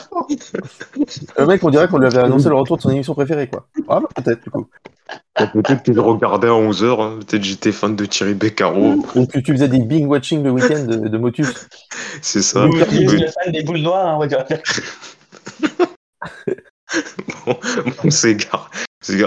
le 1.37 1.45
mec, 1.45 1.63
on 1.63 1.69
dirait 1.69 1.87
qu'on 1.87 1.97
lui 1.97 2.07
avait 2.07 2.19
annoncé 2.19 2.49
le 2.49 2.55
retour 2.55 2.77
de 2.77 2.81
son 2.81 2.89
émission 2.89 3.13
préférée, 3.13 3.47
quoi. 3.47 3.67
Ah, 3.89 3.99
bah, 3.99 4.07
peut-être, 4.15 4.43
du 4.43 4.49
coup. 4.49 4.67
Peut-être 5.35 5.83
que 5.83 5.93
je 5.93 5.99
regardais 5.99 6.47
à 6.47 6.51
11h, 6.51 7.19
peut-être 7.25 7.43
j'étais 7.43 7.71
fan 7.71 7.95
de 7.95 8.05
Thierry 8.05 8.33
Beccaro, 8.33 9.03
Donc 9.15 9.31
tu, 9.31 9.43
tu 9.43 9.51
faisais 9.51 9.67
des 9.67 9.79
bing 9.79 10.07
watching 10.07 10.43
le 10.43 10.51
week-end 10.51 10.85
de, 10.85 11.07
de 11.07 11.17
Motus. 11.17 11.67
c'est 12.21 12.41
ça. 12.41 12.65
Vous 12.65 12.73
Oui. 12.73 13.05
le 13.07 13.27
fan 13.27 13.51
des 13.51 13.63
boules 13.63 13.79
noires, 13.79 14.07
hein, 14.07 14.13
on 14.15 14.19
va 14.19 14.27
dire. 14.27 14.45
Bon. 17.45 17.57
On 18.03 18.09
s'égare. 18.09 18.69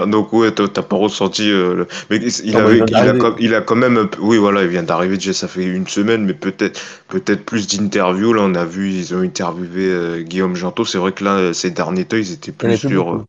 Donc 0.07 0.33
ouais, 0.33 0.51
t'as 0.51 0.67
pas 0.81 0.95
ressenti... 0.95 1.51
euh, 1.51 1.75
le- 1.75 1.87
Mais 2.09 2.17
il, 2.17 2.53
Non, 2.53 2.59
mais 2.59 2.65
avait, 2.65 2.77
il 2.79 2.85
vient 2.85 3.13
il, 3.15 3.21
a, 3.25 3.35
il 3.39 3.55
a 3.55 3.61
quand 3.61 3.75
même... 3.75 4.09
Oui, 4.19 4.37
voilà, 4.37 4.63
il 4.63 4.69
vient 4.69 4.81
d'arriver 4.83 5.17
déjà, 5.17 5.33
ça 5.33 5.47
fait 5.47 5.63
une 5.65 5.87
semaine, 5.87 6.25
mais 6.25 6.33
peut-être 6.33 6.81
peut-être 7.09 7.45
plus 7.45 7.67
d'interviews. 7.67 8.33
Là, 8.33 8.41
on 8.43 8.55
a 8.55 8.65
vu, 8.65 8.89
ils 8.89 9.13
ont 9.13 9.21
interviewé 9.21 9.85
euh, 9.91 10.21
Guillaume 10.23 10.55
Jantot. 10.55 10.85
C'est 10.85 10.97
vrai 10.97 11.11
que 11.11 11.23
là, 11.23 11.53
ces 11.53 11.69
derniers 11.69 12.05
temps, 12.05 12.17
ils 12.17 12.31
étaient 12.33 12.51
plus 12.51 12.75
sur... 12.77 13.13
euh, 13.13 13.25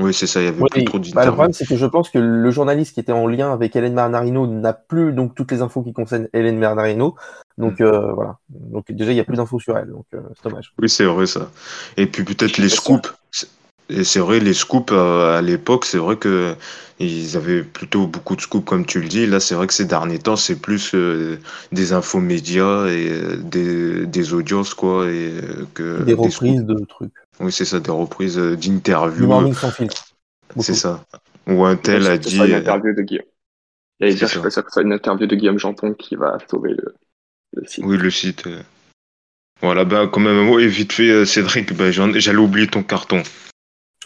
Oui, 0.00 0.12
c'est 0.12 0.26
ça, 0.26 0.40
il 0.40 0.46
y 0.46 0.48
avait 0.48 0.60
Ouais, 0.60 0.68
plus 0.68 0.80
et- 0.80 0.84
trop 0.84 0.98
bah, 0.98 1.04
le 1.04 1.10
d'interviews. 1.10 1.32
problème, 1.34 1.52
c'est 1.52 1.66
que 1.66 1.76
je 1.76 1.86
pense 1.86 2.10
que 2.10 2.18
le 2.18 2.50
journaliste 2.50 2.94
qui 2.94 3.00
était 3.00 3.12
en 3.12 3.28
lien 3.28 3.52
avec 3.52 3.76
Hélène 3.76 3.94
Marnarino 3.94 4.48
n'a 4.48 4.72
plus 4.72 5.12
donc 5.12 5.36
toutes 5.36 5.52
les 5.52 5.62
infos 5.62 5.82
qui 5.84 5.92
concernent 5.92 6.26
Hélène 6.32 6.58
Marnarino. 6.58 7.14
Donc 7.56 7.80
euh, 7.80 8.12
voilà. 8.14 8.38
Donc 8.50 8.90
déjà, 8.90 9.12
il 9.12 9.16
y 9.16 9.20
a 9.20 9.24
plus 9.24 9.36
d'infos 9.36 9.60
sur 9.60 9.78
elle. 9.78 9.90
Donc 9.90 10.06
euh, 10.14 10.18
c'est 10.34 10.48
dommage. 10.48 10.72
Oui, 10.80 10.88
c'est 10.88 11.04
vrai 11.04 11.26
ça. 11.26 11.50
Et 11.96 12.06
puis 12.06 12.24
peut-être 12.24 12.58
les 12.58 12.68
scoops. 12.68 13.14
C'est- 13.30 13.48
Et 13.90 14.04
c'est 14.04 14.20
vrai, 14.20 14.38
les 14.40 14.52
scoops 14.54 14.92
euh, 14.92 15.38
à 15.38 15.42
l'époque, 15.42 15.84
c'est 15.84 15.98
vrai 15.98 16.16
que 16.16 16.54
ils 17.00 17.36
avaient 17.36 17.62
plutôt 17.62 18.06
beaucoup 18.06 18.34
de 18.36 18.40
scoops, 18.40 18.64
comme 18.64 18.84
tu 18.84 19.00
le 19.00 19.08
dis. 19.08 19.26
Là, 19.26 19.40
c'est 19.40 19.54
vrai 19.54 19.66
que 19.66 19.72
ces 19.72 19.84
derniers 19.84 20.18
temps, 20.18 20.36
c'est 20.36 20.60
plus 20.60 20.94
euh, 20.94 21.38
des 21.72 21.92
infos 21.92 22.18
médias 22.18 22.86
et 22.88 23.08
euh, 23.10 23.36
des, 23.36 24.04
des 24.06 24.34
audiences, 24.34 24.74
quoi, 24.74 25.06
et 25.06 25.30
euh, 25.32 25.64
que 25.74 26.02
Des 26.02 26.14
reprises 26.14 26.64
de 26.64 26.84
trucs. 26.84 27.12
Oui, 27.40 27.52
c'est 27.52 27.64
ça, 27.64 27.78
des 27.80 27.90
reprises 27.90 28.38
euh, 28.38 28.56
d'interviews. 28.56 29.26
morning 29.26 29.54
sans 29.54 29.70
filtre. 29.70 30.04
C'est 30.58 30.74
ça. 30.74 31.04
Ou 31.46 31.64
un 31.64 31.76
tel 31.76 32.06
a 32.06 32.18
dit. 32.18 32.36
une 32.36 32.52
interview 32.54 32.94
de 32.94 33.02
Guillaume. 33.02 33.24
Et 34.00 34.10
C'est 34.10 34.16
dire, 34.18 34.28
je 34.44 34.50
ça. 34.50 34.62
une 34.82 34.92
interview 34.92 35.26
de 35.26 35.36
Guillaume 35.36 35.58
Janton 35.58 35.94
qui 35.94 36.16
va 36.16 36.36
sauver 36.50 36.70
le, 36.70 36.94
le 37.54 37.66
site. 37.66 37.84
Oui, 37.86 37.96
le 37.96 38.10
site. 38.10 38.48
Voilà, 39.62 39.84
bah, 39.84 40.08
quand 40.12 40.20
même, 40.20 40.36
un 40.36 40.44
mot, 40.44 40.58
et 40.58 40.66
vite 40.66 40.92
fait, 40.92 41.24
Cédric, 41.24 41.72
bah, 41.74 41.90
j'en- 41.90 42.12
j'allais 42.12 42.38
oublier 42.38 42.66
ton 42.66 42.82
carton. 42.82 43.22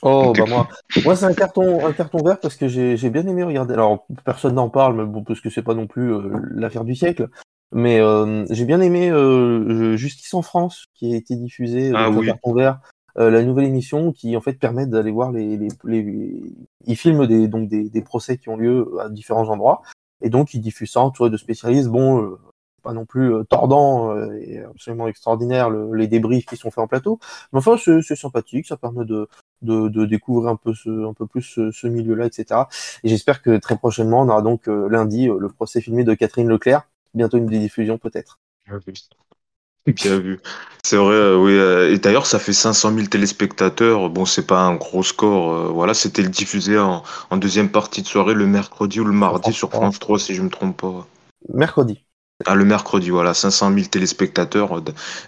Oh, 0.03 0.35
bah 0.37 0.47
moi, 0.49 0.69
moi 1.05 1.17
c'est 1.17 1.25
un 1.25 1.35
carton, 1.35 1.87
un 1.87 1.93
carton 1.93 2.23
vert 2.23 2.41
parce 2.41 2.57
que 2.57 2.69
j'ai 2.69 2.97
j'ai 2.97 3.11
bien 3.11 3.27
aimé 3.27 3.43
regarder. 3.45 3.75
Alors, 3.75 4.07
personne 4.25 4.55
n'en 4.55 4.69
parle, 4.69 4.97
mais 4.97 5.05
bon, 5.05 5.23
parce 5.23 5.41
que 5.41 5.51
c'est 5.51 5.63
pas 5.63 5.75
non 5.75 5.87
plus 5.87 6.13
euh, 6.13 6.31
l'affaire 6.51 6.85
du 6.85 6.95
siècle. 6.95 7.29
Mais 7.75 8.01
euh, 8.01 8.45
j'ai 8.51 8.67
bien 8.67 8.81
aimé 8.83 9.11
euh, 9.11 9.97
Justice 9.97 10.35
en 10.35 10.43
France, 10.43 10.87
qui 10.95 11.15
a 11.15 11.17
été 11.17 11.37
diffusé 11.37 11.93
Ah 11.95 12.11
sur 12.11 12.21
oui. 12.21 12.27
carton 12.27 12.53
vert, 12.53 12.81
euh, 13.19 13.31
la 13.31 13.43
nouvelle 13.43 13.65
émission 13.65 14.13
qui 14.13 14.37
en 14.37 14.41
fait 14.43 14.55
permet 14.55 14.87
d'aller 14.87 15.11
voir 15.11 15.33
les, 15.33 15.57
les, 15.57 15.69
les... 15.85 16.43
ils 16.87 16.97
filment 16.97 17.27
des 17.27 17.49
donc 17.49 17.69
des, 17.69 17.89
des 17.89 18.03
procès 18.03 18.37
qui 18.37 18.51
ont 18.51 18.57
lieu 18.57 18.89
à 19.01 19.09
différents 19.09 19.49
endroits 19.49 19.83
et 20.21 20.29
donc 20.31 20.53
ils 20.55 20.61
diffusent 20.61 20.93
ça 20.93 21.01
entouré 21.01 21.31
de 21.31 21.37
spécialistes. 21.39 21.89
Bon, 21.89 22.23
euh, 22.23 22.39
pas 22.83 22.93
non 22.93 23.07
plus 23.07 23.33
euh, 23.33 23.45
tordant 23.45 24.11
euh, 24.17 24.33
et 24.41 24.59
absolument 24.59 25.07
extraordinaire 25.09 25.71
le- 25.71 25.95
les 25.95 26.09
débriefs 26.09 26.47
qui 26.47 26.57
sont 26.57 26.71
faits 26.71 26.83
en 26.85 26.89
plateau, 26.89 27.21
mais 27.53 27.59
enfin 27.61 27.77
c'est 27.79 28.17
sympathique, 28.17 28.67
ça 28.67 28.77
permet 28.77 29.05
de 29.05 29.29
de, 29.63 29.89
de 29.89 30.05
découvrir 30.05 30.51
un 30.51 30.57
peu 30.57 30.75
ce, 30.75 31.09
un 31.09 31.13
peu 31.15 31.27
plus 31.27 31.43
ce, 31.43 31.71
ce 31.71 31.87
milieu-là, 31.87 32.27
etc. 32.27 32.69
Et 33.05 33.09
j'espère 33.09 33.43
que 33.43 33.57
très 33.59 33.77
prochainement, 33.77 34.23
on 34.23 34.29
aura 34.29 34.43
donc 34.43 34.69
euh, 34.69 34.89
lundi 34.89 35.29
euh, 35.29 35.39
le 35.39 35.49
procès 35.49 35.81
filmé 35.81 36.05
de 36.05 36.15
Catherine 36.15 36.49
Leclerc, 36.49 36.83
bientôt 37.15 37.39
une 37.39 37.47
diffusion 37.47 37.99
peut-être. 37.99 38.39
Bien 39.87 40.19
vu. 40.21 40.39
C'est 40.85 40.97
vrai, 40.97 41.15
euh, 41.15 41.37
oui. 41.37 41.53
euh, 41.53 41.93
et 41.93 41.99
d'ailleurs, 41.99 42.27
ça 42.27 42.39
fait 42.39 42.53
500 42.53 42.95
000 42.95 43.07
téléspectateurs. 43.09 44.11
Bon, 44.11 44.25
c'est 44.25 44.47
pas 44.47 44.61
un 44.61 44.77
gros 44.77 45.03
score. 45.03 45.53
euh, 45.53 45.69
voilà, 45.73 45.93
c'était 45.93 46.23
diffusé 46.23 46.79
en, 46.79 47.03
en 47.31 47.37
deuxième 47.37 47.69
partie 47.69 48.03
de 48.03 48.07
soirée 48.07 48.35
le 48.35 48.47
mercredi 48.47 49.01
ou 49.01 49.05
le 49.05 49.13
mardi 49.13 49.53
sur 49.53 49.71
3. 49.71 49.81
France 49.81 49.99
3, 49.99 50.19
si 50.21 50.35
je 50.35 50.43
me 50.43 50.51
trompe 50.51 50.77
pas. 50.77 51.07
Mercredi. 51.53 52.05
Ah, 52.47 52.55
le 52.55 52.65
mercredi, 52.65 53.11
voilà, 53.11 53.35
500 53.35 53.71
000 53.71 53.89
téléspectateurs. 53.89 54.79
euh, 54.79 54.83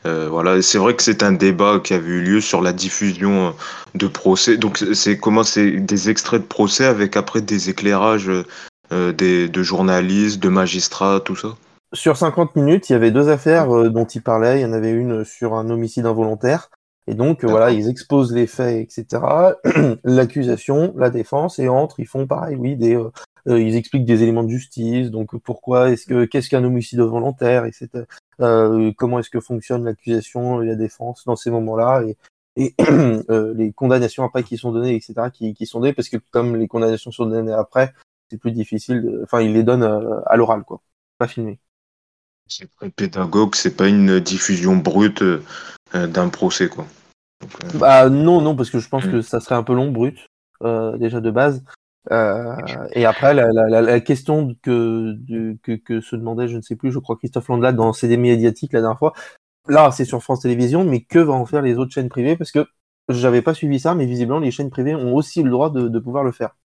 euh, 0.07 0.29
voilà, 0.31 0.61
c'est 0.63 0.79
vrai 0.79 0.95
que 0.95 1.03
c'est 1.03 1.23
un 1.23 1.33
débat 1.33 1.81
qui 1.83 1.95
avait 1.95 2.09
eu 2.09 2.23
lieu 2.23 2.41
sur 2.41 2.61
la 2.63 2.73
diffusion 2.73 3.49
euh, 3.49 3.51
de 3.95 4.07
procès. 4.07 4.57
Donc, 4.57 4.79
c'est- 4.95 5.19
comment 5.19 5.43
c'est 5.45 5.71
des 5.71 6.11
extraits 6.11 6.43
de 6.43 6.47
procès 6.47 6.85
avec 6.85 7.17
après 7.17 7.41
des 7.41 7.71
éclairages 7.71 8.31
euh, 8.93 9.13
des, 9.13 9.49
de 9.49 9.63
journalistes, 9.63 10.41
de 10.43 10.49
magistrats, 10.49 11.21
tout 11.21 11.37
ça? 11.37 11.49
Sur 11.93 12.17
50 12.17 12.57
minutes, 12.57 12.91
il 12.91 12.93
y 12.95 12.97
avait 12.97 13.11
deux 13.13 13.29
affaires 13.29 13.75
euh, 13.75 13.89
dont 13.89 14.05
il 14.05 14.23
parlait. 14.23 14.61
Il 14.61 14.63
y 14.63 14.67
en 14.67 14.73
avait 14.73 14.91
une 14.91 15.25
sur 15.25 15.55
un 15.55 15.71
homicide 15.71 16.07
involontaire. 16.07 16.71
Et 17.07 17.15
donc, 17.15 17.45
voilà, 17.45 17.71
ils 17.71 17.89
exposent 17.89 18.33
les 18.33 18.47
faits, 18.47 18.89
etc. 18.89 19.59
L'accusation, 20.05 20.95
la 20.97 21.11
défense, 21.11 21.59
et 21.59 21.69
entre, 21.69 22.01
ils 22.01 22.07
font 22.07 22.27
pareil, 22.27 22.57
oui, 22.57 22.77
des, 22.77 22.99
ils 23.47 23.77
expliquent 23.77 24.05
des 24.07 24.23
éléments 24.23 24.43
de 24.45 24.49
justice. 24.49 25.11
Donc, 25.11 25.37
pourquoi 25.39 25.91
est-ce 25.91 26.07
que, 26.07 26.25
qu'est-ce 26.25 26.49
qu'un 26.49 26.65
homicide 26.65 27.01
involontaire, 27.01 27.65
etc. 27.67 27.89
Euh, 28.41 28.93
comment 28.97 29.19
est-ce 29.19 29.31
que 29.31 29.41
fonctionne 29.41 29.85
l'accusation 29.85 30.63
et 30.63 30.67
la 30.67 30.75
défense 30.77 31.25
dans 31.25 31.37
ces 31.37 31.51
moments-là, 31.51 32.03
et, 32.03 32.17
et 32.57 32.75
euh, 33.31 33.53
les 33.55 33.73
condamnations 33.73 34.25
après 34.25 34.43
qui 34.43 34.57
sont 34.57 34.73
données, 34.73 34.95
etc. 34.95 35.15
Qui, 35.33 35.55
qui 35.55 35.67
sont 35.67 35.81
données, 35.81 35.93
parce 35.93 36.09
que 36.09 36.17
comme 36.31 36.57
les 36.57 36.69
condamnations 36.69 37.11
sont 37.11 37.27
données 37.27 37.53
après, 37.53 37.93
c'est 38.31 38.39
plus 38.39 38.53
difficile. 38.53 39.21
Enfin, 39.25 39.41
ils 39.43 39.53
les 39.53 39.63
donnent 39.63 39.83
euh, 39.83 40.21
à 40.27 40.37
l'oral, 40.37 40.65
quoi, 40.65 40.81
pas 41.19 41.29
filmé. 41.29 41.59
C'est 42.49 42.71
très 42.77 42.91
pédagogue, 42.91 43.55
c'est 43.55 43.77
pas 43.77 43.89
une 43.89 44.21
diffusion 44.21 44.77
brute 44.77 45.23
euh, 45.23 45.43
euh, 45.95 46.07
d'un 46.07 46.29
procès, 46.29 46.69
quoi. 46.69 46.87
Donc, 47.41 47.53
euh, 47.75 47.79
Bah 47.79 48.09
non, 48.09 48.41
non, 48.41 48.55
parce 48.57 48.71
que 48.71 48.79
je 48.79 48.89
pense 48.89 49.05
Mm. 49.05 49.11
que 49.13 49.23
ça 49.23 49.41
serait 49.41 49.55
un 49.55 49.63
peu 49.63 49.75
long, 49.75 49.91
brut, 49.91 50.19
euh, 50.63 50.97
déjà 50.99 51.21
de 51.21 51.31
base. 51.31 51.65
Euh, 52.13 52.55
et 52.93 53.07
après, 53.07 53.35
la, 53.35 53.51
la, 53.53 53.69
la, 53.69 53.81
la 53.83 54.01
question 54.01 54.55
que, 54.63 55.13
du- 55.19 55.59
que, 55.63 55.73
que 55.73 56.01
se 56.01 56.17
demandait, 56.17 56.49
je 56.49 56.57
ne 56.57 56.63
sais 56.63 56.77
plus, 56.77 56.93
je 56.93 56.99
crois 56.99 57.17
Christophe 57.17 57.49
Landelade 57.49 57.77
dans 57.77 57.93
CD 57.93 58.17
médiatique 58.17 58.73
la 58.73 58.81
dernière 58.83 58.99
fois. 58.99 59.15
Là, 59.69 59.91
c'est 59.93 60.05
sur 60.07 60.23
France 60.23 60.41
Télévisions, 60.43 60.85
mais 60.85 61.03
que 61.05 61.19
va 61.21 61.35
en 61.35 61.47
faire 61.47 61.63
les 61.63 61.79
autres 61.79 61.93
chaînes 61.93 62.09
privées? 62.11 62.37
Parce 62.37 62.53
que 62.53 62.67
j'avais 63.11 63.43
pas 63.43 63.55
suivi 63.55 63.81
ça, 63.81 63.95
mais 63.95 64.07
visiblement, 64.07 64.41
les 64.41 64.51
chaînes 64.53 64.71
privées 64.71 64.95
ont 64.97 65.15
aussi 65.15 65.43
le 65.43 65.51
droit 65.51 65.71
de, 65.71 65.89
de 65.89 65.99
pouvoir 66.01 66.25
le 66.25 66.33
faire. 66.33 66.57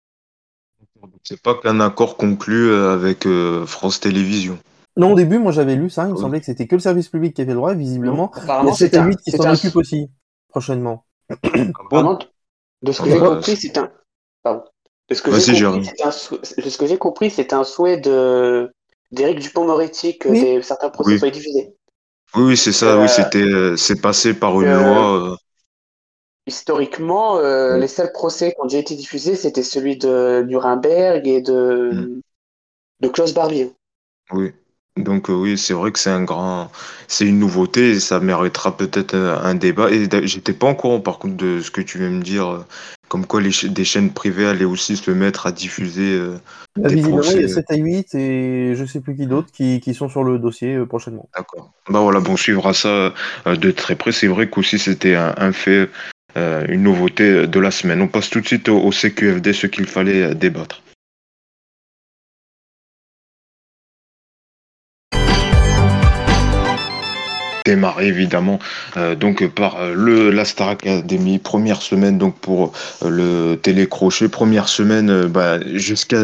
c'est 1.23 1.41
pas 1.41 1.55
qu'un 1.55 1.79
accord 1.79 2.17
conclu 2.17 2.69
euh, 2.69 2.93
avec 2.93 3.25
euh, 3.25 3.65
France 3.65 3.99
Télévisions. 3.99 4.57
Non, 4.97 5.13
au 5.13 5.15
début, 5.15 5.39
moi 5.39 5.51
j'avais 5.51 5.75
lu 5.75 5.89
ça, 5.89 6.05
il 6.07 6.11
me 6.11 6.15
Oui. 6.15 6.17
semblait 6.17 6.39
que 6.39 6.45
c'était 6.45 6.67
que 6.67 6.75
le 6.75 6.81
service 6.81 7.09
public 7.09 7.33
qui 7.35 7.41
avait 7.41 7.51
le 7.51 7.57
droit, 7.57 7.73
et 7.73 7.77
visiblement, 7.77 8.31
il 8.61 8.67
y 8.67 8.69
Apparemment, 8.69 8.71
a 8.71 8.73
7 8.73 8.93
c'est 8.93 8.97
à 8.97 8.99
un, 8.99 9.01
8 9.01 9.19
qui 9.21 9.31
s'en 9.31 9.49
un, 9.49 9.53
occupent 9.53 9.75
aussi, 9.77 10.11
prochainement. 10.49 11.05
apparemment, 11.73 12.19
de 12.83 12.91
ce 12.91 13.01
que 13.01 13.09
Ah 13.09 13.11
j'ai 13.11 13.19
bah, 13.19 13.23
compris, 13.23 13.55
c'est 13.57 13.77
un, 13.77 13.91
pardon. 14.43 14.63
De 15.09 15.15
ce 15.15 15.21
que 15.21 15.31
Vas-y, 15.31 15.55
j'ai 15.55 15.65
compris, 15.65 15.89
un, 16.03 16.11
sou- 16.11 16.37
de 16.37 16.69
ce 16.69 16.77
que 16.77 16.85
j'ai 16.85 16.97
compris, 16.97 17.29
c'est 17.31 17.53
un 17.53 17.63
souhait 17.63 17.97
de, 17.97 18.71
d'Éric 19.11 19.39
Dupond-Moretti 19.39 20.17
que 20.17 20.29
Oui. 20.29 20.39
des, 20.39 20.61
certains 20.61 20.89
procès 20.89 21.15
Oui. 21.15 21.19
soient 21.19 21.29
diffusés. 21.31 21.75
Oui, 22.35 22.43
oui, 22.43 22.57
c'est 22.57 22.71
ça, 22.71 22.95
Euh, 22.95 23.01
oui, 23.01 23.09
c'était, 23.09 23.39
euh, 23.43 23.75
c'est 23.75 24.01
passé 24.01 24.33
par 24.33 24.61
une 24.61 24.67
euh, 24.67 24.77
loi. 24.77 25.31
euh, 25.33 25.35
Historiquement, 26.47 27.37
euh, 27.37 27.77
les 27.77 27.87
seuls 27.87 28.11
procès 28.11 28.51
qui 28.51 28.59
ont 28.59 28.65
déjà 28.65 28.79
été 28.79 28.93
diffusés, 28.95 29.35
c'était 29.37 29.63
celui 29.63 29.95
de 29.97 30.43
Nuremberg 30.45 31.25
et 31.27 31.41
de, 31.41 31.91
Mm. 31.93 32.05
de 33.01 33.07
Klaus 33.09 33.33
Barbie. 33.33 33.71
oui. 34.31 34.51
Donc, 34.97 35.29
euh, 35.29 35.33
oui, 35.33 35.57
c'est 35.57 35.73
vrai 35.73 35.91
que 35.93 35.99
c'est 35.99 36.09
un 36.09 36.23
grand, 36.23 36.69
c'est 37.07 37.25
une 37.25 37.39
nouveauté 37.39 37.91
et 37.91 37.99
ça 38.01 38.19
méritera 38.19 38.75
peut-être 38.75 39.15
un, 39.15 39.37
un 39.43 39.55
débat. 39.55 39.89
Et 39.91 40.09
j'étais 40.27 40.51
pas 40.53 40.71
au 40.71 40.75
courant, 40.75 40.99
par 40.99 41.19
contre, 41.19 41.37
de 41.37 41.61
ce 41.61 41.71
que 41.71 41.79
tu 41.81 41.99
viens 41.99 42.09
de 42.09 42.15
me 42.15 42.23
dire, 42.23 42.47
euh, 42.47 42.65
comme 43.09 43.25
quoi 43.25 43.41
les 43.41 43.51
des 43.67 43.83
chaînes 43.83 44.11
privées 44.11 44.45
allaient 44.45 44.63
aussi 44.63 44.95
se 44.95 45.11
mettre 45.11 45.47
à 45.47 45.51
diffuser 45.51 46.13
euh, 46.13 46.37
des 46.77 46.93
il 46.93 47.01
y 47.01 47.03
a 47.03 47.07
procès. 47.07 47.47
7 47.47 47.65
à 47.71 47.75
8 47.75 48.15
et 48.15 48.75
je 48.75 48.85
sais 48.85 49.01
plus 49.01 49.15
qui 49.15 49.27
d'autre 49.27 49.49
qui, 49.51 49.81
qui 49.81 49.93
sont 49.93 50.07
sur 50.07 50.23
le 50.23 50.39
dossier 50.39 50.75
euh, 50.75 50.85
prochainement. 50.85 51.27
D'accord. 51.35 51.71
Bah 51.89 51.99
voilà, 51.99 52.21
bon, 52.21 52.33
on 52.33 52.37
suivra 52.37 52.73
ça 52.73 52.87
euh, 53.47 53.55
de 53.55 53.71
très 53.71 53.95
près. 53.95 54.11
C'est 54.11 54.27
vrai 54.27 54.49
qu'aussi 54.49 54.79
c'était 54.79 55.15
un, 55.15 55.33
un 55.37 55.51
fait, 55.51 55.89
une 56.35 56.83
nouveauté 56.83 57.47
de 57.47 57.59
la 57.59 57.71
semaine. 57.71 58.01
On 58.01 58.07
passe 58.07 58.29
tout 58.29 58.39
de 58.39 58.47
suite 58.47 58.69
au, 58.69 58.79
au 58.79 58.91
CQFD, 58.91 59.51
ce 59.51 59.67
qu'il 59.67 59.87
fallait 59.87 60.33
débattre. 60.35 60.81
Démarrer 67.69 68.07
évidemment. 68.07 68.59
Euh, 68.97 69.15
donc 69.15 69.47
par 69.47 69.77
euh, 69.77 69.93
le 69.95 70.31
la 70.31 70.45
Star 70.45 70.69
Academy 70.69 71.37
première 71.39 71.81
semaine 71.81 72.17
donc 72.17 72.35
pour 72.39 72.73
euh, 73.03 73.09
le 73.09 73.57
télécrochet. 73.57 74.27
Première 74.27 74.67
semaine 74.67 75.27
bah, 75.27 75.59
jusqu'à 75.73 76.17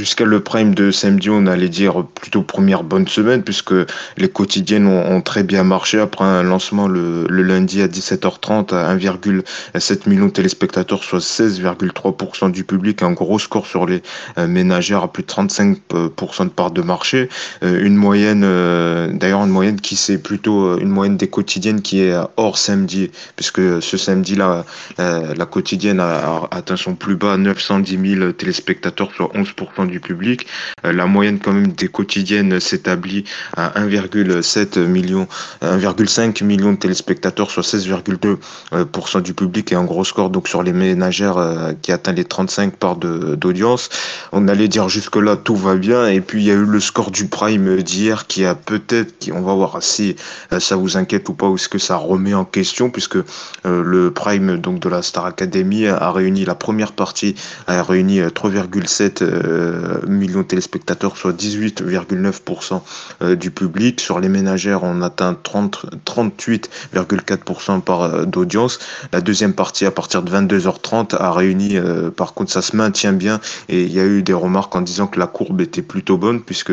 jusqu'à 0.00 0.24
le 0.24 0.40
prime 0.40 0.74
de 0.74 0.90
samedi 0.90 1.28
on 1.30 1.46
allait 1.46 1.68
dire 1.68 2.06
plutôt 2.06 2.42
première 2.42 2.84
bonne 2.84 3.08
semaine 3.08 3.42
puisque 3.42 3.74
les 4.16 4.28
quotidiennes 4.28 4.86
ont, 4.86 5.20
très 5.20 5.42
bien 5.42 5.64
marché. 5.64 5.98
Après 5.98 6.24
un 6.24 6.42
lancement 6.42 6.88
le, 6.88 7.26
le 7.28 7.42
lundi 7.42 7.82
à 7.82 7.88
17h30 7.88 8.74
à 8.74 8.96
1,7 8.96 10.08
million 10.08 10.26
de 10.26 10.30
téléspectateurs 10.30 11.04
soit 11.04 11.18
16,3% 11.18 12.50
du 12.50 12.64
public 12.64 13.02
un 13.02 13.12
gros 13.12 13.38
score 13.38 13.66
sur 13.66 13.84
les 13.84 14.02
euh, 14.38 14.46
ménagères 14.46 15.02
à 15.02 15.12
plus 15.12 15.24
de 15.24 15.28
35% 15.28 16.44
de 16.44 16.48
part 16.48 16.70
de 16.70 16.82
marché. 16.82 17.28
Euh, 17.62 17.84
une 17.84 17.96
moyenne 17.96 18.42
euh, 18.44 19.08
d'ailleurs 19.12 19.44
une 19.44 19.50
moyenne 19.50 19.80
qui 19.80 19.96
c'est 19.96 20.18
plutôt 20.18 20.78
une 20.78 20.88
moyenne 20.88 21.16
des 21.16 21.28
quotidiennes 21.28 21.82
qui 21.82 22.00
est 22.00 22.14
hors 22.36 22.56
samedi 22.58 23.10
puisque 23.36 23.82
ce 23.82 23.96
samedi 23.96 24.36
là 24.36 24.64
la, 24.98 25.34
la 25.34 25.46
quotidienne 25.46 26.00
a, 26.00 26.18
a 26.18 26.48
atteint 26.52 26.76
son 26.76 26.94
plus 26.94 27.16
bas 27.16 27.36
910 27.36 28.16
000 28.18 28.32
téléspectateurs 28.32 29.10
soit 29.14 29.30
11% 29.34 29.79
du 29.84 30.00
public. 30.00 30.46
Euh, 30.84 30.92
la 30.92 31.06
moyenne 31.06 31.38
quand 31.38 31.52
même 31.52 31.72
des 31.72 31.88
quotidiennes 31.88 32.60
s'établit 32.60 33.24
à 33.56 33.70
1,7 33.80 34.78
million 34.80 35.26
1,5 35.62 36.44
million 36.44 36.72
de 36.72 36.76
téléspectateurs 36.76 37.50
soit 37.50 37.62
16,2% 37.62 39.22
du 39.22 39.34
public 39.34 39.72
et 39.72 39.74
un 39.74 39.84
gros 39.84 40.04
score 40.04 40.30
donc 40.30 40.48
sur 40.48 40.62
les 40.62 40.72
ménagères 40.72 41.38
euh, 41.38 41.72
qui 41.80 41.92
atteint 41.92 42.12
les 42.12 42.24
35 42.24 42.76
parts 42.76 42.96
d'audience. 42.96 43.88
On 44.32 44.48
allait 44.48 44.68
dire 44.68 44.88
jusque 44.88 45.16
là 45.16 45.36
tout 45.36 45.56
va 45.56 45.76
bien. 45.76 46.06
Et 46.08 46.20
puis 46.20 46.42
il 46.42 46.46
y 46.46 46.50
a 46.50 46.54
eu 46.54 46.64
le 46.64 46.80
score 46.80 47.10
du 47.10 47.26
prime 47.26 47.82
d'hier 47.82 48.26
qui 48.26 48.44
a 48.44 48.54
peut-être 48.54 49.18
qui 49.18 49.32
on 49.32 49.42
va 49.42 49.54
voir 49.54 49.82
si 49.82 50.16
euh, 50.52 50.60
ça 50.60 50.76
vous 50.76 50.96
inquiète 50.96 51.28
ou 51.28 51.34
pas 51.34 51.48
ou 51.48 51.56
est-ce 51.56 51.68
que 51.68 51.78
ça 51.78 51.96
remet 51.96 52.34
en 52.34 52.44
question 52.44 52.90
puisque 52.90 53.16
euh, 53.16 53.24
le 53.64 54.10
prime 54.10 54.56
donc 54.56 54.80
de 54.80 54.88
la 54.88 55.02
Star 55.02 55.26
Academy 55.26 55.86
a 55.86 56.10
réuni 56.10 56.44
la 56.44 56.54
première 56.54 56.92
partie 56.92 57.34
a 57.66 57.82
réuni 57.82 58.20
euh, 58.20 58.28
3,7 58.28 59.22
euh, 59.22 59.69
millions 60.06 60.40
de 60.40 60.46
téléspectateurs 60.46 61.16
soit 61.16 61.32
18,9% 61.32 62.80
euh, 63.22 63.36
du 63.36 63.50
public. 63.50 64.00
Sur 64.00 64.20
les 64.20 64.28
ménagères 64.28 64.82
on 64.82 65.02
atteint 65.02 65.36
30 65.40 65.86
38,4% 66.04 67.80
par 67.80 68.02
euh, 68.02 68.24
d'audience. 68.24 68.78
La 69.12 69.20
deuxième 69.20 69.54
partie 69.54 69.86
à 69.86 69.90
partir 69.90 70.22
de 70.22 70.30
22h30 70.30 71.16
a 71.16 71.32
réuni 71.32 71.76
euh, 71.76 72.10
par 72.10 72.34
contre 72.34 72.52
ça 72.52 72.62
se 72.62 72.76
maintient 72.76 73.12
bien. 73.12 73.40
Et 73.68 73.82
il 73.82 73.92
y 73.92 74.00
a 74.00 74.04
eu 74.04 74.22
des 74.22 74.32
remarques 74.32 74.74
en 74.74 74.80
disant 74.80 75.06
que 75.06 75.18
la 75.18 75.26
courbe 75.26 75.60
était 75.60 75.82
plutôt 75.82 76.18
bonne 76.18 76.42
puisque 76.42 76.72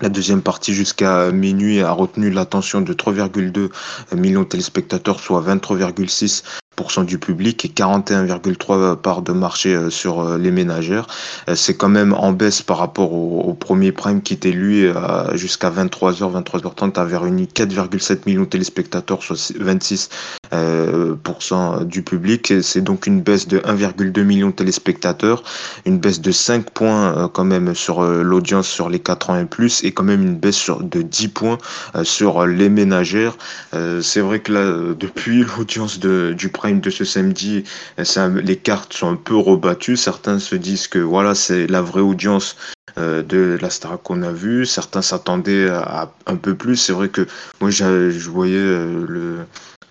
la 0.00 0.08
deuxième 0.08 0.40
partie 0.40 0.72
jusqu'à 0.72 1.30
minuit 1.30 1.80
a 1.80 1.90
retenu 1.92 2.30
l'attention 2.30 2.80
de 2.80 2.92
3,2 2.94 3.70
millions 4.16 4.42
de 4.42 4.46
téléspectateurs, 4.46 5.20
soit 5.20 5.42
23,6% 5.42 6.42
34% 6.80 7.04
du 7.04 7.18
public 7.18 7.64
et 7.64 7.68
41,3 7.68 8.96
parts 8.96 9.22
de 9.22 9.32
marché 9.32 9.74
euh, 9.74 9.90
sur 9.90 10.20
euh, 10.20 10.38
les 10.38 10.50
ménagères. 10.50 11.06
Euh, 11.48 11.54
c'est 11.54 11.74
quand 11.74 11.88
même 11.88 12.12
en 12.12 12.32
baisse 12.32 12.62
par 12.62 12.78
rapport 12.78 13.12
au, 13.12 13.42
au 13.42 13.54
premier 13.54 13.92
prime 13.92 14.22
qui 14.22 14.34
était 14.34 14.52
lui 14.52 14.86
jusqu'à 15.34 15.70
23h, 15.70 16.42
23h30 16.42 16.98
avait 16.98 17.16
réuni 17.16 17.44
4,7 17.44 18.20
millions 18.26 18.42
de 18.42 18.46
téléspectateurs, 18.46 19.22
soit 19.22 19.52
26% 19.58 21.84
du 21.84 22.02
public. 22.02 22.52
C'est 22.62 22.80
donc 22.80 23.06
une 23.06 23.20
baisse 23.20 23.48
de 23.48 23.58
1,2 23.58 24.22
million 24.22 24.48
de 24.48 24.52
téléspectateurs, 24.52 25.42
une 25.84 25.98
baisse 25.98 26.20
de 26.20 26.32
5 26.32 26.70
points 26.70 27.30
quand 27.32 27.44
même 27.44 27.74
sur 27.74 28.02
l'audience 28.02 28.68
sur 28.68 28.88
les 28.88 28.98
4 28.98 29.30
ans 29.30 29.38
et 29.38 29.44
plus 29.44 29.84
et 29.84 29.92
quand 29.92 30.04
même 30.04 30.22
une 30.22 30.36
baisse 30.36 30.56
sur, 30.56 30.82
de 30.82 31.02
10 31.02 31.28
points 31.28 31.58
sur 32.02 32.46
les 32.46 32.68
ménagères. 32.68 33.36
C'est 33.72 34.20
vrai 34.20 34.40
que 34.40 34.52
là, 34.52 34.94
depuis 34.98 35.44
l'audience 35.56 35.98
du 35.98 36.48
prime 36.48 36.69
de 36.78 36.90
ce 36.90 37.04
samedi, 37.04 37.64
les 37.98 38.56
cartes 38.56 38.92
sont 38.92 39.10
un 39.10 39.16
peu 39.16 39.36
rebattues. 39.36 39.96
Certains 39.96 40.38
se 40.38 40.54
disent 40.54 40.86
que 40.86 40.98
voilà, 40.98 41.34
c'est 41.34 41.66
la 41.66 41.82
vraie 41.82 42.00
audience 42.00 42.56
euh, 42.98 43.22
de 43.22 43.58
la 43.60 43.70
star 43.70 44.00
qu'on 44.02 44.22
a 44.22 44.32
vue. 44.32 44.66
Certains 44.66 45.02
s'attendaient 45.02 45.68
à, 45.68 46.12
un 46.26 46.36
peu 46.36 46.54
plus. 46.54 46.76
C'est 46.76 46.92
vrai 46.92 47.08
que 47.08 47.26
moi, 47.60 47.70
je 47.70 48.28
voyais 48.28 48.56
euh, 48.56 49.06
le 49.08 49.38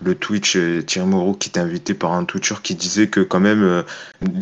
le 0.02 0.14
Twitch 0.14 0.56
euh, 0.56 0.82
Thierry 0.82 1.08
Moreau 1.08 1.34
qui 1.34 1.48
était 1.48 1.60
invité 1.60 1.94
par 1.94 2.12
un 2.12 2.24
Twitcher 2.24 2.56
qui 2.62 2.74
disait 2.74 3.08
que 3.08 3.20
quand 3.20 3.40
même, 3.40 3.62
euh, 3.62 3.82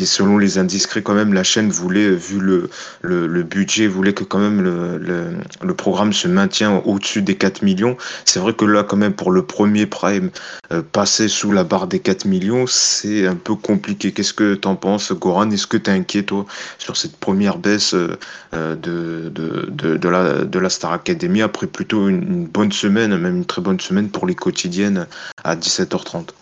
selon 0.04 0.38
les 0.38 0.58
indiscrets, 0.58 1.02
quand 1.02 1.14
même 1.14 1.32
la 1.32 1.42
chaîne 1.42 1.70
voulait, 1.70 2.10
vu 2.10 2.38
le, 2.40 3.42
budget, 3.42 3.86
voulait 3.86 4.12
que 4.12 4.24
quand 4.24 4.38
même 4.38 4.62
le, 4.62 5.74
programme 5.74 6.12
se 6.12 6.26
maintienne 6.28 6.80
au-dessus 6.84 7.22
des 7.22 7.36
4 7.36 7.62
millions. 7.62 7.96
C'est 8.24 8.40
vrai 8.40 8.52
que 8.52 8.64
là, 8.64 8.82
quand 8.82 8.96
même, 8.96 9.12
pour 9.12 9.30
le 9.30 9.42
premier 9.42 9.86
Prime, 9.86 10.30
euh, 10.72 10.82
passer 10.82 11.28
sous 11.28 11.52
la 11.52 11.64
barre 11.64 11.86
des 11.86 12.00
4 12.00 12.24
millions, 12.24 12.66
c'est 12.66 13.26
un 13.26 13.36
peu 13.36 13.54
compliqué. 13.54 14.12
Qu'est-ce 14.12 14.34
que 14.34 14.54
t'en 14.54 14.76
penses, 14.76 15.12
Goran? 15.12 15.50
Est-ce 15.50 15.66
que 15.66 15.76
t'es 15.76 15.92
inquiet, 15.92 16.24
toi, 16.24 16.46
sur 16.78 16.96
cette 16.96 17.16
première 17.16 17.58
baisse 17.58 17.94
de, 17.94 18.18
de, 18.52 19.30
de, 19.30 19.96
de, 19.96 20.08
la, 20.08 20.44
de 20.44 20.58
la 20.58 20.70
Star 20.70 20.92
Academy 20.92 21.42
après 21.42 21.66
plutôt 21.66 22.08
une 22.08 22.46
bonne 22.46 22.72
semaine, 22.72 23.16
même 23.16 23.36
une 23.36 23.44
très 23.44 23.62
bonne 23.62 23.80
semaine 23.80 24.08
pour 24.08 24.26
les 24.26 24.34
quotidiennes? 24.34 25.06
À 25.48 25.56
17h30. 25.56 26.34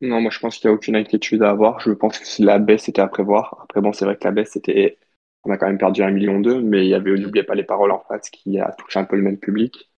Non, 0.00 0.20
moi 0.20 0.30
je 0.30 0.38
pense 0.38 0.58
qu'il 0.58 0.68
n'y 0.68 0.72
a 0.72 0.74
aucune 0.74 0.96
inquiétude 0.96 1.42
à 1.42 1.50
avoir. 1.50 1.80
Je 1.80 1.90
pense 1.92 2.18
que 2.18 2.42
la 2.42 2.58
baisse 2.58 2.88
était 2.88 3.00
à 3.00 3.08
prévoir. 3.08 3.56
Après, 3.62 3.80
bon, 3.80 3.92
c'est 3.92 4.04
vrai 4.04 4.16
que 4.16 4.24
la 4.24 4.32
baisse 4.32 4.56
était. 4.56 4.98
On 5.44 5.50
a 5.50 5.56
quand 5.56 5.66
même 5.66 5.78
perdu 5.78 6.02
un 6.02 6.10
million 6.10 6.40
d'eux, 6.40 6.60
mais 6.60 6.84
il 6.84 6.88
y 6.88 6.94
avait, 6.94 7.16
n'oubliez 7.16 7.44
pas 7.44 7.54
les 7.54 7.62
paroles 7.62 7.92
en 7.92 8.02
face 8.08 8.28
qui 8.30 8.58
a 8.58 8.72
touché 8.72 8.98
un 8.98 9.04
peu 9.04 9.16
le 9.16 9.22
même 9.22 9.38
public. 9.38 9.90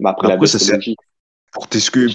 Mais 0.00 0.10
après, 0.10 0.28
la 0.28 0.36
baisse, 0.36 0.56
c'est 0.56 0.74
logique. 0.74 0.98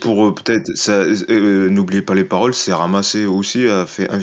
Pour 0.02 0.28
euh, 0.28 0.34
peut-être, 0.34 0.72
euh, 0.90 1.70
n'oubliez 1.70 2.04
pas 2.04 2.14
les 2.14 2.24
paroles, 2.24 2.54
c'est 2.54 2.74
ramassé 2.74 3.26
aussi, 3.26 3.68
a 3.68 3.88
fait 3.88 4.08
1, 4.12 4.20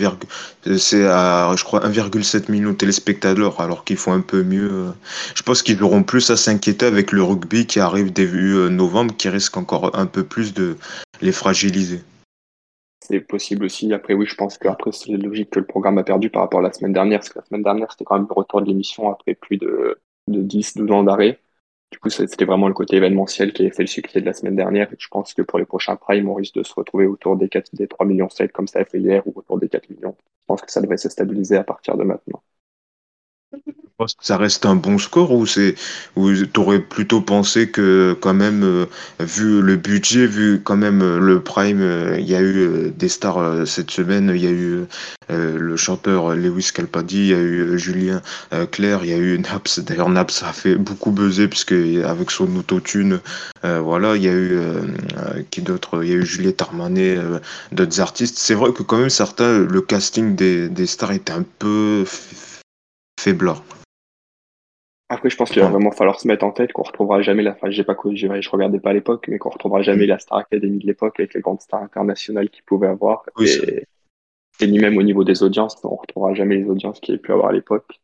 c'est 0.79 1.05
à, 1.07 1.55
je 1.57 1.65
crois, 1.65 1.81
1,7 1.81 2.51
million 2.51 2.71
de 2.71 2.77
téléspectateurs, 2.77 3.61
alors 3.61 3.85
qu'ils 3.85 3.97
font 3.97 4.13
un 4.13 4.21
peu 4.21 4.45
mieux. 4.45 4.71
Euh. 4.71 4.91
Je 5.35 5.43
pense 5.43 5.63
qu'ils 5.63 5.83
auront 5.83 6.05
plus 6.05 6.31
à 6.31 6.37
s'inquiéter 6.37 6.87
avec 6.87 7.11
le 7.11 7.23
rugby 7.23 7.67
qui 7.67 7.81
arrive 7.81 8.13
début 8.13 8.71
novembre, 8.71 9.17
qui 9.17 9.29
risque 9.29 9.57
encore 9.57 9.99
un 9.99 10.07
peu 10.07 10.23
plus 10.23 10.55
de 10.55 10.77
les 11.21 11.33
fragiliser. 11.33 12.01
C'est 13.01 13.21
possible 13.21 13.65
aussi. 13.65 13.93
Après, 13.93 14.15
oui, 14.15 14.27
je 14.27 14.37
pense 14.37 14.57
qu'après, 14.57 14.93
c'est 14.93 15.13
logique 15.13 15.51
que 15.51 15.59
le 15.59 15.67
programme 15.67 15.99
a 15.99 16.05
perdu 16.05 16.31
par 16.31 16.43
rapport 16.43 16.61
à 16.61 16.65
la 16.65 16.73
semaine 16.73 16.93
dernière, 16.93 17.21
parce 17.21 17.31
que 17.31 17.39
la 17.39 17.45
semaine 17.45 17.63
dernière, 17.63 17.91
c'était 17.91 18.05
quand 18.05 18.17
même 18.17 18.27
le 18.29 18.35
retour 18.35 18.61
de 18.61 18.67
l'émission 18.67 19.11
après 19.11 19.35
plus 19.35 19.57
de, 19.57 19.99
de 20.29 20.43
10, 20.43 20.77
12 20.77 20.91
ans 20.93 21.03
d'arrêt. 21.03 21.41
Du 21.91 21.99
coup, 21.99 22.09
c'était 22.09 22.47
vraiment 22.47 22.69
le 22.69 22.73
côté 22.73 22.97
événementiel 22.97 23.53
qui 23.53 23.67
a 23.67 23.71
fait 23.71 23.83
le 23.83 23.89
succès 23.89 24.21
de 24.23 24.27
la 24.27 24.33
semaine 24.33 24.57
dernière. 24.57 24.91
Et 24.91 24.97
je 24.99 25.09
pense 25.09 25.35
que 25.35 25.43
pour 25.43 25.59
les 25.59 25.67
prochains 25.67 25.97
primes, 25.97 26.29
on 26.31 26.35
risque 26.35 26.55
de 26.55 26.63
se 26.63 26.73
retrouver 26.73 27.05
autour 27.07 27.37
des 27.37 27.49
4, 27.51 27.75
des 27.75 27.87
3 27.89 28.07
millions 28.07 28.31
7 28.31 28.53
comme 28.53 28.69
ça 28.69 28.79
a 28.81 28.85
fait 28.87 29.01
hier 29.01 29.27
ou 29.27 29.33
autour 29.37 29.59
des 29.59 29.69
4 29.69 29.91
millions. 29.91 30.17
Je 30.19 30.45
pense 30.47 30.63
que 30.63 30.71
ça 30.73 30.81
devrait 30.81 30.97
se 30.97 31.11
stabiliser 31.11 31.57
à 31.57 31.65
partir 31.65 31.97
de 31.99 32.05
maintenant 32.05 32.43
ça 34.21 34.37
reste 34.37 34.65
un 34.65 34.77
bon 34.77 34.97
score 34.99 35.33
ou 35.33 35.45
c'est 35.45 35.75
ou 36.15 36.33
t'aurais 36.47 36.79
plutôt 36.79 37.21
pensé 37.21 37.69
que 37.69 38.17
quand 38.21 38.35
même 38.35 38.63
euh, 38.63 38.87
vu 39.19 39.61
le 39.61 39.75
budget 39.75 40.27
vu 40.27 40.61
quand 40.63 40.77
même 40.77 41.03
euh, 41.03 41.19
le 41.19 41.41
prime 41.41 41.81
euh, 41.81 42.17
il 42.17 42.29
y 42.29 42.37
a 42.37 42.41
eu 42.41 42.93
des 42.97 43.09
stars 43.09 43.67
cette 43.67 43.91
semaine 43.91 44.31
il 44.33 44.43
y 44.43 44.47
a 44.47 44.51
eu 44.51 44.85
le 45.31 45.77
chanteur 45.77 46.35
Lewis 46.35 46.71
Calpadi 46.73 47.19
il 47.19 47.27
y 47.27 47.35
a 47.35 47.41
eu 47.41 47.79
Julien 47.79 48.23
Clerc 48.71 49.01
il 49.03 49.11
y 49.11 49.13
a 49.13 49.19
eu 49.19 49.39
Naps. 49.53 49.81
D'ailleurs 49.81 50.09
Naps 50.09 50.43
a 50.43 50.53
fait 50.53 50.77
beaucoup 50.77 51.11
buzzer 51.11 51.49
puisque 51.49 51.73
avec 51.73 52.31
son 52.31 52.55
autotune 52.57 53.21
voilà 53.63 54.17
il 54.17 54.23
y 54.23 54.29
a 54.29 54.33
eu 54.33 54.59
qui 55.51 55.61
d'autres 55.61 56.03
il 56.03 56.11
y 56.11 56.13
a 56.13 56.17
eu 56.17 56.25
Juliette 56.25 56.63
Armanet 56.63 57.19
d'autres 57.73 58.01
artistes. 58.01 58.39
C'est 58.39 58.55
vrai 58.55 58.73
que 58.73 58.83
quand 58.83 58.99
même 58.99 59.11
certains 59.11 59.59
le 59.59 59.81
casting 59.83 60.35
des, 60.35 60.69
des 60.69 60.87
stars 60.87 61.13
était 61.13 61.33
un 61.33 61.45
peu 61.59 62.05
faiblard 63.21 63.63
après, 65.11 65.31
je 65.31 65.37
pense 65.37 65.51
qu'il 65.51 65.63
va 65.63 65.69
vraiment 65.69 65.91
falloir 65.91 66.21
se 66.21 66.29
mettre 66.29 66.45
en 66.45 66.53
tête 66.53 66.73
qu'on 66.73 66.83
retrouvera 66.83 67.23
jamais 67.23 67.43
la, 67.43 67.53
enfin, 67.53 67.71
j'ai 67.71 67.85
pas, 67.85 67.97
je, 68.05 68.41
je 68.41 68.51
regardais 68.51 68.79
pas 68.79 68.91
à 68.91 68.93
l'époque, 68.93 69.27
mais 69.29 69.39
qu'on 69.39 69.49
retrouvera 69.49 69.81
jamais 69.81 70.05
mm. 70.05 70.09
la 70.09 70.19
Star 70.19 70.39
Academy 70.39 70.79
de 70.79 70.87
l'époque 70.87 71.19
avec 71.19 71.35
les 71.35 71.41
grandes 71.41 71.61
stars 71.61 71.83
internationales 71.83 72.51
qu'il 72.51 72.63
pouvait 72.65 72.89
avoir. 72.89 73.25
et, 73.41 73.87
et, 74.61 74.67
ni 74.67 74.79
même 74.79 74.99
au 74.99 75.03
niveau 75.03 75.25
des 75.25 75.43
audiences, 75.43 75.77
on 75.85 75.97
retrouvera 75.97 76.35
jamais 76.35 76.57
les 76.57 76.69
audiences 76.69 77.01
qu'il 77.01 77.15
ait 77.15 77.19
pu 77.19 77.33
avoir 77.33 77.49
à 77.49 77.53
l'époque. 77.53 78.01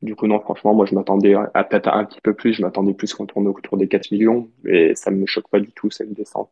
Du 0.00 0.14
coup, 0.14 0.26
non, 0.26 0.40
franchement, 0.40 0.74
moi, 0.74 0.86
je 0.86 0.94
m'attendais 0.94 1.34
à 1.34 1.64
peut-être 1.64 1.88
un 1.88 2.04
petit 2.04 2.20
peu 2.20 2.32
plus, 2.32 2.54
je 2.54 2.62
m'attendais 2.62 2.94
plus 2.94 3.12
qu'on 3.12 3.26
tourne 3.26 3.48
autour 3.48 3.76
des 3.76 3.88
4 3.88 4.12
millions, 4.12 4.48
et 4.64 4.94
ça 4.94 5.10
me 5.10 5.26
choque 5.26 5.48
pas 5.50 5.60
du 5.60 5.72
tout, 5.72 5.90
cette 5.90 6.12
descente 6.14 6.50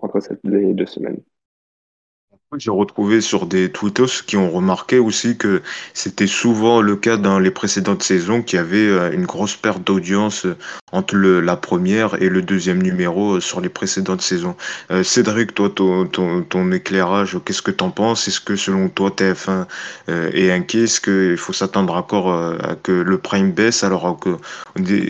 entre 0.00 0.20
ces 0.20 0.36
deux 0.42 0.86
semaines. 0.86 1.20
J'ai 2.58 2.70
retrouvé 2.70 3.22
sur 3.22 3.46
des 3.46 3.72
tweetos 3.72 4.24
qui 4.26 4.36
ont 4.36 4.50
remarqué 4.50 4.98
aussi 4.98 5.38
que 5.38 5.62
c'était 5.94 6.26
souvent 6.26 6.82
le 6.82 6.96
cas 6.96 7.16
dans 7.16 7.38
les 7.38 7.50
précédentes 7.50 8.02
saisons 8.02 8.42
qu'il 8.42 8.58
y 8.58 8.60
avait 8.60 8.76
euh, 8.76 9.10
une 9.10 9.24
grosse 9.24 9.56
perte 9.56 9.82
d'audience 9.82 10.44
euh, 10.44 10.56
entre 10.92 11.16
le, 11.16 11.40
la 11.40 11.56
première 11.56 12.20
et 12.20 12.28
le 12.28 12.42
deuxième 12.42 12.82
numéro 12.82 13.36
euh, 13.36 13.40
sur 13.40 13.62
les 13.62 13.70
précédentes 13.70 14.20
saisons. 14.20 14.54
Cédric, 15.02 15.54
toi, 15.54 15.70
ton, 15.70 16.06
ton, 16.06 16.72
éclairage, 16.72 17.38
qu'est-ce 17.44 17.62
que 17.62 17.70
tu 17.70 17.82
en 17.82 17.90
penses? 17.90 18.28
Est-ce 18.28 18.40
que 18.40 18.56
selon 18.56 18.90
toi, 18.90 19.08
TF1 19.08 19.66
est 20.08 20.50
inquiet? 20.50 20.82
Est-ce 20.82 21.00
qu'il 21.00 21.38
faut 21.38 21.54
s'attendre 21.54 21.94
encore 21.94 22.30
à 22.32 22.74
que 22.74 22.92
le 22.92 23.18
prime 23.18 23.52
baisse 23.52 23.84
alors 23.84 24.18
que 24.18 24.36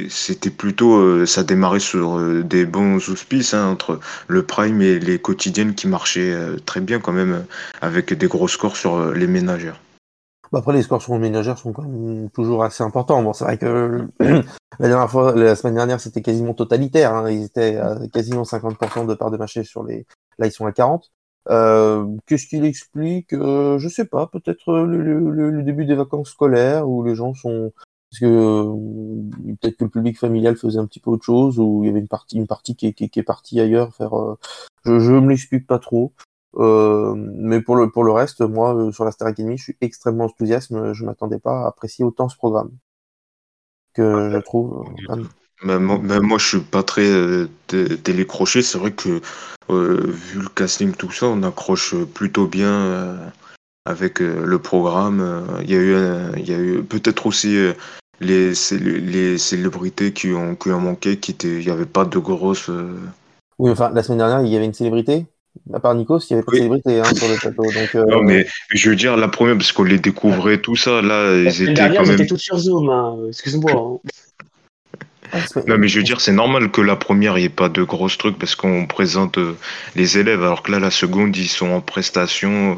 c'était 0.08 0.50
plutôt, 0.50 1.26
ça 1.26 1.42
démarrait 1.42 1.80
sur 1.80 2.18
des 2.44 2.64
bons 2.64 2.96
auspices 3.08 3.54
hein, 3.54 3.66
entre 3.66 3.98
le 4.28 4.42
prime 4.42 4.80
et 4.82 4.98
les 5.00 5.18
quotidiennes 5.18 5.74
qui 5.74 5.88
marchaient 5.88 6.36
très 6.64 6.80
bien 6.80 7.00
quand 7.00 7.12
même 7.12 7.31
avec 7.80 8.12
des 8.12 8.26
gros 8.26 8.48
scores 8.48 8.76
sur 8.76 8.96
euh, 8.96 9.14
les 9.14 9.26
ménagères. 9.26 9.80
Bah, 10.52 10.58
après, 10.58 10.74
les 10.74 10.82
scores 10.82 11.00
sur 11.00 11.14
les 11.14 11.18
ménagères 11.18 11.56
sont 11.56 11.72
quand 11.72 11.82
même 11.82 12.28
toujours 12.30 12.62
assez 12.62 12.82
importants. 12.84 13.32
C'est 13.32 13.44
vrai 13.44 13.58
que 13.58 14.06
la 14.20 14.88
dernière 14.88 15.10
fois, 15.10 15.34
la 15.34 15.56
semaine 15.56 15.74
dernière, 15.74 16.00
c'était 16.00 16.20
quasiment 16.20 16.52
totalitaire. 16.52 17.14
Hein. 17.14 17.30
Ils 17.30 17.44
étaient 17.44 17.76
à 17.76 17.98
quasiment 18.12 18.42
50% 18.42 19.06
de 19.06 19.14
part 19.14 19.30
de 19.30 19.38
marché 19.38 19.64
sur 19.64 19.82
les. 19.82 20.06
Là, 20.38 20.46
ils 20.46 20.52
sont 20.52 20.66
à 20.66 20.72
40. 20.72 21.10
Euh, 21.48 22.06
Qu'est-ce 22.26 22.46
qu'il 22.46 22.64
explique 22.64 23.32
euh, 23.32 23.78
Je 23.78 23.88
sais 23.88 24.04
pas. 24.04 24.26
Peut-être 24.26 24.74
le, 24.74 25.62
début 25.62 25.86
des 25.86 25.94
vacances 25.94 26.30
scolaires 26.30 26.88
où 26.88 27.02
les 27.02 27.14
gens 27.14 27.34
sont 27.34 27.72
parce 28.10 28.20
que 28.20 28.26
euh, 28.26 29.56
peut-être 29.60 29.78
que 29.78 29.84
le 29.84 29.90
public 29.90 30.18
familial 30.18 30.56
faisait 30.56 30.78
un 30.78 30.86
petit 30.86 31.00
peu 31.00 31.10
autre 31.10 31.24
chose 31.24 31.58
ou 31.58 31.80
il 31.82 31.86
y 31.86 31.90
avait 31.90 32.00
une 32.00 32.08
partie 32.08 32.36
une 32.36 32.46
partie 32.46 32.76
qui 32.76 32.86
est 32.86 33.22
partie 33.22 33.58
ailleurs 33.58 33.94
faire. 33.94 34.12
je 34.84 34.98
je 34.98 35.12
me 35.12 35.30
l'explique 35.30 35.66
pas 35.66 35.78
trop. 35.78 36.12
Euh, 36.56 37.14
mais 37.16 37.60
pour 37.60 37.76
le, 37.76 37.90
pour 37.90 38.04
le 38.04 38.12
reste, 38.12 38.40
moi, 38.42 38.74
euh, 38.74 38.92
sur 38.92 39.04
la 39.04 39.10
Star 39.10 39.28
Academy, 39.28 39.56
je 39.56 39.64
suis 39.64 39.76
extrêmement 39.80 40.24
enthousiaste. 40.24 40.72
Je 40.92 41.04
m'attendais 41.04 41.38
pas 41.38 41.64
à 41.64 41.68
apprécier 41.68 42.04
autant 42.04 42.28
ce 42.28 42.36
programme. 42.36 42.70
Que 43.94 44.30
je 44.30 44.38
trouve. 44.38 44.84
Euh, 45.10 45.16
même, 45.64 46.22
moi, 46.22 46.38
je 46.38 46.46
suis 46.46 46.60
pas 46.60 46.82
très 46.82 47.46
télécroché. 48.02 48.62
C'est 48.62 48.78
vrai 48.78 48.92
que, 48.92 49.20
vu 49.68 50.40
le 50.40 50.48
casting, 50.48 50.92
tout 50.92 51.12
ça, 51.12 51.26
on 51.26 51.42
accroche 51.42 51.94
plutôt 52.06 52.46
bien 52.46 53.18
avec 53.84 54.20
le 54.20 54.58
programme. 54.58 55.46
Il 55.62 55.70
y 55.70 55.74
a 55.74 55.78
eu, 55.78 55.94
il 56.38 56.48
y 56.48 56.54
a 56.54 56.58
eu 56.58 56.82
peut-être 56.82 57.26
aussi 57.26 57.56
les, 58.20 58.52
les 58.80 59.38
célébrités 59.38 60.12
qui 60.12 60.32
ont, 60.32 60.56
qui 60.56 60.70
ont 60.70 60.80
manqué, 60.80 61.18
qui 61.18 61.32
il 61.44 61.58
n'y 61.58 61.70
avait 61.70 61.86
pas 61.86 62.04
de 62.04 62.18
grosses. 62.18 62.70
Oui, 63.58 63.70
enfin, 63.70 63.90
la 63.90 64.02
semaine 64.02 64.18
dernière, 64.18 64.40
il 64.40 64.48
y 64.48 64.56
avait 64.56 64.64
une 64.64 64.74
célébrité 64.74 65.26
à 65.72 65.80
part 65.80 65.94
Nikos, 65.94 66.20
il 66.30 66.34
n'y 66.34 66.38
avait 66.38 66.44
pas 66.44 66.52
de 66.52 66.56
célébrité 66.56 67.00
hein, 67.00 67.14
sur 67.14 67.28
le 67.28 67.36
plateau. 67.36 67.62
Donc, 67.62 67.94
euh... 67.94 68.04
Non, 68.06 68.22
mais 68.22 68.46
je 68.70 68.90
veux 68.90 68.96
dire, 68.96 69.16
la 69.16 69.28
première, 69.28 69.56
parce 69.56 69.72
qu'on 69.72 69.84
les 69.84 69.98
découvrait, 69.98 70.58
tout 70.58 70.76
ça, 70.76 71.02
là, 71.02 71.34
ils 71.34 71.62
étaient 71.62 71.72
dernière, 71.72 72.02
quand 72.02 72.08
même. 72.08 72.18
Ils 72.18 72.22
étaient 72.22 72.26
tous 72.26 72.38
sur 72.38 72.58
Zoom, 72.58 72.88
hein. 72.90 73.16
excuse-moi. 73.28 73.72
Hein. 73.72 74.10
Ah, 75.32 75.38
non, 75.66 75.78
mais 75.78 75.88
je 75.88 75.98
veux 75.98 76.04
dire, 76.04 76.20
c'est 76.20 76.32
normal 76.32 76.70
que 76.70 76.82
la 76.82 76.96
première, 76.96 77.38
il 77.38 77.40
n'y 77.40 77.46
ait 77.46 77.50
pas 77.50 77.70
de 77.70 77.82
gros 77.82 78.08
trucs 78.08 78.38
parce 78.38 78.54
qu'on 78.54 78.86
présente 78.86 79.38
euh, 79.38 79.56
les 79.96 80.18
élèves, 80.18 80.42
alors 80.42 80.62
que 80.62 80.70
là, 80.70 80.78
la 80.78 80.90
seconde, 80.90 81.34
ils 81.36 81.48
sont 81.48 81.70
en 81.70 81.80
prestation. 81.80 82.76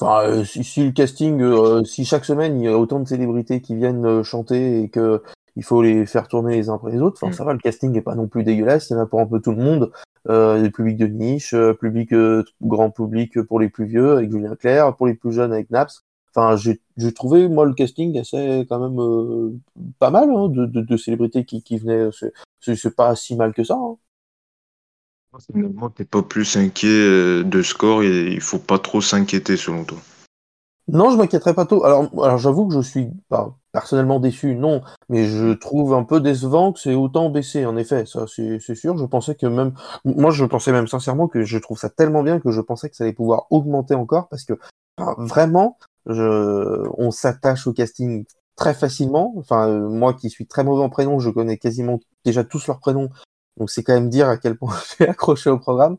Enfin, 0.00 0.26
euh, 0.26 0.44
si, 0.44 0.64
si, 0.64 0.84
le 0.84 0.92
casting, 0.92 1.42
euh, 1.42 1.84
si 1.84 2.06
chaque 2.06 2.24
semaine, 2.24 2.58
il 2.58 2.64
y 2.64 2.68
a 2.68 2.78
autant 2.78 3.00
de 3.00 3.08
célébrités 3.08 3.60
qui 3.60 3.74
viennent 3.74 4.22
chanter 4.22 4.82
et 4.82 4.88
que 4.88 5.22
il 5.56 5.64
faut 5.64 5.82
les 5.82 6.06
faire 6.06 6.28
tourner 6.28 6.56
les 6.56 6.68
uns 6.68 6.74
après 6.74 6.92
les 6.92 7.00
autres. 7.00 7.18
Enfin, 7.22 7.30
Mm. 7.32 7.36
ça 7.36 7.44
va, 7.44 7.52
le 7.54 7.58
casting 7.58 7.96
est 7.96 8.02
pas 8.02 8.14
non 8.14 8.28
plus 8.28 8.44
dégueulasse, 8.44 8.90
il 8.90 8.92
y 8.94 8.96
en 8.96 9.00
a 9.00 9.06
pour 9.06 9.20
un 9.20 9.26
peu 9.26 9.40
tout 9.40 9.50
le 9.52 9.56
monde. 9.62 9.90
Euh, 10.28 10.60
des 10.60 10.70
publics 10.70 10.96
de 10.96 11.06
niche, 11.06 11.54
euh, 11.54 11.72
public 11.72 12.12
euh, 12.12 12.42
grand 12.60 12.90
public 12.90 13.40
pour 13.42 13.60
les 13.60 13.68
plus 13.68 13.84
vieux 13.86 14.12
avec 14.12 14.30
Julien 14.30 14.56
Clerc, 14.56 14.96
pour 14.96 15.06
les 15.06 15.14
plus 15.14 15.32
jeunes 15.32 15.52
avec 15.52 15.70
Naps. 15.70 16.04
Enfin, 16.34 16.56
j'ai 16.56 16.80
j'ai 16.96 17.12
trouvé 17.12 17.48
moi 17.48 17.64
le 17.64 17.72
casting 17.74 18.18
assez 18.18 18.66
quand 18.68 18.80
même 18.80 18.98
euh, 19.00 19.56
pas 20.00 20.10
mal 20.10 20.28
hein, 20.30 20.48
de, 20.48 20.66
de, 20.66 20.80
de 20.82 20.96
célébrités 20.96 21.44
qui, 21.44 21.62
qui 21.62 21.78
venaient. 21.78 22.10
C'est- 22.12 22.32
C'est 22.74 22.96
pas 22.96 23.14
si 23.14 23.36
mal 23.36 23.52
que 23.54 23.62
ça. 23.64 23.74
hein. 23.80 23.96
Finalement, 25.52 25.90
t'es 25.90 26.04
pas 26.04 26.22
plus 26.22 26.56
inquiet 26.56 26.88
euh, 26.88 27.42
de 27.44 27.62
score 27.62 28.02
et 28.02 28.32
il 28.32 28.40
faut 28.40 28.58
pas 28.58 28.78
trop 28.78 29.00
s'inquiéter 29.02 29.56
selon 29.56 29.84
toi. 29.84 29.98
Non, 30.88 31.10
je 31.10 31.16
m'inquiéterais 31.16 31.54
pas 31.54 31.66
tôt. 31.66 31.84
Alors, 31.84 32.10
alors 32.24 32.38
j'avoue 32.38 32.66
que 32.68 32.74
je 32.74 32.80
suis 32.80 33.08
pas 33.28 33.54
personnellement 33.76 34.20
déçu, 34.20 34.54
non, 34.54 34.80
mais 35.10 35.26
je 35.26 35.52
trouve 35.52 35.92
un 35.92 36.02
peu 36.02 36.22
décevant 36.22 36.72
que 36.72 36.80
c'est 36.80 36.94
autant 36.94 37.28
baissé, 37.28 37.66
en 37.66 37.76
effet, 37.76 38.06
ça 38.06 38.24
c'est 38.26 38.74
sûr. 38.74 38.96
Je 38.96 39.04
pensais 39.04 39.34
que 39.34 39.46
même, 39.46 39.74
moi 40.06 40.30
je 40.30 40.46
pensais 40.46 40.72
même 40.72 40.88
sincèrement 40.88 41.28
que 41.28 41.44
je 41.44 41.58
trouve 41.58 41.78
ça 41.78 41.90
tellement 41.90 42.22
bien 42.22 42.40
que 42.40 42.50
je 42.50 42.62
pensais 42.62 42.88
que 42.88 42.96
ça 42.96 43.04
allait 43.04 43.12
pouvoir 43.12 43.48
augmenter 43.50 43.94
encore 43.94 44.28
parce 44.28 44.44
que 44.44 44.54
vraiment, 45.18 45.76
je, 46.06 46.88
on 46.96 47.10
s'attache 47.10 47.66
au 47.66 47.74
casting 47.74 48.24
très 48.56 48.72
facilement. 48.72 49.34
Enfin, 49.36 49.68
euh, 49.68 49.90
moi 49.90 50.14
qui 50.14 50.30
suis 50.30 50.46
très 50.46 50.64
mauvais 50.64 50.82
en 50.82 50.88
prénom, 50.88 51.20
je 51.20 51.28
connais 51.28 51.58
quasiment 51.58 52.00
déjà 52.24 52.44
tous 52.44 52.66
leurs 52.68 52.80
prénoms, 52.80 53.10
donc 53.58 53.68
c'est 53.68 53.82
quand 53.82 53.92
même 53.92 54.08
dire 54.08 54.30
à 54.30 54.38
quel 54.38 54.56
point 54.56 54.74
j'ai 54.98 55.06
accroché 55.06 55.50
au 55.50 55.58
programme. 55.58 55.98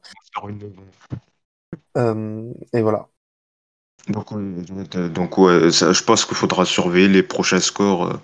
Euh, 1.95 2.51
et 2.73 2.81
voilà. 2.81 3.07
Donc, 4.09 4.31
euh, 4.31 5.09
donc 5.09 5.37
ouais, 5.37 5.71
ça, 5.71 5.91
je 5.91 6.03
pense 6.03 6.25
qu'il 6.25 6.37
faudra 6.37 6.65
surveiller 6.65 7.09
les 7.09 7.23
prochains 7.23 7.59
scores 7.59 8.05
euh, 8.05 8.17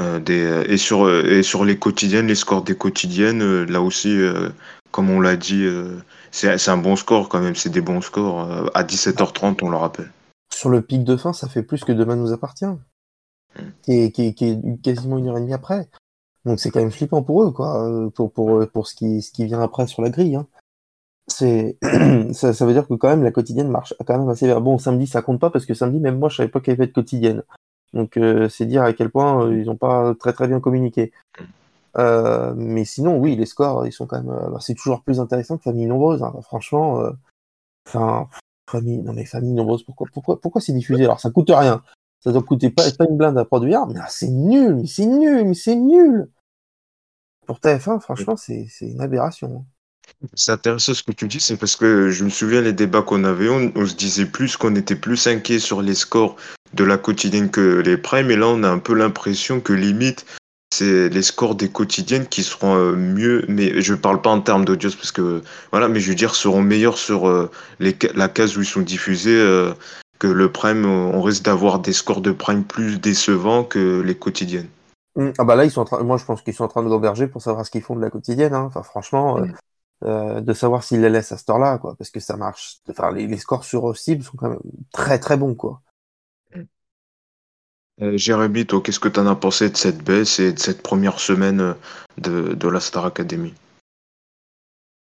euh, 0.00 0.18
des, 0.20 0.42
euh, 0.44 0.64
et, 0.72 0.78
sur, 0.78 1.04
euh, 1.06 1.22
et 1.24 1.42
sur 1.42 1.64
les 1.64 1.78
quotidiennes, 1.78 2.26
les 2.28 2.34
scores 2.34 2.62
des 2.62 2.76
quotidiennes, 2.76 3.42
euh, 3.42 3.64
là 3.66 3.82
aussi, 3.82 4.10
euh, 4.10 4.48
comme 4.90 5.10
on 5.10 5.20
l'a 5.20 5.36
dit, 5.36 5.64
euh, 5.64 5.98
c'est 6.30 6.56
c'est 6.58 6.70
un 6.70 6.78
bon 6.78 6.96
score 6.96 7.28
quand 7.28 7.40
même, 7.40 7.56
c'est 7.56 7.70
des 7.70 7.82
bons 7.82 8.00
scores. 8.00 8.50
euh, 8.50 8.66
à 8.74 8.84
17h30, 8.84 9.58
on 9.62 9.70
le 9.70 9.76
rappelle. 9.76 10.10
sur 10.52 10.68
le 10.70 10.82
pic 10.82 11.04
de 11.04 11.16
fin, 11.16 11.32
ça 11.32 11.48
fait 11.48 11.62
plus 11.62 11.84
que 11.84 11.92
Demain 11.92 12.16
nous 12.16 12.32
appartient, 12.32 12.66
qui 13.82 13.92
est, 13.92 14.12
qui 14.12 14.26
est, 14.26 14.34
qui 14.34 14.44
est 14.46 14.80
quasiment 14.82 15.18
une 15.18 15.28
heure 15.28 15.38
et 15.38 15.40
demie 15.40 15.52
après. 15.54 15.88
Donc 16.44 16.60
c'est 16.60 16.70
quand 16.70 16.80
même 16.80 16.90
flippant 16.92 17.22
pour 17.22 17.42
eux, 17.44 17.50
quoi, 17.52 17.86
euh, 17.88 18.10
pour, 18.10 18.32
pour, 18.32 18.66
pour 18.70 18.86
ce, 18.88 18.94
qui, 18.94 19.22
ce 19.22 19.32
qui 19.32 19.44
vient 19.44 19.60
après 19.60 19.86
sur 19.86 20.02
la 20.02 20.10
grille. 20.10 20.36
Hein. 20.36 20.46
C'est, 21.28 21.76
ça, 22.32 22.52
ça 22.52 22.66
veut 22.66 22.72
dire 22.72 22.88
que 22.88 22.94
quand 22.94 23.08
même 23.08 23.22
la 23.22 23.30
quotidienne 23.30 23.68
marche 23.68 23.94
quand 24.06 24.18
même 24.18 24.28
assez 24.28 24.46
bien. 24.46 24.60
Bon, 24.60 24.78
samedi 24.78 25.06
ça 25.06 25.22
compte 25.22 25.40
pas 25.40 25.50
parce 25.50 25.66
que 25.66 25.74
samedi, 25.74 26.00
même 26.00 26.18
moi, 26.18 26.28
je 26.28 26.36
savais 26.36 26.48
pas 26.48 26.60
qu'il 26.60 26.72
y 26.72 26.76
avait 26.76 26.86
de 26.86 26.92
quotidienne. 26.92 27.42
Donc 27.92 28.16
euh, 28.16 28.48
c'est 28.48 28.66
dire 28.66 28.82
à 28.82 28.92
quel 28.92 29.10
point 29.10 29.46
euh, 29.46 29.58
ils 29.58 29.70
ont 29.70 29.76
pas 29.76 30.14
très 30.14 30.32
très 30.32 30.48
bien 30.48 30.60
communiqué. 30.60 31.12
Euh, 31.96 32.54
mais 32.56 32.84
sinon, 32.84 33.18
oui, 33.18 33.34
les 33.36 33.46
scores, 33.46 33.86
ils 33.86 33.92
sont 33.92 34.06
quand 34.06 34.22
même, 34.22 34.30
euh, 34.30 34.50
bah, 34.50 34.58
c'est 34.60 34.74
toujours 34.74 35.02
plus 35.02 35.20
intéressant 35.20 35.56
que 35.56 35.64
Famille 35.64 35.86
Nombreuse. 35.86 36.22
Hein. 36.22 36.32
Franchement, 36.42 37.00
euh, 37.00 37.10
enfin, 37.86 38.28
famille, 38.70 38.98
non 38.98 39.12
mais 39.14 39.24
Famille 39.24 39.52
Nombreuse, 39.52 39.82
pourquoi, 39.84 40.06
pourquoi, 40.12 40.40
pourquoi 40.40 40.60
c'est 40.60 40.72
diffusé? 40.72 41.04
Alors 41.04 41.20
ça 41.20 41.30
coûte 41.30 41.50
rien. 41.50 41.82
Ça 42.20 42.32
doit 42.32 42.42
coûter 42.42 42.70
pas, 42.70 42.84
pas 42.98 43.06
une 43.08 43.16
blinde 43.16 43.38
à 43.38 43.44
produire, 43.44 43.86
mais 43.86 43.94
ah, 44.00 44.06
c'est 44.08 44.28
nul, 44.28 44.74
mais 44.76 44.86
c'est 44.86 45.06
nul, 45.06 45.44
mais 45.46 45.54
c'est 45.54 45.76
nul. 45.76 46.30
Pour 47.46 47.58
TF1, 47.60 48.00
franchement, 48.00 48.36
c'est 48.36 48.66
c'est 48.68 48.88
une 48.88 49.00
aberration. 49.00 49.64
hein. 49.64 49.77
C'est 50.34 50.52
intéressant 50.52 50.94
ce 50.94 51.02
que 51.02 51.12
tu 51.12 51.28
dis, 51.28 51.40
c'est 51.40 51.56
parce 51.56 51.76
que 51.76 52.10
je 52.10 52.24
me 52.24 52.30
souviens 52.30 52.60
les 52.60 52.72
débats 52.72 53.02
qu'on 53.02 53.24
avait, 53.24 53.48
on, 53.48 53.72
on 53.74 53.86
se 53.86 53.94
disait 53.94 54.26
plus 54.26 54.56
qu'on 54.56 54.74
était 54.74 54.96
plus 54.96 55.26
inquiet 55.26 55.58
sur 55.58 55.80
les 55.82 55.94
scores 55.94 56.36
de 56.74 56.84
la 56.84 56.98
quotidienne 56.98 57.50
que 57.50 57.80
les 57.80 57.96
primes, 57.96 58.30
et 58.30 58.36
là 58.36 58.48
on 58.48 58.62
a 58.62 58.68
un 58.68 58.78
peu 58.78 58.94
l'impression 58.94 59.60
que 59.60 59.72
limite 59.72 60.26
c'est 60.74 61.08
les 61.08 61.22
scores 61.22 61.54
des 61.54 61.70
quotidiennes 61.70 62.26
qui 62.26 62.42
seront 62.42 62.76
euh, 62.76 62.94
mieux, 62.94 63.44
mais 63.48 63.80
je 63.80 63.94
parle 63.94 64.20
pas 64.20 64.30
en 64.30 64.40
termes 64.40 64.64
d'audience 64.64 64.96
parce 64.96 65.12
que 65.12 65.42
voilà, 65.70 65.88
mais 65.88 65.98
je 65.98 66.10
veux 66.10 66.14
dire 66.14 66.34
seront 66.34 66.62
meilleurs 66.62 66.98
sur 66.98 67.26
euh, 67.26 67.50
les, 67.80 67.96
la 68.14 68.28
case 68.28 68.56
où 68.56 68.60
ils 68.60 68.66
sont 68.66 68.82
diffusés 68.82 69.34
euh, 69.34 69.72
que 70.18 70.26
le 70.26 70.52
prime, 70.52 70.84
on 70.84 71.22
risque 71.22 71.44
d'avoir 71.44 71.78
des 71.78 71.92
scores 71.92 72.20
de 72.20 72.32
prime 72.32 72.64
plus 72.64 73.00
décevants 73.00 73.64
que 73.64 74.02
les 74.02 74.14
quotidiennes. 74.14 74.68
Hum, 75.16 75.32
Ah 75.38 75.44
bah 75.44 75.56
là, 75.56 75.64
ils 75.64 75.70
sont 75.70 75.80
en 75.80 75.84
train, 75.84 76.02
moi 76.02 76.18
je 76.18 76.24
pense 76.24 76.42
qu'ils 76.42 76.54
sont 76.54 76.64
en 76.64 76.68
train 76.68 76.82
de 76.82 76.88
gamberger 76.88 77.28
pour 77.28 77.40
savoir 77.40 77.64
ce 77.64 77.70
qu'ils 77.70 77.82
font 77.82 77.96
de 77.96 78.02
la 78.02 78.10
quotidienne. 78.10 78.52
Hein. 78.52 78.64
Enfin, 78.66 78.82
franchement, 78.82 79.38
euh, 79.38 79.46
Mm. 79.46 79.54
Euh, 80.04 80.40
de 80.40 80.52
savoir 80.52 80.84
s'ils 80.84 81.00
les 81.00 81.10
laissent 81.10 81.32
à 81.32 81.36
cette 81.36 81.50
heure-là, 81.50 81.78
quoi, 81.78 81.94
parce 81.96 82.10
que 82.10 82.20
ça 82.20 82.36
marche. 82.36 82.78
Enfin, 82.88 83.12
les, 83.12 83.26
les 83.26 83.38
scores 83.38 83.64
sur 83.64 83.96
cible 83.96 84.22
sont 84.22 84.36
quand 84.36 84.50
même 84.50 84.60
très 84.92 85.18
très 85.18 85.36
bons, 85.36 85.54
quoi. 85.54 85.82
Euh, 88.00 88.16
Jérémy, 88.16 88.64
toi, 88.64 88.80
qu'est-ce 88.80 89.00
que 89.00 89.08
tu 89.08 89.18
en 89.18 89.26
as 89.26 89.34
pensé 89.34 89.70
de 89.70 89.76
cette 89.76 90.04
baisse 90.04 90.38
et 90.38 90.52
de 90.52 90.58
cette 90.58 90.82
première 90.82 91.18
semaine 91.18 91.60
euh, 91.60 91.74
de, 92.18 92.54
de 92.54 92.68
la 92.68 92.78
Star 92.78 93.04
Academy? 93.06 93.52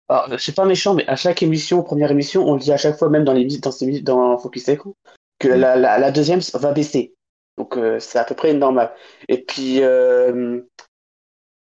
Alors, 0.09 0.39
c'est 0.39 0.55
pas 0.55 0.67
méchant, 0.67 0.93
mais 0.95 1.07
à 1.09 1.17
chaque 1.17 1.43
émission, 1.43 1.83
première 1.83 2.11
émission, 2.11 2.47
on 2.47 2.55
le 2.55 2.61
dit 2.61 2.73
à 2.73 2.77
chaque 2.77 2.99
fois, 2.99 3.09
même 3.09 3.25
dans 3.25 3.33
les 3.33 3.47
dans, 3.47 3.73
ces- 3.73 4.03
dans 4.03 4.37
Focus 4.37 4.69
Echo, 4.69 4.95
que 5.39 5.49
Mm. 5.49 5.61
la, 5.61 5.77
la, 5.77 5.99
la 5.99 6.11
deuxième 6.11 6.41
va 6.55 6.73
baisser. 6.73 7.15
Donc 7.57 7.79
euh, 7.79 7.99
c'est 7.99 8.19
à 8.19 8.25
peu 8.25 8.35
près 8.35 8.53
normal. 8.53 8.93
Et 9.29 9.43
puis, 9.43 9.83
euh, 9.83 10.61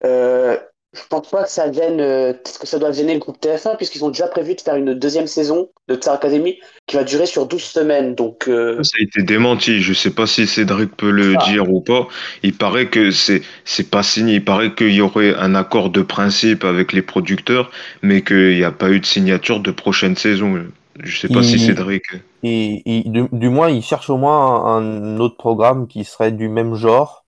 euh, 0.04 0.58
je 1.02 1.08
pense 1.10 1.30
pas 1.30 1.44
que 1.44 1.50
ça 1.50 1.72
gêne, 1.72 2.00
euh, 2.02 2.34
que 2.34 2.68
ça 2.68 2.78
doit 2.80 2.92
gêner 2.92 3.14
le 3.14 3.20
groupe 3.20 3.40
TF1, 3.40 3.76
puisqu'ils 3.78 4.04
ont 4.04 4.10
déjà 4.10 4.28
prévu 4.28 4.56
de 4.56 4.62
faire 4.62 4.76
une 4.76 4.94
deuxième 4.94 5.28
saison 5.28 5.70
de 5.88 5.96
Star 5.96 6.16
Academy 6.16 6.60
qui 6.88 6.96
va 6.96 7.04
durer 7.04 7.26
sur 7.26 7.46
12 7.48 7.62
semaines. 7.64 8.16
Donc, 8.16 8.48
euh, 8.48 8.82
Ça 8.84 8.98
a 9.00 9.04
été 9.04 9.22
démenti. 9.24 9.82
Je 9.82 9.94
sais 9.94 10.12
pas 10.12 10.28
si 10.28 10.48
Cédric 10.48 10.96
peut 10.96 11.12
le 11.12 11.36
Ah. 11.40 11.46
dire 11.46 11.72
ou 11.72 11.82
pas. 11.82 12.08
Il 12.44 12.54
paraît 12.54 12.88
que 12.90 13.12
c'est 13.12 13.42
c'est 13.66 13.90
pas 13.90 14.04
signé. 14.04 14.36
Il 14.36 14.46
paraît 14.46 14.74
qu'il 14.76 14.94
y 14.94 15.02
aurait 15.02 15.36
un 15.36 15.56
accord 15.56 15.90
de 15.90 16.02
principe 16.02 16.64
avec 16.64 16.94
les 16.94 17.02
producteurs, 17.02 17.72
mais 18.02 18.22
qu'il 18.24 18.56
n'y 18.58 18.64
a 18.64 18.72
pas 18.72 18.90
eu 18.90 19.00
de 19.00 19.06
signature 19.06 19.60
de 19.60 19.72
prochaine 19.72 20.16
saison. 20.16 20.66
Je 21.02 21.18
sais 21.18 21.30
pas 21.30 21.44
si 21.44 21.54
Il- 21.54 21.60
Cédric. 21.62 22.04
Et, 22.44 22.82
et 23.00 23.10
du, 23.10 23.26
du 23.32 23.50
moins, 23.50 23.70
ils 23.70 23.82
cherchent 23.84 24.10
au 24.10 24.18
moins 24.18 24.66
un, 24.66 25.04
un 25.16 25.20
autre 25.20 25.38
programme 25.38 25.88
qui 25.88 26.04
serait 26.04 26.32
du 26.32 26.50
même 26.50 26.76
genre 26.76 27.26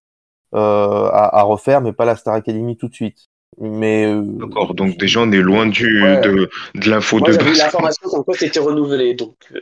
euh, 0.53 1.07
à, 1.13 1.39
à 1.39 1.43
refaire, 1.43 1.79
mais 1.81 1.93
pas 1.93 2.03
la 2.05 2.15
Star 2.17 2.33
Academy 2.33 2.75
tout 2.75 2.89
de 2.89 2.93
suite. 2.93 3.29
Mais 3.59 4.05
euh, 4.05 4.21
D'accord. 4.23 4.73
Donc 4.73 4.97
déjà 4.97 5.19
on 5.21 5.31
est 5.31 5.41
loin 5.41 5.65
du 5.67 6.01
Ouais. 6.03 6.21
de, 6.21 6.49
de 6.75 6.89
l'info 6.89 7.19
de 7.19 7.35
base. 7.35 7.57
l'information 7.57 8.09
comme 8.09 8.23
quoi 8.23 8.35
c'était 8.35 8.59
renouvelé. 8.59 9.13
Donc, 9.13 9.35
euh, 9.51 9.55
De 9.55 9.61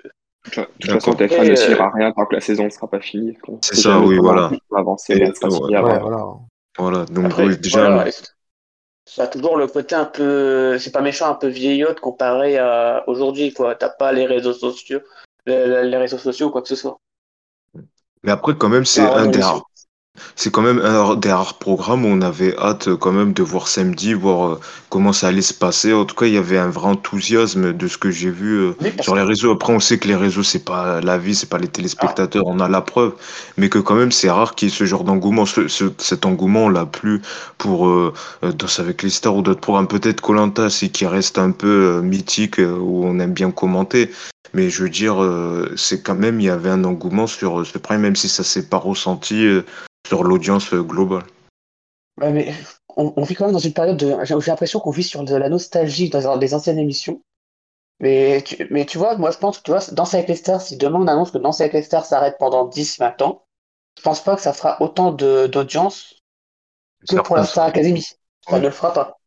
toute 0.80 0.86
D'accord. 0.88 1.02
façon, 1.02 1.14
TF1 1.16 1.44
Et, 1.44 1.48
ne 1.48 1.52
euh, 1.52 1.56
signera 1.56 1.92
rien 1.94 2.12
tant 2.12 2.26
que 2.26 2.36
la 2.36 2.42
saison 2.42 2.66
ne 2.66 2.70
sera 2.70 2.88
pas 2.88 3.00
finie. 3.02 3.38
C'est 3.62 3.76
ça, 3.76 4.00
oui, 4.00 4.18
voilà. 4.18 4.52
on 4.70 4.76
va 4.76 4.80
avancer, 4.82 5.14
Et- 5.14 5.24
ouais. 5.24 5.32
ouais, 5.80 6.00
voilà. 6.00 6.26
Voilà. 6.78 7.06
Donc 7.06 7.26
Après, 7.26 7.46
oui, 7.46 7.58
déjà. 7.58 7.90
voilà, 7.90 8.12
ça 9.06 9.24
a 9.24 9.28
toujours 9.28 9.58
le 9.58 9.68
côté 9.68 9.96
un 9.96 10.06
peu, 10.06 10.78
c'est 10.78 10.92
pas 10.92 11.02
méchant, 11.02 11.30
un 11.30 11.34
peu 11.36 11.48
vieillotte 11.48 12.00
comparé 12.00 12.58
à 12.58 13.04
aujourd'hui, 13.08 13.52
quoi. 13.54 13.76
T'as 13.76 13.90
pas 13.90 14.12
les 14.12 14.26
réseaux 14.28 14.54
sociaux, 14.54 15.02
les, 15.46 15.84
les 15.90 15.98
réseaux 15.98 16.18
sociaux 16.20 16.48
ou 16.48 16.52
quoi 16.52 16.62
que 16.62 16.68
ce 16.70 16.76
soit. 16.76 17.00
Mais 18.24 18.32
après 18.32 18.56
quand 18.58 18.70
même 18.70 18.86
c'est 18.86 19.02
Ah, 19.02 19.20
un 19.20 19.28
des 19.28 19.42
rares. 19.42 19.68
C'est 20.36 20.51
quand 20.51 20.62
même 20.62 20.80
un 20.80 21.16
des 21.16 21.32
rares 21.32 21.60
programmes 21.60 22.05
où 22.05 22.07
on 22.07 22.22
avait 22.22 22.57
hâte 22.57 22.88
euh, 22.88 22.97
quand 22.97 23.12
même 23.12 23.34
de 23.34 23.43
voir 23.43 23.68
samedi, 23.68 24.14
voir 24.14 24.47
euh, 24.47 24.60
comment 24.89 25.14
ça 25.14 25.28
allait 25.28 25.41
se 25.41 25.53
passer. 25.53 25.93
En 25.93 26.05
tout 26.05 26.16
cas, 26.16 26.26
il 26.26 26.34
y 26.34 26.38
avait 26.38 26.57
un 26.57 26.70
vrai 26.70 26.88
enthousiasme 26.88 27.74
de 27.74 27.88
ce 27.88 27.97
que 27.97 28.10
j'ai 28.10 28.30
vu 28.32 28.57
euh, 28.57 28.72
Oui, 28.82 28.91
parce 28.91 29.03
sur 29.05 29.16
les 29.16 29.22
réseaux. 29.22 29.51
Après, 29.51 29.72
on 29.74 29.80
sait 29.80 29.97
que 29.99 30.07
les 30.07 30.16
réseaux, 30.16 30.43
c'est 30.43 30.64
pas 30.66 30.99
la 31.01 31.18
vie, 31.18 31.36
c'est 31.36 31.49
pas 31.49 31.57
les 31.57 31.68
téléspectateurs, 31.68 32.43
on 32.47 32.60
a 32.60 32.68
la 32.68 32.82
preuve. 32.82 33.14
Mais 33.57 33.70
que 33.70 33.80
quand 33.80 33.95
même, 33.95 34.12
c'est 34.12 34.30
rare 34.30 34.55
qu'il 34.55 34.70
y 34.70 34.72
ait 34.72 34.76
ce 34.76 34.86
genre 34.86 35.03
d'engouement. 35.03 35.45
Ce- 35.45 35.68
ce- 35.68 35.91
cet 35.97 36.26
engouement, 36.26 36.66
on 36.66 36.70
l'a 36.70 36.86
plus 36.86 37.22
pour 37.57 37.88
euh, 37.88 38.14
euh, 38.43 38.51
Danse 38.51 38.80
avec 38.80 39.03
les 39.03 39.10
stars 39.10 39.36
ou 39.36 39.41
d'autres 39.41 39.62
programmes. 39.62 39.88
Peut-être 39.88 40.22
Colanta, 40.22 40.70
c'est 40.70 40.89
qui 40.89 41.05
reste 41.05 41.38
un 41.38 41.51
peu 41.51 41.68
euh, 41.97 42.01
mythique, 42.01 42.60
euh, 42.60 42.78
où 42.78 43.05
on 43.05 43.20
aime 43.20 43.34
bien 43.34 43.51
commenter. 43.51 44.10
Mais 44.53 44.70
je 44.72 44.84
veux 44.84 44.89
dire, 44.89 45.22
euh, 45.24 45.72
c'est 45.76 46.01
quand 46.01 46.16
même, 46.16 46.39
il 46.39 46.45
y 46.47 46.49
avait 46.49 46.70
un 46.72 46.84
engouement 46.84 47.28
sur 47.28 47.60
euh, 47.60 47.64
ce 47.66 47.78
prime, 47.78 48.01
même 48.01 48.16
si 48.16 48.28
ça 48.28 48.43
s'est 48.43 48.68
pas 48.68 48.78
ressenti 48.78 49.45
euh, 49.45 49.62
sur 50.08 50.24
l'audience 50.24 50.74
globale. 50.74 51.24
Ouais, 52.20 52.32
mais 52.32 52.54
on, 52.95 53.14
on 53.16 53.24
vit 53.24 53.36
quand 53.36 53.45
même 53.45 53.54
dans 53.54 53.60
une 53.60 53.74
période 53.74 53.97
de, 53.97 54.16
j'ai 54.24 54.36
l'impression 54.36 54.80
qu'on 54.80 54.91
vit 54.91 55.04
sur 55.04 55.24
de 55.24 55.36
la 55.36 55.50
nostalgie 55.50 56.10
dans 56.10 56.38
des 56.38 56.54
anciennes 56.54 56.80
émissions. 56.80 57.22
Mais 58.02 58.41
tu, 58.43 58.66
mais 58.72 58.86
tu 58.86 58.97
vois, 58.97 59.18
moi 59.18 59.32
je 59.32 59.38
pense 59.38 59.58
que 59.58 59.64
tu 59.64 59.72
vois, 59.72 59.82
Danse 59.91 60.14
avec 60.14 60.30
les 60.30 60.36
stars, 60.36 60.62
si 60.62 60.78
demain 60.78 61.00
on 61.00 61.08
annonce 61.08 61.32
que 61.32 61.38
Danse 61.38 61.60
avec 61.60 61.74
les 61.74 61.82
stars 61.82 62.06
s'arrête 62.06 62.38
pendant 62.39 62.68
10-20 62.70 63.24
ans, 63.24 63.45
je 63.97 64.04
pense 64.04 64.24
pas 64.24 64.36
que 64.36 64.41
ça 64.41 64.54
fera 64.54 64.82
autant 64.82 65.12
de 65.12 65.47
d'audience 65.47 66.16
que 67.10 67.18
pour 67.18 67.36
la 67.36 67.43
Star 67.43 67.66
Academy. 67.66 68.02
Ça 68.02 68.16
Ouais. 68.54 68.60
ne 68.60 68.66
le 68.66 68.72
fera 68.72 68.93
pas. 68.93 69.18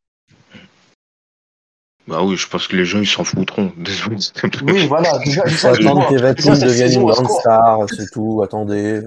Bah 2.09 2.23
oui, 2.25 2.37
je 2.37 2.49
pense 2.49 2.67
que 2.67 2.75
les 2.77 2.85
gens 2.85 2.99
ils 2.99 3.07
s'en 3.07 3.25
foutront. 3.25 3.73
Désolé. 3.77 4.17
Oui, 4.63 4.87
voilà, 4.87 5.19
déjà, 5.25 5.43
tu 5.43 5.67
attendre 5.67 6.01
vois, 6.01 6.09
qu'Eva 6.09 6.33
déjà, 6.33 6.51
Tim 6.51 6.55
cette 6.57 6.69
devienne 6.69 6.93
une 7.03 7.07
grande 7.07 7.29
star, 7.29 7.79
c'est 7.91 8.11
tout, 8.11 8.43
attendez. 8.43 9.03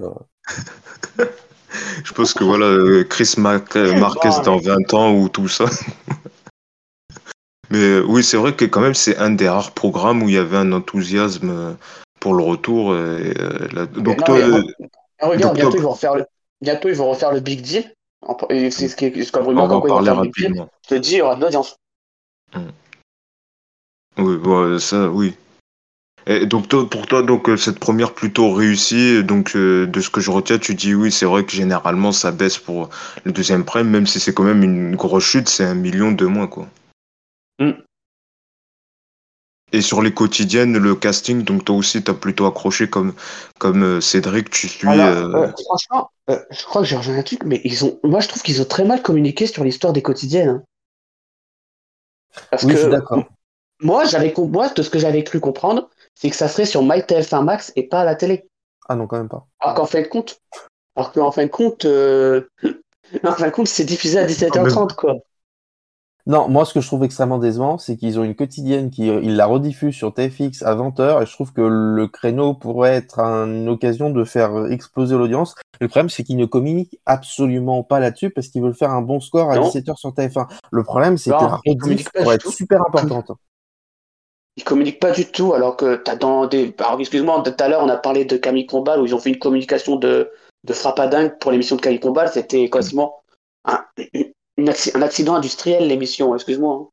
Je 2.04 2.12
pense 2.12 2.32
que 2.34 2.44
voilà, 2.44 2.66
euh, 2.66 3.04
Chris 3.04 3.34
Mac- 3.38 3.76
euh, 3.76 3.98
Marquez 3.98 4.30
dans 4.44 4.56
mais- 4.56 4.62
20 4.62 4.94
ans 4.94 5.12
ou 5.14 5.28
tout 5.28 5.48
ça. 5.48 5.66
Mais 7.70 7.78
euh, 7.78 8.04
oui, 8.06 8.22
c'est 8.22 8.36
vrai 8.36 8.54
que 8.54 8.64
quand 8.64 8.80
même 8.80 8.94
c'est 8.94 9.16
un 9.18 9.30
des 9.30 9.48
rares 9.48 9.72
programmes 9.72 10.22
où 10.22 10.28
il 10.28 10.34
y 10.34 10.38
avait 10.38 10.56
un 10.56 10.72
enthousiasme 10.72 11.76
pour 12.20 12.34
le 12.34 12.42
retour. 12.44 12.94
et, 12.96 13.34
la- 13.72 13.86
Donc 13.86 14.18
non, 14.20 14.24
toi, 14.24 14.34
mais- 14.36 14.42
euh, 14.44 14.62
Regarde, 15.20 15.42
Donc, 15.42 15.54
bientôt 15.54 15.76
ils 15.78 15.82
vont 15.82 15.90
refaire 15.92 16.14
le, 16.14 16.26
bientôt 16.60 16.88
ils 16.90 16.94
vont 16.94 17.08
refaire 17.10 17.32
le 17.32 17.40
Big 17.40 17.62
Deal 17.62 17.90
C'est 18.70 18.88
ce 18.88 18.94
qui 18.96 19.06
est 19.06 19.30
comme 19.30 19.44
On 19.44 19.48
rumeur 19.48 19.66
va 19.66 19.74
en 19.76 19.78
ils 19.78 19.80
vont 19.82 19.88
parler 19.88 20.10
rapidement. 20.10 20.68
Je 20.84 20.88
te 20.94 20.94
dis, 21.00 21.12
il 21.12 21.18
y 21.18 21.22
aura 21.22 21.36
de 21.36 21.40
l'audience. 21.40 21.76
Oui, 24.18 24.36
bon, 24.36 24.78
ça, 24.78 25.08
oui. 25.10 25.34
Et 26.28 26.46
donc 26.46 26.68
toi, 26.68 26.88
pour 26.88 27.06
toi, 27.06 27.22
donc 27.22 27.48
euh, 27.48 27.56
cette 27.56 27.78
première 27.78 28.12
plutôt 28.12 28.52
réussie, 28.52 29.22
donc 29.22 29.54
euh, 29.54 29.86
de 29.86 30.00
ce 30.00 30.10
que 30.10 30.20
je 30.20 30.30
retiens, 30.30 30.58
tu 30.58 30.74
dis 30.74 30.92
oui, 30.92 31.12
c'est 31.12 31.26
vrai 31.26 31.44
que 31.44 31.52
généralement 31.52 32.10
ça 32.10 32.32
baisse 32.32 32.58
pour 32.58 32.90
le 33.24 33.30
deuxième 33.30 33.64
prime, 33.64 33.88
même 33.88 34.06
si 34.08 34.18
c'est 34.18 34.34
quand 34.34 34.42
même 34.42 34.64
une 34.64 34.96
grosse 34.96 35.24
chute, 35.24 35.48
c'est 35.48 35.64
un 35.64 35.74
million 35.74 36.10
de 36.10 36.26
moins 36.26 36.48
quoi. 36.48 36.66
Mm. 37.60 37.70
Et 39.72 39.82
sur 39.82 40.02
les 40.02 40.12
quotidiennes, 40.12 40.76
le 40.78 40.94
casting, 40.96 41.42
donc 41.42 41.64
toi 41.64 41.76
aussi 41.76 42.02
t'as 42.02 42.14
plutôt 42.14 42.46
accroché 42.46 42.88
comme 42.88 43.14
comme 43.58 43.84
euh, 43.84 44.00
Cédric, 44.00 44.50
tu 44.50 44.68
suis. 44.68 44.88
Alors, 44.88 45.06
euh, 45.06 45.46
euh, 45.46 45.52
franchement, 45.64 46.10
euh, 46.30 46.38
je 46.50 46.64
crois 46.64 46.82
que 46.82 46.88
j'ai 46.88 46.96
rejoint 46.96 47.18
un 47.18 47.22
truc, 47.22 47.44
mais 47.44 47.60
ils 47.64 47.84
ont, 47.84 48.00
moi 48.02 48.18
je 48.18 48.28
trouve 48.28 48.42
qu'ils 48.42 48.60
ont 48.60 48.64
très 48.64 48.84
mal 48.84 49.00
communiqué 49.00 49.46
sur 49.46 49.62
l'histoire 49.62 49.92
des 49.92 50.02
quotidiennes. 50.02 50.48
hein. 50.48 50.62
Parce 52.50 52.64
Oui, 52.64 52.72
je 52.72 52.76
suis 52.76 52.86
que 52.86 52.90
d'accord. 52.90 53.24
moi, 53.80 54.04
j'avais, 54.04 54.34
moi, 54.36 54.68
de 54.68 54.82
ce 54.82 54.90
que 54.90 54.98
j'avais 54.98 55.24
cru 55.24 55.40
comprendre, 55.40 55.88
c'est 56.16 56.30
que 56.30 56.36
ça 56.36 56.48
serait 56.48 56.64
sur 56.64 56.82
MyTF1 56.82 57.44
Max 57.44 57.72
et 57.76 57.86
pas 57.86 58.00
à 58.00 58.04
la 58.04 58.16
télé. 58.16 58.48
Ah 58.88 58.96
non, 58.96 59.06
quand 59.06 59.18
même 59.18 59.28
pas. 59.28 59.46
Alors 59.60 59.74
qu'en 59.74 59.86
fin 59.86 60.00
de 60.02 60.06
compte, 60.06 60.40
alors 60.96 61.12
qu'en 61.12 61.30
fin 61.30 61.44
de 61.44 61.50
compte, 61.50 61.84
euh, 61.84 62.48
en 63.24 63.32
fin 63.32 63.46
de 63.46 63.52
compte, 63.52 63.68
c'est 63.68 63.84
diffusé 63.84 64.18
à 64.18 64.26
17h30, 64.26 64.94
quoi. 64.94 65.14
Non, 66.28 66.48
moi, 66.48 66.64
ce 66.64 66.74
que 66.74 66.80
je 66.80 66.86
trouve 66.88 67.04
extrêmement 67.04 67.38
décevant, 67.38 67.78
c'est 67.78 67.96
qu'ils 67.96 68.18
ont 68.18 68.24
une 68.24 68.34
quotidienne 68.34 68.90
qui 68.90 69.08
euh, 69.10 69.20
ils 69.22 69.36
la 69.36 69.46
rediffusent 69.46 69.94
sur 69.94 70.12
TFX 70.12 70.62
à 70.64 70.74
20h 70.74 71.22
et 71.22 71.26
je 71.26 71.32
trouve 71.32 71.52
que 71.52 71.60
le 71.60 72.08
créneau 72.08 72.52
pourrait 72.52 72.96
être 72.96 73.20
une 73.20 73.68
occasion 73.68 74.10
de 74.10 74.24
faire 74.24 74.66
exploser 74.72 75.16
l'audience. 75.16 75.54
Le 75.80 75.86
problème, 75.86 76.08
c'est 76.08 76.24
qu'ils 76.24 76.36
ne 76.36 76.46
communiquent 76.46 76.98
absolument 77.06 77.84
pas 77.84 78.00
là-dessus 78.00 78.30
parce 78.30 78.48
qu'ils 78.48 78.60
veulent 78.60 78.74
faire 78.74 78.90
un 78.90 79.02
bon 79.02 79.20
score 79.20 79.52
à 79.52 79.56
Non. 79.56 79.68
17h 79.68 79.96
sur 79.96 80.10
TF1. 80.10 80.48
Le 80.72 80.82
problème, 80.82 81.16
c'est 81.16 81.30
que 81.30 81.36
la 81.36 81.60
rediff 81.64 82.10
pourrait 82.10 82.34
être 82.34 82.42
tout. 82.42 82.50
super 82.50 82.80
importante. 82.84 83.30
Ils 84.56 84.64
communiquent 84.64 85.00
pas 85.00 85.12
du 85.12 85.26
tout, 85.26 85.52
alors 85.54 85.76
que 85.76 85.96
t'as 85.96 86.16
dans 86.16 86.46
des. 86.46 86.74
Alors, 86.78 86.98
excuse-moi, 86.98 87.42
tout 87.44 87.52
à 87.62 87.68
l'heure, 87.68 87.82
on 87.82 87.88
a 87.88 87.96
parlé 87.96 88.24
de 88.24 88.36
Camille 88.36 88.66
Combal, 88.66 89.00
où 89.00 89.06
ils 89.06 89.14
ont 89.14 89.18
fait 89.18 89.30
une 89.30 89.38
communication 89.38 89.96
de, 89.96 90.30
de 90.64 90.72
frappe 90.72 90.98
à 90.98 91.08
dingue 91.08 91.38
pour 91.38 91.50
l'émission 91.52 91.76
de 91.76 91.82
Camille 91.82 92.00
Combal. 92.00 92.30
C'était 92.32 92.70
quasiment 92.70 93.22
un, 93.66 93.84
un 94.94 95.02
accident 95.02 95.34
industriel, 95.34 95.86
l'émission, 95.88 96.34
excuse-moi. 96.34 96.74
hein. 96.82 96.88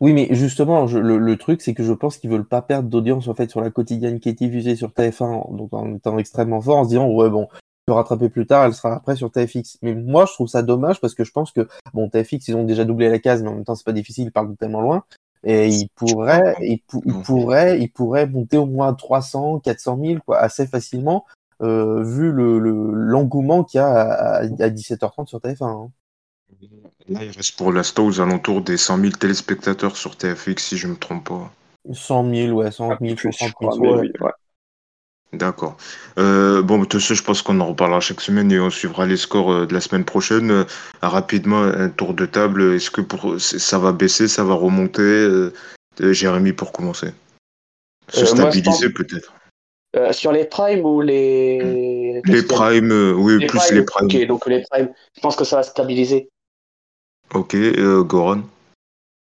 Oui, 0.00 0.12
mais 0.12 0.28
justement, 0.30 0.86
je- 0.86 0.98
le, 0.98 1.18
le 1.18 1.36
truc, 1.36 1.60
c'est 1.60 1.74
que 1.74 1.82
je 1.82 1.92
pense 1.92 2.18
qu'ils 2.18 2.30
veulent 2.30 2.46
pas 2.46 2.62
perdre 2.62 2.88
d'audience 2.88 3.26
en 3.26 3.34
fait 3.34 3.50
sur 3.50 3.60
la 3.60 3.70
quotidienne 3.70 4.20
qui 4.20 4.28
est 4.28 4.34
diffusée 4.34 4.76
sur 4.76 4.92
TF1, 4.92 5.42
donc 5.50 5.72
en 5.72 5.92
étant 5.96 6.18
extrêmement 6.18 6.60
fort, 6.60 6.76
en 6.78 6.84
se 6.84 6.90
disant 6.90 7.08
ouais 7.10 7.28
bon, 7.30 7.48
peut 7.84 7.94
rattraper 7.94 8.28
plus 8.28 8.46
tard, 8.46 8.64
elle 8.66 8.74
sera 8.74 8.94
après 8.94 9.16
sur 9.16 9.32
TFX. 9.32 9.78
Mais 9.82 9.94
moi, 9.96 10.24
je 10.26 10.32
trouve 10.34 10.46
ça 10.46 10.62
dommage 10.62 11.00
parce 11.00 11.14
que 11.14 11.24
je 11.24 11.32
pense 11.32 11.50
que 11.50 11.66
bon, 11.94 12.08
TFX, 12.08 12.46
ils 12.48 12.54
ont 12.56 12.62
déjà 12.62 12.84
doublé 12.84 13.08
la 13.08 13.18
case, 13.18 13.42
mais 13.42 13.48
en 13.48 13.54
même 13.54 13.64
temps, 13.64 13.74
c'est 13.74 13.84
pas 13.84 13.92
difficile, 13.92 14.26
ils 14.26 14.32
parlent 14.32 14.56
tellement 14.56 14.82
loin. 14.82 15.02
Et 15.44 15.68
ils 15.68 15.88
pourraient, 15.94 16.56
ils, 16.60 16.80
pou- 16.86 17.02
ils 17.06 17.12
Non. 17.12 17.22
pourraient, 17.22 17.80
ils 17.80 17.90
pourraient 17.90 18.26
monter 18.26 18.56
au 18.56 18.66
moins 18.66 18.92
300, 18.94 19.60
400 19.60 19.96
000 19.96 20.20
quoi, 20.26 20.38
assez 20.38 20.66
facilement, 20.66 21.26
euh, 21.62 22.02
vu 22.02 22.32
le 22.32 22.58
le- 22.58 22.90
l'engouement 22.92 23.64
qu'il 23.64 23.78
y 23.78 23.80
a 23.80 23.88
à, 23.88 24.36
à 24.42 24.68
17h30 24.70 25.28
sur 25.28 25.40
TF1. 25.40 25.66
hein. 25.68 25.90
Là, 27.08 27.24
il 27.24 27.30
reste 27.30 27.56
pour 27.56 27.72
l'instant 27.72 28.06
aux 28.06 28.20
alentours 28.20 28.60
des 28.62 28.76
100 28.76 28.98
000 28.98 29.12
téléspectateurs 29.18 29.96
sur 29.96 30.16
TFX, 30.16 30.64
si 30.64 30.76
je 30.76 30.88
me 30.88 30.96
trompe 30.96 31.28
pas. 31.28 31.52
100 31.92 32.24
000, 32.24 32.52
ouais, 32.52 32.70
100 32.70 32.90
Un 32.92 32.96
000, 32.96 33.10
peu 33.10 33.14
plus, 33.16 33.32
130 33.32 33.48
je 33.48 33.52
crois, 33.54 33.76
000. 33.80 33.94
mais 33.94 34.00
ouais. 34.02 34.08
oui, 34.08 34.12
ouais. 34.20 34.32
D'accord. 35.32 35.76
Euh, 36.18 36.62
bon, 36.62 36.84
tout 36.86 37.00
ça, 37.00 37.12
je 37.12 37.22
pense 37.22 37.42
qu'on 37.42 37.60
en 37.60 37.66
reparlera 37.66 38.00
chaque 38.00 38.20
semaine 38.20 38.50
et 38.50 38.58
on 38.58 38.70
suivra 38.70 39.04
les 39.04 39.18
scores 39.18 39.52
euh, 39.52 39.66
de 39.66 39.74
la 39.74 39.80
semaine 39.80 40.04
prochaine. 40.04 40.50
Euh, 40.50 40.64
rapidement, 41.02 41.62
un 41.62 41.90
tour 41.90 42.14
de 42.14 42.24
table. 42.24 42.74
Est-ce 42.74 42.90
que 42.90 43.02
pour 43.02 43.38
ça 43.38 43.78
va 43.78 43.92
baisser, 43.92 44.26
ça 44.26 44.42
va 44.42 44.54
remonter 44.54 45.50
Jérémy, 46.00 46.52
pour 46.52 46.72
commencer? 46.72 47.08
Se 48.08 48.22
Euh, 48.22 48.26
stabiliser 48.26 48.90
peut-être. 48.90 49.34
Euh, 49.96 50.12
sur 50.12 50.32
les 50.32 50.44
primes 50.44 50.84
ou 50.84 51.00
les. 51.00 52.20
Les 52.24 52.42
primes, 52.42 53.14
oui, 53.16 53.38
Les 53.38 53.46
plus 53.46 53.58
primes, 53.58 53.76
les 53.76 53.84
primes. 53.84 54.06
Ok, 54.06 54.26
donc 54.26 54.46
les 54.46 54.62
primes, 54.70 54.92
je 55.14 55.20
pense 55.20 55.36
que 55.36 55.44
ça 55.44 55.56
va 55.56 55.62
stabiliser. 55.62 56.28
Ok, 57.34 57.54
euh, 57.54 58.02
Goran. 58.02 58.42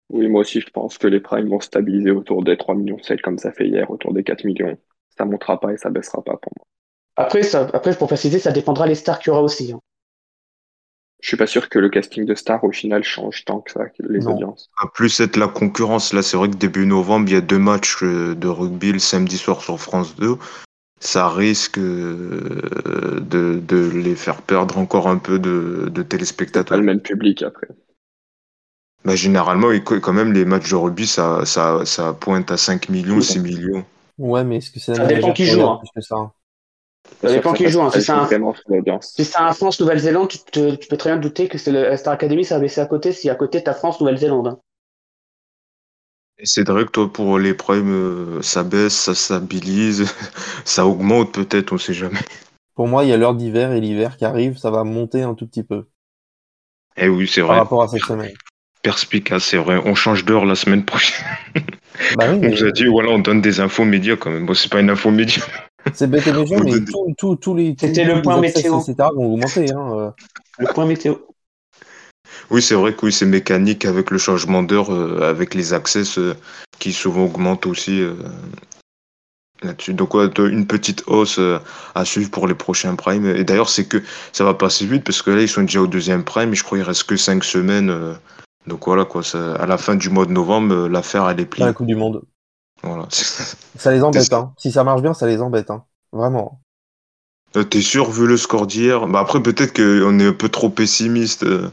Oui, 0.10 0.28
moi 0.28 0.42
aussi, 0.42 0.62
je 0.62 0.70
pense 0.70 0.98
que 0.98 1.08
les 1.08 1.20
primes 1.20 1.50
vont 1.50 1.60
stabiliser 1.60 2.12
autour 2.12 2.44
des 2.44 2.56
3 2.56 2.76
millions 2.76 3.02
7 3.02 3.22
comme 3.22 3.38
ça 3.38 3.52
fait 3.52 3.68
hier, 3.68 3.90
autour 3.92 4.14
des 4.14 4.24
4 4.24 4.46
millions. 4.46 4.78
Ça 5.18 5.26
montera 5.26 5.60
pas 5.60 5.74
et 5.74 5.78
ça 5.78 5.90
baissera 5.90 6.22
pas 6.24 6.38
pour 6.38 6.52
moi. 6.58 6.66
Après, 7.16 7.44
ça, 7.44 7.68
après 7.74 7.96
pour 7.96 8.08
préciser, 8.08 8.40
ça 8.40 8.52
dépendra 8.52 8.88
des 8.88 8.96
stars 8.96 9.20
qu'il 9.20 9.30
y 9.30 9.32
aura 9.32 9.42
aussi. 9.42 9.72
hein. 9.72 9.80
Je 11.20 11.30
suis 11.30 11.38
pas 11.38 11.48
sûr 11.48 11.68
que 11.68 11.80
le 11.80 11.90
casting 11.90 12.26
de 12.26 12.36
Star 12.36 12.64
au 12.64 12.72
final 12.72 13.04
change 13.04 13.44
tant 13.44 13.60
que 13.62 13.72
ça, 13.72 13.82
les 14.00 14.20
Non. 14.20 14.36
audiences. 14.36 14.70
À 14.78 14.88
plus 14.88 15.20
être 15.20 15.36
la 15.38 15.48
concurrence, 15.48 16.14
là, 16.14 16.22
c'est 16.22 16.38
vrai 16.38 16.48
que 16.50 16.56
début 16.56 16.86
novembre, 16.86 17.28
il 17.30 17.34
y 17.34 17.38
a 17.38 17.42
deux 17.42 17.58
matchs 17.58 18.04
euh, 18.04 18.36
de 18.36 18.48
rugby 18.48 18.92
le 18.92 19.00
samedi 19.00 19.38
soir 19.38 19.62
sur 19.62 19.80
France 19.82 20.16
2. 20.16 20.38
Ça 21.00 21.28
risque 21.30 21.80
euh, 21.80 23.20
de, 23.22 23.60
de 23.68 23.90
les 23.90 24.16
faire 24.16 24.42
perdre 24.44 24.78
encore 24.78 25.08
un 25.10 25.18
peu 25.18 25.40
de, 25.40 25.90
de 25.92 26.02
Pas 26.04 26.08
téléspectateurs. 26.10 26.78
le 26.78 26.84
même 26.84 27.02
public 27.02 27.42
après. 27.42 27.68
Bah, 29.06 29.16
généralement, 29.16 29.70
quand 29.84 30.14
même, 30.14 30.34
les 30.34 30.46
matchs 30.46 30.70
de 30.70 30.76
rugby, 30.76 31.08
ça, 31.08 31.46
ça, 31.46 31.86
ça 31.86 32.14
pointe 32.14 32.52
à 32.52 32.58
5 32.58 32.90
millions, 32.90 33.18
Oui. 33.18 33.24
6 33.24 33.40
millions. 33.40 33.86
Ouais, 34.20 34.44
mais 34.44 34.58
est-ce 34.58 34.70
que 34.72 34.80
c'est 34.80 34.92
la 34.92 34.98
Ça 34.98 35.06
même 35.06 35.16
dépend 35.16 35.32
qui 35.34 35.46
de 35.46 35.52
joue, 35.52 35.64
hein. 35.64 35.80
plus 35.80 35.90
que 35.96 36.02
ça 36.02 36.32
Ça 37.22 37.30
dépend 37.32 37.54
qui 37.54 37.68
joue, 37.68 37.82
hein. 37.84 37.92
Si 37.92 38.02
Ça 38.02 38.02
c'est 38.02 38.12
un-. 38.12 38.28
Si 39.02 39.24
c'est 39.24 39.38
France-Nouvelle-Zélande, 39.54 40.30
tu, 40.30 40.40
te- 40.40 40.76
tu 40.76 40.88
peux 40.88 40.98
très 40.98 41.12
bien 41.12 41.18
te 41.18 41.24
douter 41.24 41.48
que 41.48 41.60
c'est 41.60 41.72
le 41.72 41.96
Star 41.96 42.14
Academy, 42.14 42.44
ça 42.44 42.56
va 42.56 42.62
baisser 42.62 42.82
à 42.82 42.88
côté 42.88 43.12
si 43.14 43.30
à 43.30 43.36
côté 43.36 43.62
t'as 43.64 43.76
France-Nouvelle-Zélande. 43.76 44.48
hein. 44.48 44.60
Et 46.40 46.48
Cédric, 46.48 46.92
toi, 46.92 47.12
pour 47.14 47.38
les 47.38 47.54
primes, 47.54 47.92
euh, 47.92 48.42
ça 48.42 48.64
baisse, 48.64 48.96
ça 48.96 49.14
stabilise, 49.14 50.06
ça 50.66 50.86
augmente 50.88 51.32
peut-être, 51.32 51.74
on 51.74 51.78
sait 51.78 51.94
jamais. 51.94 52.20
Pour 52.76 52.88
moi, 52.88 53.04
il 53.04 53.10
y 53.10 53.12
a 53.12 53.18
l'heure 53.18 53.36
d'hiver 53.36 53.74
et 53.74 53.82
l'hiver 53.82 54.16
qui 54.16 54.24
arrive, 54.24 54.58
ça 54.58 54.72
va 54.72 54.86
monter 54.86 55.22
un 55.22 55.34
tout 55.34 55.46
petit 55.46 55.64
peu 55.66 55.90
Eh 56.98 57.08
oui, 57.08 57.28
c'est 57.28 57.42
par 57.46 57.56
vrai. 57.56 57.58
rapport 57.58 57.82
à 57.82 57.88
cette 57.88 58.06
semaine. 58.06 58.38
Perspicace, 58.82 59.44
c'est 59.46 59.58
vrai. 59.58 59.80
On 59.86 59.94
change 59.94 60.26
d'heure 60.26 60.46
la 60.46 60.56
semaine 60.56 60.84
prochaine. 60.84 61.26
Bah 62.18 62.26
oui, 62.32 62.40
On 62.44 62.50
nous 62.50 62.64
a 62.64 62.72
dit, 62.72 62.86
voilà, 62.86 63.10
on 63.10 63.20
donne 63.20 63.42
des 63.42 63.60
infos 63.60 63.86
médias 63.86 64.16
quand 64.16 64.30
même. 64.30 64.46
Bon, 64.46 64.54
c'est 64.54 64.72
pas 64.72 64.80
une 64.80 64.90
info 64.90 65.12
média. 65.12 65.44
c'est 65.94 66.10
bête 66.10 66.28
et 66.28 66.32
méchant, 66.34 66.56
Vous 66.56 66.64
mais 66.64 66.80
tous 67.18 67.36
tout, 67.36 67.56
les, 67.56 67.76
C'était 67.80 68.04
le 68.04 68.22
point 68.22 68.40
météo. 68.40 68.80
etc. 68.80 68.96
vont 69.16 69.34
augmenter. 69.34 69.72
Hein. 69.72 69.92
euh. 69.98 70.10
Le 70.60 70.68
point 70.68 70.86
météo. 70.86 71.16
Oui, 72.50 72.62
c'est 72.62 72.76
vrai 72.76 72.94
que 72.94 73.06
oui, 73.06 73.12
c'est 73.12 73.26
mécanique 73.26 73.86
avec 73.86 74.12
le 74.12 74.18
changement 74.18 74.64
d'heure, 74.64 74.94
euh, 74.94 75.22
avec 75.30 75.54
les 75.54 75.74
access 75.74 76.18
euh, 76.18 76.36
qui 76.80 76.94
souvent 76.94 77.26
augmentent 77.26 77.66
aussi 77.66 78.02
euh, 78.02 78.14
là-dessus. 79.64 79.94
Donc, 79.94 80.14
ouais, 80.14 80.28
une 80.38 80.68
petite 80.68 81.04
hausse 81.08 81.40
euh, 81.40 81.60
à 81.96 82.06
suivre 82.06 82.30
pour 82.32 82.48
les 82.48 82.54
prochains 82.54 82.96
primes. 82.96 83.26
Et 83.26 83.44
d'ailleurs, 83.44 83.70
c'est 83.70 83.86
que 83.86 84.02
ça 84.32 84.44
va 84.44 84.54
passer 84.54 84.86
vite 84.86 85.04
parce 85.04 85.22
que 85.22 85.32
là, 85.32 85.42
ils 85.42 85.50
sont 85.50 85.64
déjà 85.64 85.82
au 85.82 85.88
deuxième 85.88 86.24
prime 86.24 86.54
et 86.54 86.56
je 86.56 86.64
crois 86.64 86.78
qu'il 86.78 86.88
reste 86.88 87.04
que 87.04 87.18
5 87.18 87.44
semaines. 87.44 87.94
Donc 88.68 88.86
voilà, 88.86 89.06
quoi. 89.06 89.24
Ça, 89.24 89.56
à 89.56 89.66
la 89.66 89.78
fin 89.78 89.96
du 89.96 90.10
mois 90.10 90.26
de 90.26 90.32
novembre, 90.32 90.74
euh, 90.74 90.88
l'affaire, 90.90 91.30
elle 91.30 91.40
est 91.40 91.46
pliée. 91.46 91.66
la 91.66 91.74
Coupe 91.74 91.88
du 91.88 91.96
Monde. 91.96 92.22
Voilà. 92.84 93.08
Ça 93.78 93.92
les 93.92 94.04
embête. 94.04 94.32
Hein. 94.34 94.54
Si 94.58 94.72
ça 94.72 94.84
marche 94.84 95.02
bien, 95.02 95.14
ça 95.14 95.26
les 95.28 95.42
embête. 95.42 95.72
Hein. 95.72 95.84
Vraiment. 96.12 96.62
Euh, 97.56 97.64
T'es 97.64 97.82
sûr, 97.82 98.12
vu 98.12 98.28
le 98.28 98.38
score 98.38 98.68
d'hier? 98.68 99.08
Bah 99.08 99.20
Après, 99.20 99.42
peut-être 99.42 99.74
qu'on 99.76 100.20
est 100.20 100.26
un 100.28 100.34
peu 100.34 100.50
trop 100.50 100.70
pessimiste, 100.70 101.44
euh, 101.44 101.70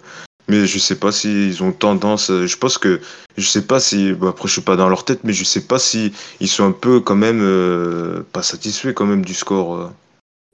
mais 0.48 0.66
je 0.66 0.78
sais 0.78 0.94
pas 0.94 1.12
s'ils 1.12 1.62
ont 1.62 1.72
tendance. 1.72 2.30
euh, 2.30 2.46
je 2.46 2.56
pense 2.56 2.78
que. 2.78 3.00
Je 3.36 3.46
sais 3.46 3.66
pas 3.66 3.80
si. 3.80 4.12
bah, 4.12 4.28
après, 4.30 4.48
je 4.48 4.52
suis 4.54 4.62
pas 4.62 4.76
dans 4.76 4.88
leur 4.88 5.04
tête, 5.04 5.20
mais 5.24 5.32
je 5.32 5.44
sais 5.44 5.66
pas 5.66 5.78
si 5.78 6.12
ils 6.40 6.48
sont 6.48 6.64
un 6.64 6.72
peu, 6.72 7.00
quand 7.00 7.16
même, 7.16 8.24
pas 8.32 8.42
satisfaits, 8.42 8.92
quand 8.94 9.06
même, 9.06 9.24
du 9.24 9.34
score. 9.34 9.90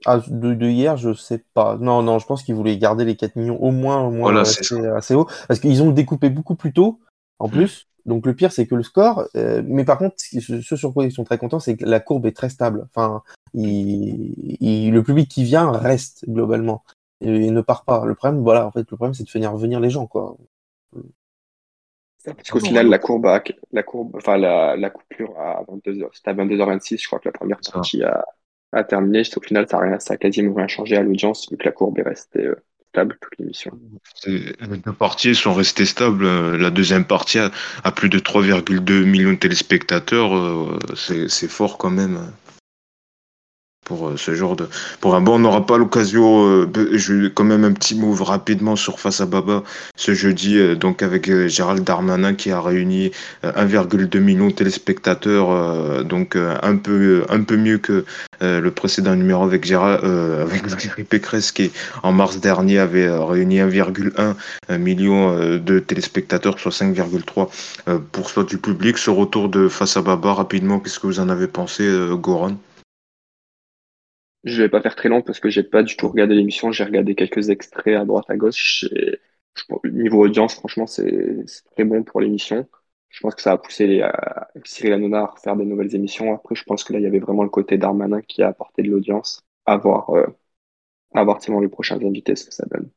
Ah, 0.05 0.19
de, 0.27 0.53
de 0.53 0.67
hier, 0.67 0.97
je 0.97 1.13
sais 1.13 1.43
pas. 1.53 1.77
Non, 1.79 2.01
non, 2.01 2.19
je 2.19 2.25
pense 2.25 2.43
qu'ils 2.43 2.55
voulaient 2.55 2.77
garder 2.77 3.05
les 3.05 3.15
4 3.15 3.35
millions 3.35 3.61
au 3.61 3.71
moins, 3.71 4.01
au 4.03 4.11
moins 4.11 4.31
Voilà, 4.31 4.45
c'est 4.45 4.61
assez, 4.61 4.85
assez 4.87 5.15
haut. 5.15 5.27
Parce 5.47 5.59
qu'ils 5.59 5.83
ont 5.83 5.91
découpé 5.91 6.29
beaucoup 6.29 6.55
plus 6.55 6.73
tôt, 6.73 6.99
en 7.39 7.47
Mm. 7.47 7.51
plus. 7.51 7.87
Donc 8.05 8.25
le 8.25 8.33
pire, 8.33 8.51
c'est 8.51 8.65
que 8.65 8.73
le 8.75 8.83
score. 8.83 9.25
euh, 9.35 9.61
mais 9.65 9.85
par 9.85 9.99
contre, 9.99 10.15
ce, 10.17 10.61
sur 10.75 10.93
quoi 10.93 11.05
ils 11.05 11.11
sont 11.11 11.23
très 11.23 11.37
contents, 11.37 11.59
c'est 11.59 11.77
que 11.77 11.85
la 11.85 11.99
courbe 11.99 12.25
est 12.25 12.35
très 12.35 12.49
stable. 12.49 12.87
Enfin, 12.95 13.21
il, 13.53 14.57
il- 14.59 14.91
le 14.91 15.03
public 15.03 15.29
qui 15.29 15.43
vient 15.43 15.71
reste 15.71 16.25
globalement 16.27 16.83
et, 17.21 17.29
et 17.45 17.51
ne 17.51 17.61
part 17.61 17.83
pas. 17.85 18.05
Le 18.05 18.15
problème, 18.15 18.41
voilà, 18.41 18.65
en 18.65 18.71
fait, 18.71 18.79
le 18.89 18.97
problème, 18.97 19.13
c'est 19.13 19.23
de 19.23 19.29
faire 19.29 19.55
venir 19.55 19.79
les 19.79 19.91
gens, 19.91 20.07
quoi. 20.07 20.35
Parce 22.23 22.49
qu'au 22.51 22.59
final, 22.59 22.87
la 22.87 22.99
courbe, 22.99 23.25
a- 23.25 23.43
la 23.71 23.83
courbe, 23.83 24.15
enfin 24.15 24.37
la, 24.37 24.75
la 24.77 24.89
coupure 24.91 25.39
à 25.39 25.63
22h, 25.67 26.09
c'était 26.13 26.29
à 26.29 26.33
22h26, 26.33 27.01
je 27.01 27.07
crois 27.07 27.19
que 27.19 27.27
la 27.27 27.31
première 27.31 27.59
partie 27.73 28.03
a, 28.03 28.23
a 28.71 28.83
terminé. 28.83 29.21
Au 29.35 29.41
final, 29.41 29.67
ça 29.69 29.77
a, 29.77 29.81
rien, 29.81 29.99
ça 29.99 30.13
a 30.13 30.17
quasiment 30.17 30.53
rien 30.53 30.67
changé 30.67 30.95
à 30.97 31.03
l'audience, 31.03 31.47
vu 31.49 31.57
que 31.57 31.65
la 31.65 31.71
courbe 31.71 31.99
est 31.99 32.03
restée 32.03 32.45
euh, 32.45 32.55
stable 32.89 33.17
toute 33.21 33.37
l'émission. 33.39 33.71
Les 34.25 34.77
deux 34.77 34.93
parties 34.93 35.35
sont 35.35 35.53
restées 35.53 35.85
stables. 35.85 36.25
Euh, 36.25 36.57
La 36.57 36.69
deuxième 36.69 37.05
partie 37.05 37.39
a, 37.39 37.51
a 37.83 37.91
plus 37.91 38.09
de 38.09 38.19
3,2 38.19 39.03
millions 39.03 39.31
de 39.31 39.37
téléspectateurs. 39.37 40.35
euh, 40.35 40.77
c'est 40.95 41.47
fort, 41.49 41.77
quand 41.77 41.89
même. 41.91 42.19
Pour 43.91 44.07
euh, 44.07 44.13
ce 44.15 44.33
genre 44.33 44.55
de. 44.55 44.69
Pour 45.01 45.15
un 45.15 45.21
bon, 45.21 45.35
on 45.35 45.39
n'aura 45.39 45.65
pas 45.65 45.77
l'occasion. 45.77 46.45
euh, 46.47 46.67
je 46.93 47.27
quand 47.27 47.43
même 47.43 47.65
un 47.65 47.73
petit 47.73 47.95
mot 47.95 48.13
rapidement 48.13 48.77
sur 48.77 48.99
Face 49.01 49.19
à 49.19 49.25
Baba 49.25 49.63
ce 49.97 50.13
jeudi, 50.13 50.57
euh, 50.57 50.75
donc 50.75 51.03
avec 51.03 51.29
Gérald 51.47 51.83
Darmanin 51.83 52.33
qui 52.33 52.51
a 52.51 52.61
réuni 52.61 53.11
euh, 53.43 53.51
1,2 53.51 54.19
million 54.19 54.47
de 54.47 54.53
téléspectateurs, 54.53 56.03
donc 56.05 56.35
un 56.35 56.75
peu 56.77 57.25
un 57.29 57.43
peu 57.43 57.57
mieux 57.57 57.77
que 57.77 58.05
le 58.41 58.69
précédent 58.71 59.15
numéro 59.15 59.43
avec 59.43 59.65
Gérald, 59.65 60.03
avec 60.03 60.67
Valérie 60.73 61.03
Pécresse 61.03 61.51
qui 61.51 61.71
en 62.03 62.11
mars 62.11 62.39
dernier 62.39 62.79
avait 62.79 63.09
réuni 63.09 63.57
1,1 63.59 64.77
million 64.77 65.35
de 65.57 65.79
téléspectateurs, 65.79 66.59
soit 66.59 66.71
5,3 66.71 67.49
euh, 67.87 67.99
pour 68.11 68.29
cent 68.29 68.43
du 68.43 68.57
public. 68.57 68.97
Ce 68.97 69.09
retour 69.09 69.49
de 69.49 69.67
Face 69.67 69.97
à 69.97 70.01
Baba 70.01 70.33
rapidement, 70.33 70.79
qu'est-ce 70.79 70.99
que 70.99 71.07
vous 71.07 71.19
en 71.19 71.29
avez 71.29 71.47
pensé, 71.47 71.83
Goran? 72.13 72.55
Je 74.43 74.61
vais 74.61 74.69
pas 74.69 74.81
faire 74.81 74.95
très 74.95 75.09
long 75.09 75.21
parce 75.21 75.39
que 75.39 75.49
j'ai 75.49 75.63
pas 75.63 75.83
du 75.83 75.95
tout 75.95 76.07
regardé 76.09 76.35
l'émission. 76.35 76.71
J'ai 76.71 76.83
regardé 76.83 77.15
quelques 77.15 77.49
extraits 77.49 77.95
à 77.95 78.05
droite 78.05 78.25
à 78.29 78.37
gauche. 78.37 78.85
Et 78.95 79.19
niveau 79.85 80.23
audience, 80.25 80.55
franchement, 80.55 80.87
c'est 80.87 81.45
très 81.75 81.83
bon 81.83 82.03
pour 82.03 82.21
l'émission. 82.21 82.67
Je 83.09 83.19
pense 83.21 83.35
que 83.35 83.41
ça 83.41 83.51
a 83.53 83.57
poussé 83.57 83.87
les, 83.87 84.01
euh, 84.01 84.11
Cyril 84.63 84.93
Hanouna 84.93 85.19
à 85.21 85.25
refaire 85.27 85.55
des 85.57 85.65
nouvelles 85.65 85.95
émissions. 85.95 86.33
Après, 86.33 86.55
je 86.55 86.63
pense 86.63 86.83
que 86.83 86.93
là, 86.93 86.99
il 86.99 87.03
y 87.03 87.05
avait 87.07 87.19
vraiment 87.19 87.43
le 87.43 87.49
côté 87.49 87.77
Darmanin 87.77 88.21
qui 88.21 88.41
a 88.41 88.47
apporté 88.49 88.83
de 88.83 88.89
l'audience. 88.89 89.43
À 89.65 89.77
voir, 89.77 90.09
euh, 90.11 90.25
à 91.13 91.23
voir 91.23 91.41
selon 91.43 91.61
les 91.61 91.69
prochains 91.69 91.97
invités 92.03 92.35
ce 92.35 92.45
que 92.45 92.53
ça 92.53 92.65
donne. 92.71 92.89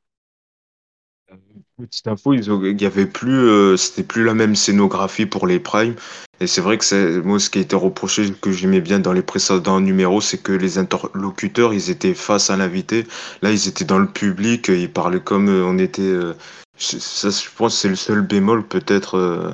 Petite 1.77 2.07
info, 2.07 2.35
il 2.35 2.81
y 2.81 2.87
avait 2.87 3.07
plus, 3.07 3.49
euh, 3.49 3.77
c'était 3.77 4.05
plus 4.05 4.23
la 4.23 4.35
même 4.35 4.55
scénographie 4.55 5.27
pour 5.27 5.49
les 5.49 5.59
primes. 5.59 5.97
Et 6.41 6.47
c'est 6.47 6.61
vrai 6.61 6.79
que 6.79 6.85
c'est, 6.85 7.21
moi, 7.23 7.41
ce 7.41 7.51
qui 7.51 7.59
a 7.59 7.63
été 7.63 7.75
reproché, 7.75 8.31
que 8.41 8.53
j'aimais 8.53 8.81
bien 8.81 9.01
dans 9.01 9.13
les 9.13 9.23
précédents 9.23 9.81
numéros, 9.81 10.21
c'est 10.21 10.39
que 10.39 10.53
les 10.53 10.79
interlocuteurs, 10.79 11.75
ils 11.75 11.91
étaient 11.91 12.15
face 12.15 12.49
à 12.49 12.57
l'invité. 12.57 13.07
Là, 13.43 13.51
ils 13.51 13.67
étaient 13.67 13.85
dans 13.85 13.99
le 13.99 14.07
public, 14.07 14.69
ils 14.69 14.91
parlaient 14.91 15.21
comme 15.21 15.49
euh, 15.49 15.65
on 15.65 15.79
était, 15.79 16.03
euh, 16.03 16.35
ça, 16.79 17.31
je 17.31 17.49
pense, 17.57 17.75
que 17.75 17.81
c'est 17.81 17.89
le 17.89 17.97
seul 17.97 18.23
bémol 18.23 18.65
peut-être 18.65 19.19
euh, 19.19 19.51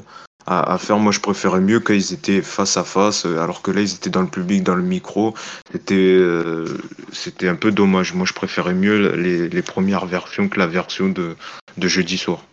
à, 0.46 0.74
à 0.74 0.78
faire. 0.78 0.98
Moi, 0.98 1.12
je 1.12 1.20
préférais 1.20 1.60
mieux 1.60 1.80
qu'ils 1.80 2.12
étaient 2.12 2.42
face 2.42 2.76
à 2.76 2.84
face, 2.84 3.24
euh, 3.24 3.38
alors 3.38 3.62
que 3.62 3.70
là, 3.70 3.80
ils 3.80 3.94
étaient 3.94 4.10
dans 4.10 4.22
le 4.22 4.28
public, 4.28 4.62
dans 4.62 4.76
le 4.76 4.82
micro. 4.82 5.34
C'était, 5.72 5.94
euh, 5.94 6.66
c'était 7.12 7.48
un 7.48 7.56
peu 7.56 7.72
dommage. 7.72 8.12
Moi, 8.14 8.26
je 8.26 8.34
préférais 8.34 8.74
mieux 8.74 9.14
les, 9.16 9.48
les 9.48 9.62
premières 9.62 10.06
versions 10.06 10.48
que 10.48 10.58
la 10.58 10.66
version 10.66 11.08
de 11.08 11.34
de 11.78 11.88
jeudi 11.88 12.18
soir. 12.18 12.44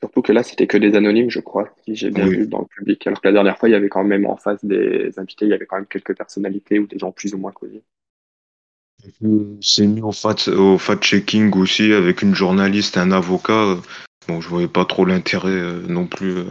Surtout 0.00 0.22
que 0.22 0.32
là, 0.32 0.42
c'était 0.42 0.66
que 0.66 0.76
des 0.78 0.96
anonymes, 0.96 1.30
je 1.30 1.38
crois, 1.40 1.68
si 1.84 1.94
j'ai 1.94 2.10
bien 2.10 2.26
Oui. 2.26 2.36
vu 2.38 2.46
dans 2.48 2.58
le 2.58 2.66
public. 2.66 3.06
Alors 3.06 3.20
que 3.20 3.28
la 3.28 3.32
dernière 3.32 3.56
fois, 3.58 3.68
il 3.68 3.72
y 3.72 3.76
avait 3.76 3.88
quand 3.88 4.02
même 4.04 4.26
en 4.26 4.36
face 4.36 4.64
des 4.64 5.12
invités, 5.18 5.44
il 5.44 5.50
y 5.50 5.54
avait 5.54 5.66
quand 5.66 5.76
même 5.76 5.86
quelques 5.86 6.16
personnalités 6.16 6.78
ou 6.80 6.86
des 6.86 6.98
gens 6.98 7.12
plus 7.12 7.34
ou 7.34 7.38
moins 7.38 7.52
connus. 7.52 7.82
C'est 9.60 9.86
mis 9.86 10.00
au 10.00 10.12
fact, 10.12 10.48
au 10.48 10.78
fact-checking 10.78 11.52
aussi 11.56 11.92
avec 11.92 12.22
une 12.22 12.34
journaliste 12.34 12.96
et 12.96 13.00
un 13.00 13.10
avocat. 13.12 13.76
Bon, 14.28 14.40
je 14.40 14.48
voyais 14.48 14.68
pas 14.68 14.84
trop 14.84 15.04
l'intérêt 15.04 15.48
euh, 15.50 15.82
non 15.88 16.06
plus. 16.06 16.36
euh. 16.38 16.44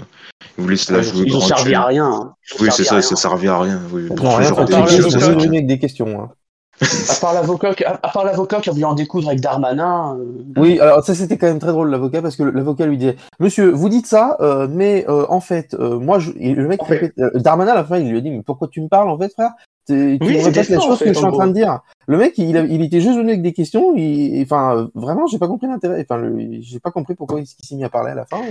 Ils 0.58 0.64
voulaient 0.64 0.76
se 0.76 0.92
la 0.92 1.02
jouer 1.02 1.24
Ils 1.28 1.36
ont 1.36 1.40
gratuit. 1.40 1.56
servi 1.56 1.76
à 1.76 1.86
rien. 1.86 2.06
hein. 2.12 2.34
Oui, 2.60 2.70
c'est 2.72 2.84
ça, 2.84 2.96
rien. 2.96 3.02
ça 3.02 3.16
servait 3.16 3.48
à 3.48 3.60
rien. 3.60 3.82
Oui, 3.94 4.08
pour 4.08 4.18
n'ont 4.18 4.32
ce 4.32 4.38
rien 4.38 4.48
avec 5.50 5.66
des 5.68 5.80
questions. 5.80 6.22
hein. 6.22 6.32
À 7.10 7.16
part 7.22 7.34
l'avocat, 7.34 7.76
qui- 7.76 7.84
à 7.84 8.00
à 8.02 8.10
part 8.10 8.26
l'avocat 8.26 8.60
qui 8.60 8.70
a 8.70 8.72
voulu 8.72 8.86
en 8.86 8.96
découdre 8.96 9.28
avec 9.28 9.40
Darmanin. 9.40 10.18
euh, 10.18 10.26
Oui, 10.62 10.80
alors 10.80 11.04
ça 11.04 11.14
c'était 11.14 11.38
quand 11.38 11.48
même 11.48 11.60
très 11.60 11.72
drôle 11.72 11.90
l'avocat 11.92 12.22
parce 12.22 12.36
que 12.36 12.44
l'avocat 12.44 12.88
lui 12.88 12.98
disait 12.98 13.18
Monsieur, 13.40 13.70
vous 13.70 13.88
dites 13.90 14.08
ça, 14.08 14.38
euh, 14.42 14.68
mais 14.70 15.06
euh, 15.08 15.26
en 15.30 15.42
fait, 15.42 15.76
euh, 15.76 16.00
moi, 16.00 16.18
je... 16.20 16.32
le 16.32 16.68
mec 16.68 16.82
En 16.82 16.86
fait. 16.86 16.96
répète, 16.96 17.14
euh, 17.20 17.30
Darmanin 17.36 17.74
à 17.74 17.76
la 17.76 17.84
fin 17.84 17.98
il 17.98 18.10
lui 18.10 18.18
a 18.18 18.22
dit 18.22 18.32
mais 18.32 18.42
pourquoi 18.42 18.68
tu 18.68 18.82
me 18.82 18.88
parles 18.88 19.10
en 19.10 19.18
fait 19.18 19.32
frère? 19.32 19.52
Tu 19.88 19.94
Oui, 20.22 20.34
me 20.38 20.38
c'était 20.44 20.62
répètes 20.62 20.66
ça, 20.66 20.74
la 20.74 20.80
en 20.80 20.82
chose 20.82 21.00
fait, 21.00 21.06
que 21.06 21.14
je 21.14 21.18
suis 21.18 21.26
en 21.26 21.30
en 21.30 21.32
train 21.34 21.48
de 21.48 21.54
dire. 21.54 21.80
Le 22.08 22.18
mec 22.18 22.34
il, 22.38 22.58
a- 22.58 22.62
il 22.66 22.82
était 22.82 23.02
juste 23.02 23.18
venu 23.18 23.30
avec 23.30 23.42
des 23.44 23.54
questions, 23.54 23.94
il... 23.96 24.42
enfin 24.44 24.90
vraiment 24.96 25.28
j'ai 25.28 25.38
pas 25.38 25.48
compris 25.48 25.68
l'intérêt, 25.68 26.06
enfin 26.10 26.20
le- 26.20 26.62
j'ai 26.62 26.80
pas 26.80 26.92
compris 26.92 27.14
pourquoi 27.16 27.40
il 27.40 27.46
s'est 27.46 27.76
mis 27.76 27.84
à 27.84 27.90
parler 27.90 28.12
à 28.12 28.16
la 28.16 28.26
fin. 28.26 28.42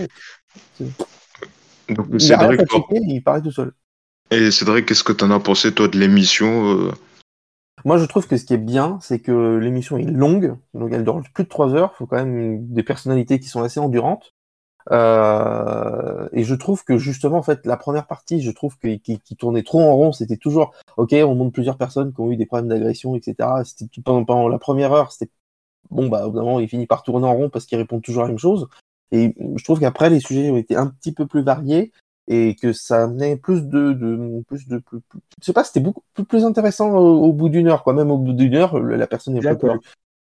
Donc, 1.88 2.06
Il 2.12 2.20
Cédric, 2.20 2.60
il 2.92 3.22
tout 3.42 3.50
seul. 3.50 3.72
et 4.30 4.50
Cédric, 4.52 4.86
qu'est-ce 4.86 5.02
que 5.02 5.12
t'en 5.12 5.30
as 5.32 5.40
pensé, 5.40 5.72
toi, 5.72 5.88
de 5.88 5.98
l'émission 5.98 6.78
euh? 6.78 6.92
Moi, 7.84 7.98
je 7.98 8.04
trouve 8.04 8.26
que 8.26 8.36
ce 8.36 8.44
qui 8.44 8.54
est 8.54 8.58
bien, 8.58 8.98
c'est 9.00 9.20
que 9.20 9.56
l'émission 9.56 9.96
est 9.96 10.04
longue, 10.04 10.56
donc 10.74 10.92
elle 10.92 11.04
dure 11.04 11.20
plus 11.34 11.44
de 11.44 11.48
trois 11.48 11.74
heures. 11.74 11.92
Il 11.94 11.96
faut 11.98 12.06
quand 12.06 12.16
même 12.24 12.66
des 12.68 12.82
personnalités 12.82 13.40
qui 13.40 13.48
sont 13.48 13.62
assez 13.62 13.80
endurantes. 13.80 14.34
Euh, 14.92 16.28
et 16.32 16.44
je 16.44 16.54
trouve 16.54 16.84
que 16.84 16.98
justement, 16.98 17.38
en 17.38 17.42
fait, 17.42 17.66
la 17.66 17.76
première 17.76 18.06
partie, 18.06 18.42
je 18.42 18.50
trouve 18.50 18.78
que- 18.78 18.96
qui, 18.96 19.20
qui 19.20 19.36
tournait 19.36 19.62
trop 19.62 19.80
en 19.82 19.94
rond. 19.94 20.12
C'était 20.12 20.36
toujours, 20.38 20.72
ok, 20.96 21.14
on 21.14 21.34
montre 21.34 21.52
plusieurs 21.52 21.78
personnes 21.78 22.12
qui 22.14 22.20
ont 22.20 22.30
eu 22.32 22.36
des 22.36 22.46
problèmes 22.46 22.68
d'agression, 22.68 23.16
etc. 23.16 23.64
C'était 23.64 24.02
pendant, 24.02 24.24
pendant 24.24 24.48
la 24.48 24.58
première 24.58 24.92
heure, 24.92 25.12
c'était 25.12 25.30
bon, 25.90 26.08
bah, 26.08 26.26
au 26.28 26.60
il 26.60 26.68
finit 26.68 26.86
par 26.86 27.02
tourner 27.02 27.26
en 27.26 27.34
rond 27.34 27.50
parce 27.50 27.66
qu'il 27.66 27.78
répond 27.78 28.00
toujours 28.00 28.22
à 28.24 28.26
la 28.26 28.30
même 28.32 28.38
chose. 28.38 28.68
Et 29.12 29.34
je 29.56 29.64
trouve 29.64 29.80
qu'après, 29.80 30.10
les 30.10 30.20
sujets 30.20 30.50
ont 30.50 30.56
été 30.56 30.76
un 30.76 30.86
petit 30.88 31.12
peu 31.12 31.26
plus 31.26 31.42
variés 31.42 31.92
et 32.32 32.54
que 32.54 32.72
ça 32.72 33.02
amenait 33.02 33.36
plus 33.36 33.62
de, 33.62 33.92
de 33.92 34.42
plus 34.46 34.68
de, 34.68 34.78
plus, 34.78 35.00
plus- 35.00 35.18
je 35.40 35.46
sais 35.46 35.52
pas, 35.52 35.64
c'était 35.64 35.80
beaucoup 35.80 36.02
plus, 36.14 36.24
plus 36.24 36.44
intéressant 36.44 36.92
au, 36.92 37.24
au 37.24 37.32
bout 37.32 37.48
d'une 37.48 37.66
heure, 37.66 37.82
quoi. 37.82 37.92
Même 37.92 38.12
au 38.12 38.18
bout 38.18 38.32
d'une 38.32 38.54
heure, 38.54 38.78
la 38.78 39.08
personne 39.08 39.36
est 39.36 39.40
plus 39.40 39.68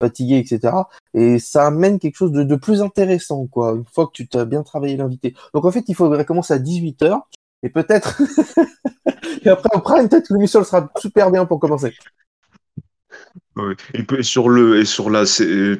fatiguée, 0.01 0.39
etc. 0.39 0.89
Et 1.13 1.37
ça 1.37 1.67
amène 1.67 1.99
quelque 1.99 2.15
chose 2.15 2.31
de, 2.31 2.41
de 2.43 2.55
plus 2.55 2.81
intéressant, 2.81 3.45
quoi. 3.45 3.73
Une 3.73 3.85
fois 3.85 4.07
que 4.07 4.13
tu 4.13 4.27
t'as 4.27 4.45
bien 4.45 4.63
travaillé 4.63 4.97
l'invité. 4.97 5.35
Donc 5.53 5.65
en 5.65 5.71
fait, 5.71 5.83
il 5.87 5.93
faudrait 5.93 6.25
commencer 6.25 6.53
à 6.53 6.57
18 6.57 6.99
heures 7.03 7.29
et 7.61 7.69
peut-être, 7.69 8.19
et 9.45 9.49
après 9.49 10.07
peut-être 10.07 10.29
que 10.29 10.33
l'émission 10.33 10.63
sera 10.63 10.89
super 10.97 11.29
bien 11.29 11.45
pour 11.45 11.59
commencer. 11.59 11.93
Et 13.93 14.23
sur 14.23 14.49
le 14.49 14.79
et 14.79 14.85
sur 14.85 15.09
la, 15.09 15.25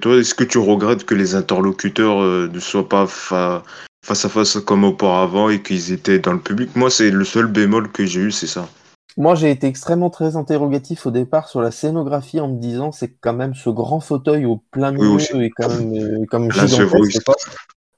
toi, 0.02 0.18
est-ce 0.18 0.36
que 0.36 0.44
tu 0.44 0.58
regrettes 0.60 1.06
que 1.06 1.16
les 1.16 1.34
interlocuteurs 1.34 2.22
euh, 2.22 2.50
ne 2.54 2.60
soient 2.60 2.88
pas 2.88 3.08
fa- 3.08 3.64
face 4.06 4.26
à 4.26 4.30
face 4.30 4.58
comme 4.60 4.84
auparavant 4.84 5.50
et 5.50 5.62
qu'ils 5.62 5.92
étaient 5.92 6.20
dans 6.20 6.34
le 6.34 6.40
public? 6.40 6.76
Moi, 6.76 6.90
c'est 6.90 7.12
le 7.12 7.26
seul 7.26 7.48
bémol 7.48 7.92
que 7.92 8.06
j'ai 8.06 8.22
eu, 8.22 8.32
c'est 8.32 8.48
ça. 8.48 8.68
Moi, 9.18 9.36
j'ai 9.36 9.52
été 9.52 9.68
extrêmement 9.68 10.10
très 10.10 10.36
interrogatif 10.36 11.06
au 11.06 11.12
départ 11.12 11.50
sur 11.50 11.62
la 11.62 11.72
scénographie 11.72 12.40
en 12.40 12.48
me 12.48 12.60
disant 12.60 12.92
c'est 12.92 13.14
quand 13.20 13.34
même 13.34 13.54
ce 13.54 13.70
grand 13.70 14.00
fauteuil 14.00 14.46
au 14.46 14.62
plein 14.72 14.92
milieu 14.92 15.44
et 15.44 15.50
quand 15.50 15.68
même, 15.68 15.94
euh, 15.94 16.26
quand 16.30 16.40
même 16.40 16.52
gigantesque. 16.52 17.22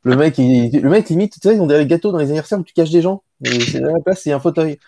Le 0.03 0.15
mec, 0.15 0.39
il, 0.39 0.71
le 0.81 0.89
mec 0.89 1.09
limite, 1.09 1.33
tu 1.33 1.47
sais, 1.47 1.59
on 1.59 1.67
dirait 1.67 1.81
les 1.81 1.85
gâteaux 1.85 2.11
dans 2.11 2.17
les 2.17 2.25
anniversaires 2.25 2.59
où 2.59 2.63
tu 2.63 2.73
caches 2.73 2.89
des 2.89 3.03
gens. 3.03 3.21
Et 3.43 3.59
c'est 3.59 3.79
la 3.79 3.99
place, 3.99 4.21
c'est 4.23 4.31
un 4.31 4.39
fauteuil. 4.39 4.79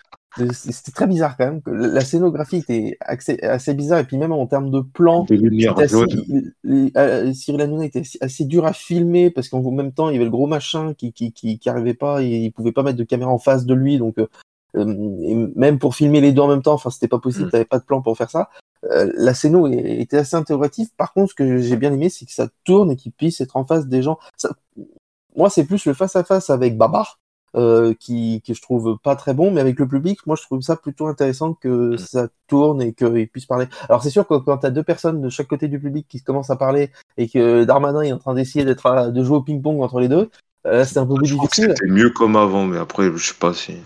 C'était 0.52 0.92
très 0.92 1.06
bizarre 1.06 1.36
quand 1.36 1.44
même. 1.46 1.62
que 1.62 1.70
La 1.70 2.00
scénographie 2.00 2.56
était 2.56 2.96
assez, 3.00 3.40
assez 3.42 3.72
bizarre 3.74 4.00
et 4.00 4.04
puis 4.04 4.16
même 4.18 4.32
en 4.32 4.46
termes 4.46 4.70
de 4.70 4.80
plan, 4.80 5.24
euh, 6.96 7.32
Cyril 7.32 7.60
Hanouna 7.60 7.84
était 7.84 8.00
assez, 8.00 8.18
assez 8.20 8.44
dur 8.44 8.64
à 8.66 8.72
filmer 8.72 9.30
parce 9.30 9.48
qu'en 9.48 9.62
même 9.70 9.92
temps, 9.92 10.08
il 10.08 10.14
y 10.14 10.16
avait 10.16 10.24
le 10.24 10.30
gros 10.30 10.46
machin 10.46 10.94
qui, 10.94 11.12
qui, 11.12 11.32
qui, 11.32 11.58
qui 11.58 11.68
arrivait 11.68 11.94
pas 11.94 12.22
et 12.22 12.26
il 12.26 12.52
pouvait 12.52 12.72
pas 12.72 12.82
mettre 12.82 12.98
de 12.98 13.04
caméra 13.04 13.30
en 13.30 13.38
face 13.38 13.64
de 13.66 13.74
lui. 13.74 13.98
Donc, 13.98 14.18
euh, 14.18 14.26
euh, 14.76 15.16
et 15.22 15.34
même 15.56 15.78
pour 15.78 15.94
filmer 15.94 16.20
les 16.20 16.32
deux 16.32 16.42
en 16.42 16.48
même 16.48 16.62
temps, 16.62 16.74
enfin, 16.74 16.90
c'était 16.90 17.08
pas 17.08 17.20
possible, 17.20 17.46
Mm. 17.46 17.50
t'avais 17.50 17.64
pas 17.64 17.78
de 17.78 17.84
plan 17.84 18.02
pour 18.02 18.16
faire 18.16 18.30
ça. 18.30 18.50
Euh, 18.90 19.10
la 19.16 19.32
scéno 19.34 19.66
était 19.68 20.18
assez 20.18 20.36
interrogative. 20.36 20.88
Par 20.96 21.12
contre, 21.12 21.30
ce 21.30 21.34
que 21.34 21.58
j'ai 21.58 21.76
bien 21.76 21.92
aimé, 21.92 22.08
c'est 22.08 22.26
que 22.26 22.32
ça 22.32 22.48
tourne 22.64 22.90
et 22.90 22.96
qu'il 22.96 23.12
puisse 23.12 23.40
être 23.40 23.56
en 23.56 23.64
face 23.64 23.86
des 23.86 24.02
gens. 24.02 24.18
Ça- 24.36 24.50
moi, 25.36 25.48
c'est 25.48 25.64
plus 25.64 25.84
le 25.86 25.94
face 25.94 26.16
à 26.16 26.24
face 26.24 26.50
avec 26.50 26.76
Babar. 26.76 27.18
Euh, 27.56 27.94
qui, 28.00 28.42
que 28.44 28.52
je 28.52 28.60
trouve 28.60 28.98
pas 29.00 29.14
très 29.14 29.32
bon, 29.32 29.52
mais 29.52 29.60
avec 29.60 29.78
le 29.78 29.86
public, 29.86 30.18
moi 30.26 30.34
je 30.34 30.42
trouve 30.42 30.60
ça 30.60 30.74
plutôt 30.74 31.06
intéressant 31.06 31.54
que 31.54 31.96
ça 31.96 32.26
tourne 32.48 32.82
et 32.82 32.92
qu'ils 32.94 33.28
puissent 33.28 33.46
parler. 33.46 33.66
Alors 33.88 34.02
c'est 34.02 34.10
sûr 34.10 34.26
que 34.26 34.34
quand 34.38 34.58
tu 34.58 34.66
as 34.66 34.70
deux 34.72 34.82
personnes 34.82 35.22
de 35.22 35.28
chaque 35.28 35.46
côté 35.46 35.68
du 35.68 35.78
public 35.78 36.04
qui 36.08 36.20
commencent 36.20 36.50
à 36.50 36.56
parler 36.56 36.90
et 37.16 37.28
que 37.28 37.62
Darmanin 37.62 38.02
est 38.02 38.12
en 38.12 38.18
train 38.18 38.34
d'essayer 38.34 38.64
d'être 38.64 38.86
à- 38.86 39.10
de 39.12 39.22
jouer 39.22 39.36
au 39.36 39.42
ping-pong 39.42 39.80
entre 39.84 40.00
les 40.00 40.08
deux, 40.08 40.30
euh, 40.66 40.78
là 40.78 40.84
c'est 40.84 40.98
un 40.98 41.06
peu 41.06 41.14
plus 41.14 41.30
difficile. 41.30 41.74
c'était 41.78 41.92
mieux 41.92 42.10
comme 42.10 42.34
avant, 42.34 42.64
mais 42.64 42.78
après, 42.78 43.08
je 43.14 43.24
sais 43.24 43.34
pas 43.38 43.54
si. 43.54 43.76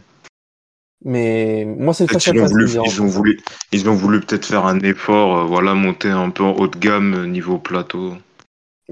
Mais 1.04 1.66
moi 1.66 1.92
c'est 1.92 2.10
le 2.10 2.18
qu'ils 2.18 2.30
ont 2.40 2.46
qui 2.46 2.52
voulu, 2.52 2.72
dérange. 2.72 2.94
ils 2.94 3.02
ont 3.02 3.06
voulu, 3.06 3.40
ils 3.72 3.88
ont 3.90 3.94
voulu 3.94 4.20
peut-être 4.20 4.46
faire 4.46 4.64
un 4.64 4.80
effort, 4.80 5.40
euh, 5.40 5.44
voilà, 5.44 5.74
monter 5.74 6.08
un 6.08 6.30
peu 6.30 6.42
en 6.42 6.52
haut 6.52 6.68
de 6.68 6.78
gamme 6.78 7.14
euh, 7.14 7.26
niveau 7.26 7.58
plateau. 7.58 8.14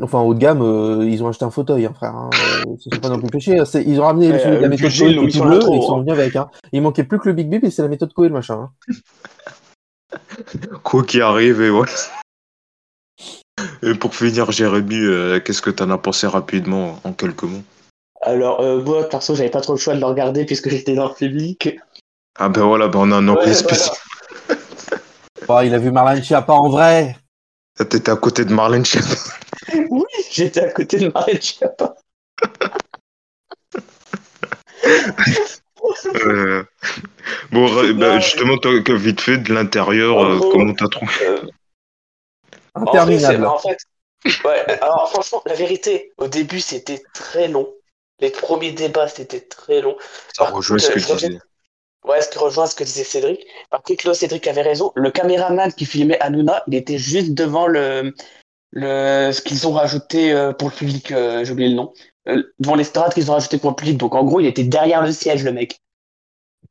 Enfin, 0.03 0.21
haut 0.21 0.35
de 0.35 0.39
gamme, 0.39 0.61
euh, 0.63 1.07
ils 1.09 1.23
ont 1.25 1.29
acheté 1.29 1.45
un 1.47 1.51
fauteuil, 1.51 1.87
hein, 1.87 1.93
frère. 1.95 2.15
Hein. 2.15 2.29
Euh, 2.67 2.77
sont 2.79 3.01
pas 3.01 3.09
non 3.09 3.19
plus 3.19 3.29
péchés. 3.31 3.65
C'est- 3.65 3.83
Ils 3.83 3.99
ont 4.01 4.05
ramené 4.05 4.31
Ouais, 4.31 4.39
celui 4.39 4.57
de 4.57 4.61
la 4.61 4.63
le 4.63 4.69
méthode 4.69 4.91
Cohen 4.93 5.15
tout 5.25 5.31
sur 5.31 5.45
bleu 5.47 5.57
et 5.57 5.77
ils 5.77 5.83
sont 5.83 6.01
venus 6.01 6.13
avec. 6.13 6.37
Hein. 6.37 6.51
Il 6.73 6.83
manquait 6.83 7.05
plus 7.05 7.19
que 7.19 7.29
le 7.29 7.35
Big 7.35 7.49
Bip 7.49 7.65
et 7.65 7.71
c'est 7.71 7.81
la 7.83 7.89
méthode 7.89 8.13
Cohen, 8.13 8.29
machin. 8.31 8.69
Hein. 10.13 10.19
Quoi 10.83 11.03
qui 11.05 11.21
arrive, 11.23 11.63
et 11.63 11.71
voilà. 11.71 11.93
Et 13.83 13.95
pour 13.95 14.15
finir, 14.15 14.51
Jérémy, 14.53 14.97
euh, 14.99 15.41
qu'est-ce 15.41 15.63
que 15.63 15.71
t'en 15.71 15.89
as 15.91 15.97
pensé 15.99 16.27
rapidement, 16.27 17.01
en 17.05 17.13
quelques 17.15 17.45
mots? 17.45 17.63
Alors, 18.21 18.61
euh, 18.61 18.83
moi, 18.83 19.09
perso, 19.09 19.35
j'avais 19.35 19.49
pas 19.51 19.61
trop 19.63 19.73
le 19.73 19.79
choix 19.79 19.95
de 19.95 20.01
le 20.01 20.07
regarder 20.07 20.45
puisque 20.45 20.69
j'étais 20.69 20.95
dans 20.95 21.09
le 21.09 21.15
public. 21.15 21.79
Ah 22.39 22.51
ben 22.51 22.65
voilà, 22.65 22.89
ben 22.89 22.99
on 23.01 23.13
a 23.13 23.17
un 23.17 23.29
envoyé 23.29 23.49
Ouais, 23.51 23.55
spécial. 23.55 23.97
Oh, 25.49 25.61
il 25.65 25.73
a 25.73 25.79
vu 25.79 25.93
Marlène 25.93 26.23
Schiappa 26.25 26.53
en 26.53 26.69
vrai. 26.69 27.17
T'étais 27.79 28.11
à 28.11 28.17
côté 28.17 28.45
de 28.45 28.53
Marlène 28.53 28.85
Schiappa. 28.85 29.15
Oui, 29.91 30.05
j'étais 30.31 30.61
à 30.61 30.71
côté 30.73 30.99
de 30.99 31.09
Marlène 31.09 31.41
Schiappa. 31.43 31.97
Euh, 36.27 36.65
Bon, 37.51 37.67
ra- 37.67 37.93
bah, 37.93 38.21
justement, 38.21 38.57
toi, 38.59 38.81
que 38.83 38.93
vite 38.93 39.21
fait, 39.21 39.39
de 39.39 39.53
l'intérieur, 39.53 40.17
En 40.17 40.31
euh, 40.33 40.37
gros, 40.37 40.51
comment 40.53 40.75
t'as 40.75 40.89
trouvé 40.89 41.13
euh, 41.23 41.39
en 42.75 42.81
vrai, 42.85 42.93
c'est- 42.93 42.99
Interminable. 43.25 43.47
en 43.47 43.59
fait, 43.59 43.79
ouais, 44.45 44.81
alors 44.81 45.11
franchement, 45.11 45.43
la 45.47 45.55
vérité, 45.55 46.13
au 46.19 46.29
début, 46.29 46.61
c'était 46.61 47.03
très 47.15 47.49
long. 47.49 47.69
Les 48.21 48.31
premiers 48.31 48.73
débats, 48.73 49.09
c'était 49.09 49.41
très 49.41 49.81
long. 49.81 49.97
Ça 50.35 50.45
Par 50.45 50.55
rejoint 50.55 50.77
contre, 50.77 50.89
ce 50.89 50.93
que 50.93 50.99
je 51.01 51.07
tu 51.07 51.13
reviens- 51.13 51.29
disais. 51.31 51.41
Ouais, 52.05 52.23
ce 52.23 52.29
qui 52.29 52.39
rejoint 52.39 52.67
ce 52.67 52.75
que 52.77 52.85
disait 52.85 53.03
Cédric. 53.05 53.45
Par 53.71 53.83
contre, 53.83 54.07
là, 54.07 54.15
Cédric 54.15 54.47
avait 54.47 54.63
raison. 54.63 54.93
Le 54.95 55.11
caméraman 55.11 55.73
qui 55.73 55.87
filmait 55.87 56.21
Hanouna, 56.21 56.63
il 56.69 56.75
était 56.77 56.99
juste 56.99 57.35
devant 57.35 57.67
le, 57.67 58.15
le, 58.73 59.33
ce 59.33 59.41
qu'ils 59.41 59.67
ont 59.67 59.73
rajouté 59.73 60.33
euh, 60.33 60.53
pour 60.53 60.69
le 60.69 60.75
public, 60.75 61.13
euh, 61.13 61.45
j'ai 61.45 61.53
oublié 61.53 61.71
le 61.71 61.77
nom, 61.77 61.93
Euh, 62.29 62.43
devant 62.59 62.75
l'estrade 62.75 63.15
qu'ils 63.15 63.31
ont 63.31 63.35
rajouté 63.35 63.59
pour 63.59 63.71
le 63.71 63.77
public. 63.77 63.97
Donc, 63.99 64.15
en 64.15 64.25
gros, 64.25 64.41
il 64.41 64.47
était 64.47 64.65
derrière 64.65 65.03
le 65.03 65.13
siège, 65.13 65.45
le 65.45 65.53
mec. 65.53 65.81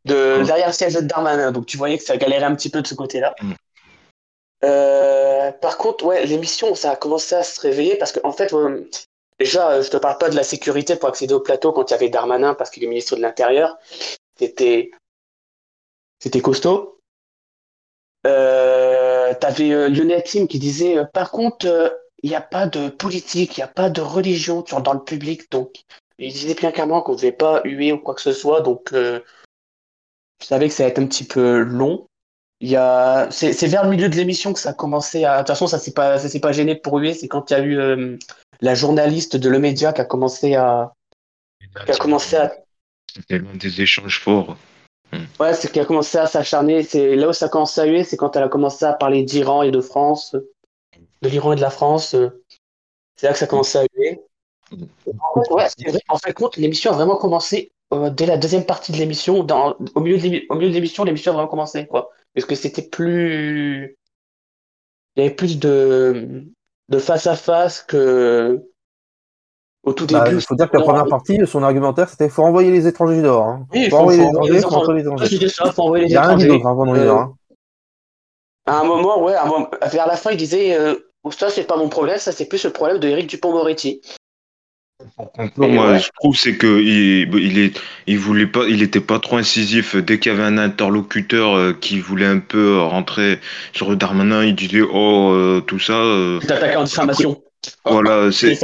De, 0.03 0.39
Ouais. 0.39 0.45
derrière 0.45 0.67
le 0.67 0.73
siège 0.73 0.93
de 0.93 1.01
Darmanin. 1.01 1.51
Donc, 1.51 1.65
tu 1.65 1.77
voyais 1.77 1.97
que 1.97 2.03
ça 2.03 2.17
galérait 2.17 2.45
un 2.45 2.55
petit 2.55 2.69
peu 2.69 2.81
de 2.81 2.87
ce 2.87 2.93
côté-là. 2.95 3.33
Mm. 3.41 3.53
Euh, 4.65 5.51
par 5.53 5.77
contre, 5.77 6.05
ouais, 6.05 6.25
l'émission, 6.25 6.75
ça 6.75 6.91
a 6.91 6.95
commencé 6.95 7.35
à 7.35 7.43
se 7.43 7.59
réveiller 7.61 7.95
parce 7.95 8.11
que, 8.11 8.19
en 8.23 8.31
fait, 8.31 8.53
euh, 8.53 8.89
déjà, 9.39 9.81
je 9.81 9.89
te 9.89 9.97
parle 9.97 10.17
pas 10.17 10.29
de 10.29 10.35
la 10.35 10.43
sécurité 10.43 10.95
pour 10.95 11.09
accéder 11.09 11.33
au 11.33 11.39
plateau 11.39 11.71
quand 11.71 11.89
il 11.89 11.93
y 11.93 11.95
avait 11.95 12.09
Darmanin 12.09 12.53
parce 12.53 12.69
qu'il 12.69 12.83
est 12.83 12.87
ministre 12.87 13.15
de 13.15 13.21
l'Intérieur. 13.21 13.77
C'était, 14.37 14.91
c'était 16.21 16.41
costaud. 16.41 16.99
Euh, 18.27 19.05
t'avais 19.34 19.71
euh, 19.71 19.89
Lionel 19.89 20.23
Tim 20.23 20.47
qui 20.47 20.59
disait, 20.59 20.97
euh, 20.97 21.05
par 21.05 21.32
contre, 21.32 21.65
euh, 21.67 21.89
il 22.23 22.30
n'y 22.30 22.36
a 22.36 22.41
pas 22.41 22.67
de 22.67 22.89
politique, 22.89 23.57
il 23.57 23.59
n'y 23.59 23.63
a 23.63 23.67
pas 23.67 23.89
de 23.89 24.01
religion 24.01 24.63
dans 24.84 24.93
le 24.93 25.03
public, 25.03 25.49
donc 25.51 25.84
il 26.17 26.32
disait 26.32 26.53
bien 26.53 26.71
clairement 26.71 27.01
qu'on 27.01 27.13
ne 27.13 27.17
devait 27.17 27.32
pas 27.32 27.61
huer 27.65 27.91
ou 27.91 27.97
quoi 27.97 28.15
que 28.15 28.21
ce 28.21 28.32
soit, 28.32 28.61
donc 28.61 28.93
euh, 28.93 29.19
je 30.41 30.47
savais 30.47 30.67
que 30.67 30.73
ça 30.73 30.84
allait 30.84 30.91
être 30.91 30.99
un 30.99 31.07
petit 31.07 31.26
peu 31.26 31.59
long. 31.59 32.07
Y 32.61 32.78
a, 32.78 33.30
c'est, 33.32 33.51
vers 33.67 33.84
le 33.84 33.89
milieu 33.89 34.07
de 34.07 34.15
l'émission 34.15 34.53
que 34.53 34.59
ça 34.59 34.69
a 34.69 34.73
commencé 34.73 35.26
à. 35.26 35.34
De 35.34 35.39
toute 35.39 35.49
façon, 35.49 35.67
ça 35.67 35.78
s'est 35.78 35.93
pas, 35.93 36.17
pas 36.41 36.51
gêné 36.53 36.76
pour 36.76 36.97
huer. 36.97 37.13
C'est 37.13 37.28
quand 37.28 37.51
il 37.51 37.53
y 37.53 37.57
a 37.57 37.59
eu 37.59 37.78
euh, 37.78 38.17
la 38.61 38.76
journaliste 38.76 39.36
de 39.36 39.49
Le 39.49 39.59
Média 39.59 39.91
qui 39.91 40.01
a 40.01 40.05
commencé 40.05 40.55
à, 40.55 40.93
qui 41.86 41.91
a 41.91 41.97
commencé 41.97 42.38
à 42.38 42.53
C'était 43.13 43.39
l'un 43.39 43.55
des 43.55 43.82
échanges 43.82 44.19
forts. 44.19 44.57
Ouais, 45.39 45.53
c'est 45.53 45.72
qu'elle 45.72 45.84
a 45.84 45.86
commencé 45.86 46.18
à 46.18 46.28
s'acharner. 46.28 46.84
C'est 46.84 47.16
là 47.16 47.30
où 47.30 47.34
ça 47.34 47.45
a 47.47 47.49
commencé 47.49 47.82
à 47.82 47.86
huer, 47.86 48.03
c'est 48.03 48.18
quand 48.18 48.36
elle 48.36 48.43
a 48.43 48.49
commencé 48.49 48.86
à 48.86 48.93
parler 48.93 49.24
d'Iran 49.24 49.61
et 49.63 49.72
de 49.72 49.82
France, 49.82 50.36
euh, 50.36 50.49
de 51.22 51.30
l'Iran 51.30 51.53
et 51.53 51.55
de 51.55 51.61
la 51.61 51.70
France. 51.70 52.16
euh, 52.16 52.30
C'est 53.16 53.28
là 53.28 53.34
que 53.34 53.39
ça 53.39 53.45
a 53.45 53.47
commencé 53.47 53.78
à 53.78 53.86
huer. 53.95 54.22
En 54.72 55.43
fait, 55.43 55.53
ouais, 55.53 55.68
c'est 55.78 55.89
vrai. 55.89 55.99
En 56.09 56.18
fait, 56.18 56.34
compte, 56.34 56.57
l'émission 56.57 56.91
a 56.91 56.95
vraiment 56.95 57.18
commencé 57.18 57.72
euh, 57.93 58.09
dès 58.09 58.26
la 58.26 58.38
deuxième 58.38 58.66
partie 58.66 58.91
de 58.91 58.97
l'émission. 58.97 59.43
Dans, 59.43 59.72
de 59.80 59.91
au 59.95 60.01
milieu 60.01 60.18
de 60.20 60.74
l'émission, 60.74 61.03
l'émission 61.03 61.32
a 61.32 61.36
vraiment 61.36 61.49
commencé, 61.49 61.88
quoi. 61.88 62.09
Parce 62.34 62.45
que 62.45 62.55
c'était 62.55 62.82
plus, 62.82 63.97
il 65.16 65.24
y 65.24 65.26
avait 65.26 65.36
plus 65.36 65.59
de 65.59 66.43
de 66.89 66.99
face 66.99 67.26
à 67.26 67.36
face 67.36 67.82
que 67.82 68.63
au 69.86 69.93
tout 69.93 70.05
Bah, 70.07 70.23
début. 70.25 70.38
Il 70.38 70.41
faut 70.41 70.55
dire 70.55 70.69
que 70.69 70.77
la 70.77 70.83
première 70.83 71.05
partie, 71.05 71.39
son 71.45 71.63
argumentaire, 71.63 72.09
c'était 72.09 72.27
faut 72.29 72.43
envoyer 72.43 72.71
les 72.71 72.88
étrangers 72.88 73.21
dehors. 73.21 73.45
Hein. 73.47 73.65
Oui, 73.73 73.83
faut, 73.89 73.97
faut- 73.97 74.01
envoyer 74.03 74.23
faut 74.23 74.47
les 74.51 74.57
étrangers, 74.57 74.61
faut 74.61 74.75
envoyer 74.75 74.97
les 75.03 75.05
étrangers. 75.05 75.49
ça, 75.49 75.71
faut 75.71 75.81
envoyer 75.83 76.05
Il 76.05 76.07
les 76.07 76.13
n'y 76.13 76.17
a 76.17 76.27
rien 76.27 76.36
dit 76.38 76.43
étrangers. 76.45 76.63
d'autre 76.63 76.67
hein, 76.67 76.95
Euh, 76.97 77.11
hein. 77.13 77.33
À 78.67 78.79
un 78.81 78.83
moment, 78.83 79.23
ouais, 79.23 79.36
à 79.36 79.43
un 79.43 79.47
moment- 79.47 79.69
vers 79.91 80.07
la 80.07 80.15
fin, 80.17 80.31
il 80.31 80.38
disait 80.38 80.75
euh, 80.77 80.95
Ça, 81.31 81.49
c'est 81.49 81.63
pas 81.65 81.77
mon 81.77 81.89
problème, 81.89 82.17
ça, 82.19 82.31
c'est 82.31 82.45
plus 82.45 82.63
le 82.65 82.71
problème 82.71 82.99
de 82.99 83.07
Eric 83.07 83.27
Dupont-Moretti. 83.27 84.01
Moi, 85.57 85.91
ouais. 85.91 85.99
je 85.99 86.09
trouve 86.19 86.36
c'est 86.38 86.55
que 86.55 86.79
il, 86.81 87.33
il 87.36 87.59
est, 87.59 87.79
il 88.07 88.17
voulait 88.17 88.47
pas, 88.47 88.65
il 88.67 88.81
était 88.81 89.01
pas 89.01 89.19
trop 89.19 89.38
incisif. 89.38 89.95
Dès 89.95 90.19
qu'il 90.19 90.31
y 90.31 90.36
avait 90.36 90.43
un 90.45 90.57
interlocuteur 90.57 91.55
euh, 91.55 91.73
qui 91.73 91.99
voulait 91.99 92.25
un 92.25 92.39
peu 92.39 92.79
rentrer 92.79 93.39
sur 93.73 93.95
Darmanin, 93.97 94.43
il 94.45 94.55
disait 94.55 94.81
oh 94.81 95.31
euh, 95.33 95.59
tout 95.61 95.79
ça. 95.79 95.93
euh, 95.93 96.39
Il 96.41 96.47
t'attaquait 96.47 96.77
en 96.77 96.83
diffamation. 96.86 97.41
Voilà, 97.86 98.31
c'est. 98.31 98.57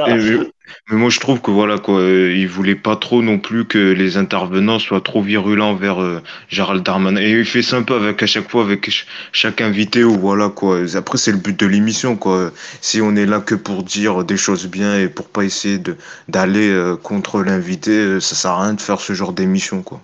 C'est 0.72 0.78
ça. 0.78 0.92
Mais 0.92 0.98
moi, 0.98 1.10
je 1.10 1.20
trouve 1.20 1.42
que 1.42 1.52
voilà 1.52 1.78
quoi, 1.78 2.00
euh, 2.00 2.34
il 2.36 2.48
voulait 2.48 2.76
pas 2.76 2.96
trop 2.96 3.22
non 3.22 3.40
plus 3.40 3.66
que 3.66 3.78
les 3.78 4.18
intervenants 4.18 4.80
soient 4.80 5.02
trop 5.02 5.22
virulents 5.22 5.76
vers 5.76 6.02
euh, 6.02 6.22
Gérald 6.50 6.84
Darmanin. 6.84 7.22
Et 7.22 7.32
il 7.32 7.46
fait 7.46 7.62
sympa 7.62 7.96
avec 7.96 8.22
à 8.24 8.28
chaque 8.28 8.50
fois 8.50 8.64
avec 8.64 8.86
ch- 8.86 9.06
chaque 9.32 9.62
invité 9.62 10.04
ou 10.04 10.18
voilà 10.20 10.50
quoi. 10.50 10.80
Après, 10.96 11.18
c'est 11.18 11.32
le 11.32 11.38
but 11.38 11.60
de 11.60 11.66
l'émission 11.66 12.16
quoi. 12.16 12.52
Si 12.82 13.02
on 13.02 13.16
est 13.16 13.26
là 13.26 13.40
que 13.40 13.56
pour 13.56 13.84
dire 13.84 14.24
des 14.24 14.38
choses 14.38 14.68
bien 14.68 14.98
et 15.00 15.08
pour 15.08 15.28
pas 15.30 15.44
essayer 15.44 15.78
de 15.78 15.96
d'aller 16.28 16.70
euh, 16.70 16.96
contre 16.96 17.42
l'invité, 17.42 18.20
ça 18.20 18.36
sert 18.36 18.52
à 18.52 18.64
rien 18.64 18.74
de 18.74 18.82
faire 18.82 19.00
ce 19.02 19.14
genre 19.14 19.34
d'émission 19.34 19.82
quoi. 19.84 20.02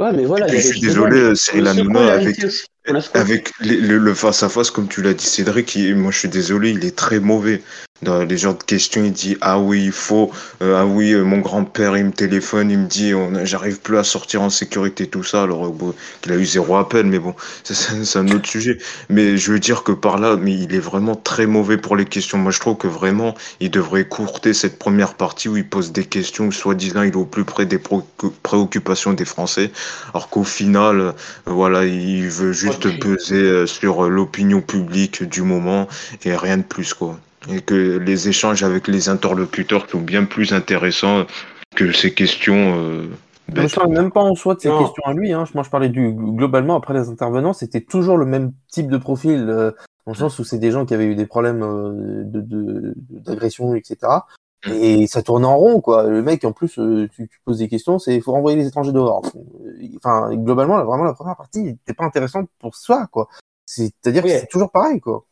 Ouais, 0.00 0.12
mais 0.12 0.24
voilà. 0.24 0.48
Je 0.48 0.58
suis 0.58 0.80
désolé, 0.80 1.16
débat. 1.16 1.28
euh, 1.30 1.34
Cyril 1.36 1.62
On 1.62 1.66
a 1.66 1.74
secoué 1.74 1.82
Hanouna 1.84 2.12
avec 2.14 2.36
avec 3.14 3.50
les- 3.60 3.76
le, 3.80 3.98
le 3.98 4.12
face-à-face, 4.14 4.70
comme 4.70 4.88
tu 4.88 5.02
l'as 5.02 5.14
dit, 5.14 5.24
Cédric, 5.24 5.78
moi 5.94 6.10
je 6.10 6.18
suis 6.18 6.28
désolé, 6.28 6.70
il 6.70 6.84
est 6.84 6.96
très 6.96 7.20
mauvais. 7.20 7.62
Dans 8.04 8.22
les 8.22 8.36
genres 8.36 8.58
de 8.58 8.62
questions, 8.62 9.02
il 9.02 9.12
dit 9.12 9.38
Ah 9.40 9.58
oui, 9.58 9.84
il 9.86 9.92
faut, 9.92 10.30
euh, 10.62 10.76
ah 10.78 10.84
oui, 10.84 11.12
euh, 11.12 11.22
mon 11.22 11.38
grand-père 11.38 11.96
il 11.96 12.04
me 12.04 12.12
téléphone, 12.12 12.70
il 12.70 12.78
me 12.80 12.86
dit 12.86 13.14
J'arrive 13.44 13.80
plus 13.80 13.96
à 13.96 14.04
sortir 14.04 14.42
en 14.42 14.50
sécurité, 14.50 15.06
tout 15.06 15.24
ça, 15.24 15.44
alors 15.44 15.70
bon, 15.70 15.94
qu'il 16.20 16.32
a 16.32 16.36
eu 16.36 16.44
zéro 16.44 16.76
appel, 16.76 17.06
mais 17.06 17.18
bon, 17.18 17.34
c'est 17.64 18.18
un 18.18 18.28
autre 18.28 18.46
sujet. 18.46 18.76
Mais 19.08 19.38
je 19.38 19.52
veux 19.52 19.58
dire 19.58 19.84
que 19.84 19.92
par 19.92 20.18
là, 20.18 20.36
mais 20.36 20.52
il 20.52 20.74
est 20.74 20.80
vraiment 20.80 21.16
très 21.16 21.46
mauvais 21.46 21.78
pour 21.78 21.96
les 21.96 22.04
questions. 22.04 22.36
Moi 22.36 22.52
je 22.52 22.60
trouve 22.60 22.76
que 22.76 22.88
vraiment, 22.88 23.34
il 23.60 23.70
devrait 23.70 24.02
écourter 24.02 24.52
cette 24.52 24.78
première 24.78 25.14
partie 25.14 25.48
où 25.48 25.56
il 25.56 25.66
pose 25.66 25.90
des 25.90 26.04
questions, 26.04 26.48
où 26.48 26.52
soi-disant 26.52 27.04
il 27.04 27.12
est 27.12 27.16
au 27.16 27.24
plus 27.24 27.44
près 27.44 27.64
des 27.64 27.80
préoccupations 28.42 29.14
des 29.14 29.24
Français, 29.24 29.70
alors 30.12 30.28
qu'au 30.28 30.44
final, 30.44 31.00
euh, 31.00 31.12
voilà, 31.46 31.86
il 31.86 32.28
veut 32.28 32.52
juste 32.52 32.98
peser 32.98 33.66
sur 33.66 34.10
l'opinion 34.10 34.60
publique 34.60 35.22
du 35.22 35.40
moment 35.40 35.88
et 36.24 36.36
rien 36.36 36.58
de 36.58 36.62
plus, 36.62 36.92
quoi. 36.92 37.18
Et 37.50 37.60
que 37.60 37.98
les 37.98 38.28
échanges 38.28 38.62
avec 38.62 38.88
les 38.88 39.08
interlocuteurs 39.08 39.88
sont 39.88 40.00
bien 40.00 40.24
plus 40.24 40.52
intéressants 40.52 41.26
que 41.76 41.92
ces 41.92 42.14
questions 42.14 42.74
euh, 42.76 43.06
bêtes. 43.48 43.68
je 43.68 43.74
parle 43.74 43.92
même 43.92 44.10
pas 44.12 44.22
en 44.22 44.34
soi 44.34 44.54
de 44.54 44.60
ces 44.60 44.68
Non. 44.68 44.78
questions 44.84 45.02
à 45.04 45.12
lui. 45.12 45.32
Hein. 45.32 45.44
Moi, 45.54 45.62
je 45.64 45.70
parlais 45.70 45.88
du 45.88 46.12
globalement 46.12 46.76
après 46.76 46.94
les 46.94 47.08
intervenants, 47.08 47.52
c'était 47.52 47.80
toujours 47.80 48.16
le 48.16 48.24
même 48.26 48.52
type 48.70 48.88
de 48.88 48.96
profil, 48.96 49.46
euh, 49.48 49.72
dans 50.06 50.12
le 50.12 50.18
sens 50.18 50.38
où 50.38 50.44
c'est 50.44 50.58
des 50.58 50.70
gens 50.70 50.86
qui 50.86 50.94
avaient 50.94 51.06
eu 51.06 51.14
des 51.16 51.26
problèmes 51.26 51.62
euh, 51.62 52.22
de 52.24 52.40
de- 52.40 52.94
d'agression, 53.10 53.74
etc. 53.74 53.96
Mm. 54.66 54.70
Et 54.72 55.06
ça 55.06 55.22
tourne 55.22 55.44
en 55.44 55.56
rond, 55.56 55.80
quoi. 55.80 56.04
Le 56.04 56.22
mec, 56.22 56.44
en 56.44 56.52
plus, 56.52 56.78
euh, 56.78 57.08
tu, 57.14 57.28
tu 57.28 57.40
poses 57.44 57.58
des 57.58 57.68
questions, 57.68 57.98
c'est 57.98 58.14
il 58.14 58.22
faut 58.22 58.32
renvoyer 58.32 58.56
les 58.56 58.66
étrangers 58.66 58.92
dehors. 58.92 59.22
Euh, 59.36 59.40
Enfin, 59.96 60.34
globalement, 60.34 60.82
vraiment, 60.84 61.04
la 61.04 61.12
première 61.14 61.36
partie 61.36 61.62
n'était 61.62 61.92
pas 61.94 62.04
intéressante 62.04 62.48
pour 62.58 62.74
soi, 62.76 63.06
quoi. 63.10 63.28
C'est-à-dire 63.66 64.22
Oui. 64.24 64.30
que 64.32 64.38
c'est 64.40 64.46
toujours 64.46 64.70
pareil, 64.70 65.00
quoi. 65.00 65.24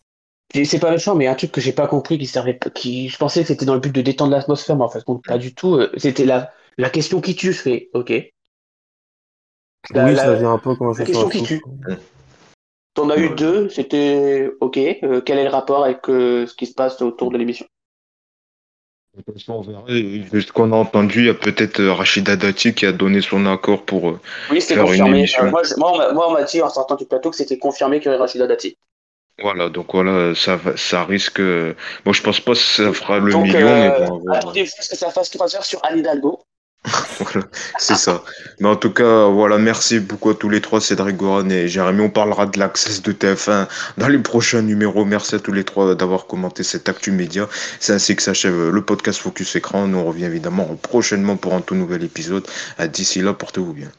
C'est 0.52 0.78
pas 0.78 0.90
méchant, 0.90 1.14
mais 1.14 1.26
un 1.26 1.34
truc 1.34 1.50
que 1.52 1.60
j'ai 1.60 1.72
pas 1.72 1.86
compris 1.86 2.18
qui 2.18 2.26
servait, 2.26 2.54
pas- 2.54 2.70
qui, 2.70 3.08
je 3.08 3.16
pensais 3.16 3.40
que 3.42 3.48
c'était 3.48 3.64
dans 3.64 3.74
le 3.74 3.80
but 3.80 3.94
de 3.94 4.02
détendre 4.02 4.32
l'atmosphère, 4.32 4.76
mais 4.76 4.84
en 4.84 4.88
fait, 4.88 5.04
pas 5.26 5.38
du 5.38 5.54
tout. 5.54 5.76
euh, 5.76 5.90
C'était 5.96 6.24
la, 6.26 6.50
la 6.78 6.90
question 6.90 7.20
qui 7.20 7.34
tue, 7.34 7.52
je 7.52 7.60
fais, 7.62 7.90
ok. 7.94 8.12
La- 9.94 10.04
oui, 10.04 10.14
la- 10.14 10.24
ça 10.24 10.34
vient 10.34 10.52
un 10.52 10.58
peu 10.58 10.74
la 10.98 11.04
question 11.04 11.28
qui 11.28 11.42
tue. 11.42 11.62
T'en 12.94 13.08
as 13.08 13.16
eu 13.16 13.34
deux, 13.34 13.70
c'était 13.70 14.50
ok. 14.60 14.76
euh, 14.76 15.22
quel 15.22 15.38
est 15.38 15.44
le 15.44 15.50
rapport 15.50 15.82
avec 15.82 16.08
euh, 16.10 16.46
ce 16.46 16.54
qui 16.54 16.66
se 16.66 16.74
passe 16.74 17.00
autour 17.00 17.30
de 17.30 17.38
l'émission? 17.38 17.66
On 19.48 19.60
verra. 19.62 19.82
De 19.86 20.40
ce 20.40 20.52
qu'on 20.52 20.72
a 20.72 20.76
entendu, 20.76 21.20
il 21.20 21.26
y 21.26 21.30
a 21.30 21.34
peut-être 21.34 21.82
Rachida 21.84 22.36
Dati 22.36 22.74
qui 22.74 22.84
a 22.86 22.92
donné 22.92 23.20
son 23.22 23.46
accord 23.46 23.84
pour. 23.84 24.18
Oui, 24.50 24.60
c'était 24.60 24.74
Faire 24.74 24.84
une 24.84 24.88
confirmé. 24.88 25.18
émission. 25.18 25.44
Euh, 25.44 25.50
moi, 25.50 25.62
je- 25.62 25.74
moi, 25.78 26.28
on 26.28 26.32
m'a 26.32 26.44
dit 26.44 26.60
en 26.62 26.68
sortant 26.70 26.96
du 26.96 27.06
plateau 27.06 27.30
que 27.30 27.36
c'était 27.36 27.58
confirmé 27.58 27.98
qu'il 27.98 28.06
y 28.06 28.08
aurait 28.10 28.18
Rachida 28.20 28.46
Dati. 28.46 28.76
Voilà, 29.40 29.68
donc 29.68 29.92
voilà, 29.92 30.34
ça, 30.34 30.58
ça 30.76 31.04
risque. 31.04 31.40
euh, 31.40 31.74
Bon, 32.04 32.12
je 32.12 32.22
pense 32.22 32.40
pas 32.40 32.52
que 32.52 32.58
ça 32.58 32.92
fera 32.92 33.18
le 33.18 33.32
Donc, 33.32 33.44
million, 33.44 33.66
euh, 33.68 33.90
mais 34.00 34.06
bon, 34.06 34.20
voilà. 34.24 34.40
ce 34.42 34.88
que 34.90 34.96
ça 34.96 35.10
fasse 35.10 35.30
3 35.30 35.56
heures 35.56 35.64
sur 35.64 35.84
Anne 35.84 35.98
Hidalgo. 35.98 36.40
Voilà, 37.20 37.46
c'est 37.78 37.94
ça. 37.94 38.24
Mais 38.58 38.68
en 38.68 38.74
tout 38.76 38.92
cas, 38.92 39.26
voilà, 39.28 39.58
merci 39.58 40.00
beaucoup 40.00 40.30
à 40.30 40.34
tous 40.34 40.48
les 40.48 40.60
trois, 40.60 40.80
Cédric 40.80 41.16
Goran 41.16 41.48
et 41.50 41.68
Jérémy. 41.68 42.00
On 42.02 42.10
parlera 42.10 42.46
de 42.46 42.58
l'access 42.58 43.02
de 43.02 43.12
TF1 43.12 43.68
dans 43.98 44.08
les 44.08 44.18
prochains 44.18 44.62
numéros. 44.62 45.04
Merci 45.04 45.36
à 45.36 45.38
tous 45.38 45.52
les 45.52 45.62
trois 45.64 45.94
d'avoir 45.94 46.26
commenté 46.26 46.64
cette 46.64 46.88
actu 46.88 47.12
média. 47.12 47.48
C'est 47.80 47.92
ainsi 47.92 48.16
que 48.16 48.22
s'achève 48.22 48.70
le 48.70 48.84
podcast 48.84 49.20
Focus 49.20 49.54
Écran. 49.56 49.86
Nous 49.86 49.98
on 49.98 50.04
revient 50.06 50.24
évidemment 50.24 50.74
prochainement 50.76 51.36
pour 51.36 51.54
un 51.54 51.60
tout 51.60 51.74
nouvel 51.76 52.02
épisode. 52.02 52.46
À 52.78 52.88
D'ici 52.88 53.20
là, 53.22 53.32
portez-vous 53.32 53.72
bien. 53.74 53.92